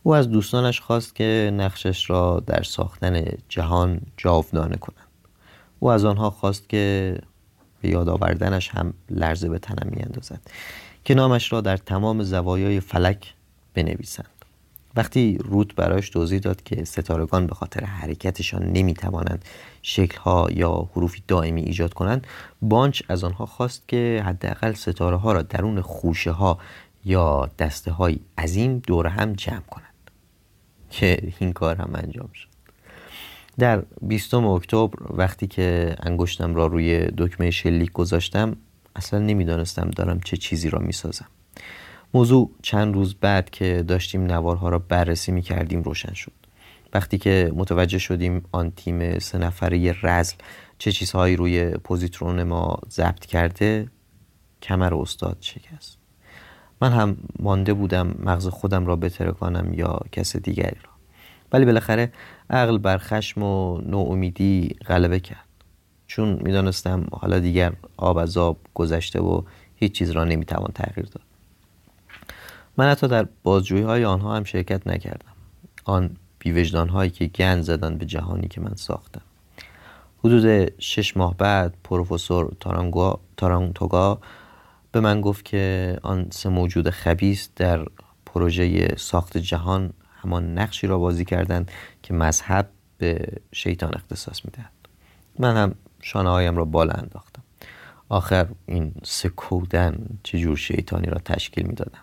او 0.03 0.15
از 0.15 0.31
دوستانش 0.31 0.81
خواست 0.81 1.15
که 1.15 1.53
نقشش 1.57 2.11
را 2.11 2.43
در 2.47 2.63
ساختن 2.63 3.25
جهان 3.49 4.01
جاودانه 4.17 4.77
کنند. 4.77 5.07
او 5.79 5.91
از 5.91 6.05
آنها 6.05 6.31
خواست 6.31 6.69
که 6.69 7.19
به 7.83 7.89
یاد 7.89 8.09
آوردنش 8.09 8.69
هم 8.69 8.95
لرزه 9.11 9.49
به 9.49 9.59
تنم 9.59 9.91
میاندازد 9.91 10.41
که 11.07 11.15
نامش 11.15 11.53
را 11.53 11.61
در 11.61 11.77
تمام 11.77 12.23
زوایای 12.23 12.81
فلک 12.81 13.35
بنویسند. 13.75 14.45
وقتی 14.97 15.39
روت 15.45 15.75
برایش 15.75 16.11
توضیح 16.11 16.39
داد 16.39 16.63
که 16.63 16.85
ستارگان 16.85 17.47
به 17.47 17.55
خاطر 17.55 17.85
حرکتشان 17.85 18.63
نمی‌توانند 18.63 19.45
شکلها 19.83 20.49
یا 20.51 20.89
حروفی 20.93 21.23
دائمی 21.29 21.63
ایجاد 21.63 21.95
کنند 21.95 22.27
بانچ 22.63 23.03
از 23.09 23.25
آنها 23.25 23.47
خواست 23.47 23.89
که 23.89 24.23
حداقل 24.27 24.73
ستاره 24.73 25.17
ها 25.17 25.33
را 25.33 25.43
درون 25.43 25.81
خوشه 25.81 26.31
ها 26.31 26.59
یا 27.05 27.51
دسته 27.59 27.93
های 27.93 28.19
عظیم 28.39 28.79
دور 28.79 29.07
هم 29.07 29.33
جمع 29.33 29.61
کنند. 29.71 30.11
که 30.91 31.33
این 31.39 31.53
کار 31.53 31.77
هم 31.77 31.91
انجام 31.95 32.29
شد. 32.35 32.49
در 33.59 33.83
20 34.03 34.35
اکتبر 34.35 34.99
وقتی 35.11 35.47
که 35.47 35.97
انگشتم 36.01 36.55
را 36.55 36.67
روی 36.67 37.07
دکمه 37.19 37.51
شلیک 37.51 37.93
گذاشتم 37.93 38.57
اصلا 38.97 39.21
نمی‌دانستم 39.21 39.91
دارم 39.91 40.21
چه 40.21 40.37
چیزی 40.37 40.71
را 40.71 40.79
می‌سازم. 40.79 41.27
موضوع 42.15 42.51
چند 42.63 42.95
روز 42.95 43.15
بعد 43.15 43.51
که 43.51 43.85
داشتیم 43.89 44.23
نوارها 44.23 44.69
را 44.69 44.79
بررسی 44.79 45.33
می 45.33 45.43
کردیم 45.43 45.83
روشن 45.83 46.15
شد. 46.15 46.33
وقتی 46.95 47.19
که 47.19 47.53
متوجه 47.55 47.99
شدیم 47.99 48.45
آن 48.53 48.73
تیم 48.77 49.19
سه 49.19 49.39
نفره 49.39 49.95
رزل 50.03 50.35
چه 50.79 50.93
چیزهایی 50.93 51.37
روی 51.37 51.71
پوزیترون 51.71 52.43
ما 52.43 52.79
ضبط 52.91 53.27
کرده 53.27 53.89
کمر 54.63 54.95
استاد 54.95 55.37
شکست. 55.41 55.99
من 56.81 56.93
هم 56.93 57.17
مانده 57.39 57.75
بودم 57.75 58.15
مغز 58.19 58.49
خودم 58.49 58.87
را 58.87 58.97
بترکانم 58.97 59.75
یا 59.75 60.01
کس 60.13 60.37
دیگری 60.37 60.79
را. 60.85 60.91
ولی 61.53 61.65
بالاخره 61.65 62.13
عقل 62.51 62.79
بر 62.79 62.99
خشم 62.99 63.43
و 63.43 63.81
نومیدی 63.81 64.77
غلبه 64.87 65.21
کرد. 65.21 65.46
چون 66.07 66.39
می‌دانستم 66.43 67.07
حالا 67.13 67.39
دیگر 67.39 67.73
آب 67.97 68.17
از 68.17 68.37
آب 68.37 68.57
گذشته 68.75 69.21
و 69.21 69.43
هیچ 69.77 69.93
چیز 69.93 70.11
را 70.11 70.25
نمی‌توان 70.25 70.71
تغییر 70.75 71.07
داد. 71.07 71.23
من 72.77 72.91
حتی 72.91 73.09
در 73.09 73.27
بازجویی 73.43 73.83
های 73.83 74.05
آنها 74.05 74.37
هم 74.37 74.45
شرکت 74.45 74.87
نکردم. 74.87 75.33
آن 75.85 76.17
بیوجدان 76.39 76.89
هایی 76.89 77.11
که 77.11 77.27
گند 77.27 77.63
زدن 77.63 77.99
به 77.99 78.07
جهانی 78.07 78.49
که 78.49 78.61
من 78.61 78.75
ساختم. 78.75 79.21
حدود 80.25 80.73
شش 80.81 81.17
ماه 81.17 81.37
بعد 81.37 81.75
پروفسور 81.85 82.57
تارانتوگا 83.37 84.19
به 84.93 85.01
من 85.01 85.21
گفت 85.21 85.45
که 85.45 85.99
آن 86.03 86.27
سه 86.31 86.49
موجود 86.49 86.91
خبیس 86.91 87.49
در 87.57 87.87
پروژه 88.27 88.97
ساخت 88.97 89.37
جهان 89.37 89.93
همان 90.23 90.59
نقشی 90.59 90.87
را 90.87 90.99
بازی 90.99 91.25
کردند 91.25 91.71
که 92.03 92.15
مذهب 92.15 92.69
به 92.99 93.29
شیطان 93.53 93.95
اختصاص 93.95 94.45
می‌دهد. 94.45 94.73
من 95.39 95.57
هم 95.57 95.75
شانه 96.07 96.31
هایم 96.31 96.57
را 96.57 96.65
بالا 96.65 96.93
انداختم. 96.93 97.43
آخر 98.09 98.47
این 98.67 98.93
سکودن 99.05 100.07
چجور 100.23 100.57
شیطانی 100.57 101.07
را 101.07 101.19
تشکیل 101.19 101.67
می‌دادم؟ 101.67 101.99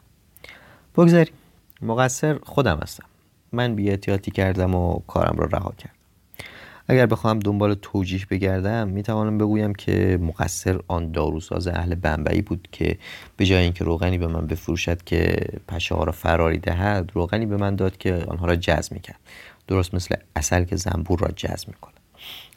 بگذاریم. 0.96 1.34
مقصر 1.82 2.40
خودم 2.44 2.80
هستم. 2.82 3.06
من 3.52 3.76
بیاتیاتی 3.76 4.32
کردم 4.32 4.76
و 4.76 5.00
کارم 5.08 5.36
را 5.38 5.46
رها 5.46 5.74
کردم. 5.78 5.96
اگر 6.88 7.06
بخواهم 7.06 7.40
دنبال 7.40 7.74
توجیح 7.74 8.26
بگردم 8.30 8.88
می‌توانم 8.88 9.38
بگویم 9.38 9.76
که 9.76 10.20
مقصر 10.22 10.80
آن 10.88 11.12
داروساز 11.12 11.68
اهل 11.68 11.96
بمبئی 11.96 12.42
بود 12.42 12.68
که 12.72 12.98
به 13.38 13.46
جای 13.46 13.64
اینکه 13.64 13.84
روغنی 13.84 14.18
به 14.18 14.28
من 14.28 14.48
بفروشد 14.48 15.04
که 15.04 15.36
پشه 15.68 15.96
ها 15.96 16.04
را 16.04 16.12
فراری 16.12 16.58
دهد 16.58 17.12
روغنی 17.14 17.46
به 17.46 17.58
من 17.58 17.76
داد 17.76 17.98
که 17.98 18.26
آنها 18.28 18.46
را 18.46 18.56
جذب 18.56 18.94
می‌کرد. 18.94 19.20
درست 19.68 19.94
مثل 19.94 20.16
اصل 20.36 20.64
که 20.64 20.76
زنبور 20.76 21.20
را 21.20 21.28
جذب 21.36 21.68
می‌کند. 21.68 21.93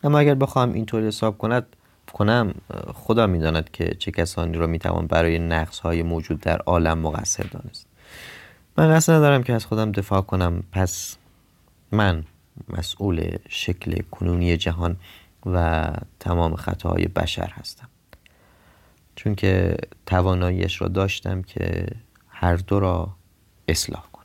اما 0.05 0.18
اگر 0.18 0.34
بخواهم 0.34 0.72
اینطوری 0.72 1.07
حساب 1.07 1.38
کند 1.38 1.76
کنم 2.12 2.55
خدا 2.94 3.26
می‌داند 3.26 3.70
که 3.70 3.94
چه 3.99 4.11
کسانی 4.11 4.57
را 4.57 4.66
می‌توان 4.66 5.07
برای 5.07 5.38
نقص 5.38 5.78
های 5.78 6.03
موجود 6.03 6.40
در 6.40 6.59
عالم 6.59 6.99
مقصر 6.99 7.42
دانست. 7.42 7.86
من 8.78 8.94
قصد 8.94 9.12
ندارم 9.12 9.42
که 9.42 9.53
از 9.53 9.66
خودم 9.66 9.92
دفاع 9.92 10.20
کنم. 10.20 10.62
پس 10.72 11.16
من 11.92 12.24
مسئول 12.68 13.36
شکل 13.49 14.03
کنونی 14.11 14.57
جهان 14.57 14.97
و 15.47 15.86
تمام 16.20 16.57
خطاهای 16.57 17.05
بشر 17.05 17.51
هستم. 17.53 17.88
چون 19.16 19.34
که 19.34 19.76
تواناییش 20.07 20.80
را 20.80 20.88
داشتم 20.88 21.42
که 21.42 21.86
هر 22.28 22.57
دو 22.57 22.80
را 22.80 23.16
اصلاح 23.68 24.03
کنم. 24.12 24.16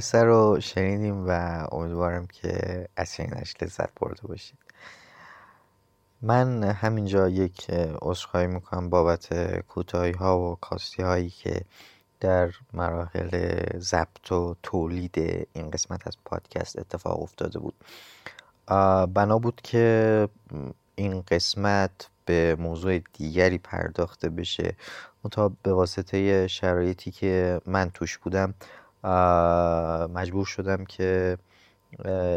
قصه 0.00 0.22
رو 0.22 0.60
شنیدیم 0.60 1.28
و 1.28 1.30
امیدوارم 1.72 2.26
که 2.26 2.86
از 2.96 3.14
شنیدنش 3.14 3.54
لذت 3.62 3.88
برده 4.00 4.22
باشید. 4.22 4.58
من 6.22 6.62
همینجا 6.62 7.28
یک 7.28 7.70
عذرخواهی 8.02 8.46
می‌کنم 8.46 8.90
بابت 8.90 9.58
کوتاهی 9.60 10.12
ها 10.12 10.38
و 10.40 10.56
کاستی 10.60 11.02
هایی 11.02 11.30
که 11.30 11.60
در 12.20 12.50
مراحل 12.72 13.62
ضبط 13.78 14.32
و 14.32 14.56
تولید 14.62 15.46
این 15.52 15.70
قسمت 15.70 16.06
از 16.06 16.16
پادکست 16.24 16.78
اتفاق 16.78 17.22
افتاده 17.22 17.58
بود. 17.58 17.74
بنا 19.14 19.38
بود 19.38 19.60
که 19.64 20.28
این 20.94 21.20
قسمت 21.28 22.08
به 22.24 22.56
موضوع 22.58 22.98
دیگری 22.98 23.58
پرداخته 23.58 24.28
بشه. 24.28 24.76
تا 25.30 25.52
به 25.62 25.72
واسطه 25.72 26.46
شرایطی 26.46 27.10
که 27.10 27.60
من 27.66 27.90
توش 27.90 28.18
بودم 28.18 28.54
مجبور 30.14 30.46
شدم 30.46 30.84
که 30.84 31.38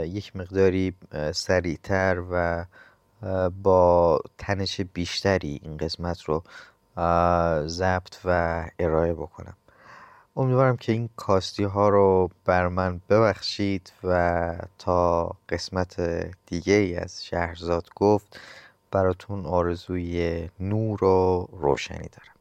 یک 0.05 0.36
مقداری 0.36 0.93
سریعتر 1.34 2.24
و 2.32 2.66
با 3.64 4.20
تنش 4.38 4.82
بیشتری 4.82 5.59
این 5.64 5.78
قسمت 5.78 6.22
رو 6.22 6.43
ضبط 7.68 8.18
و 8.26 8.64
ارائه 8.80 9.14
بکنم. 9.14 9.55
امیدوارم 10.36 10.78
که 10.78 10.91
این 10.91 11.09
کاستی 11.16 11.64
ها 11.64 11.89
رو 11.89 12.30
بر 12.45 12.68
من 12.68 13.01
ببخشید 13.09 13.93
و 14.03 14.55
تا 14.78 15.32
قسمت 15.49 16.01
دیگه 16.45 16.74
ای 16.74 16.95
از 16.95 17.26
شهرزاد 17.26 17.89
گفت 17.95 18.39
براتون 18.91 19.45
آرزوی 19.45 20.49
نور 20.59 21.03
و 21.03 21.47
روشنی 21.51 22.09
دارم. 22.09 22.33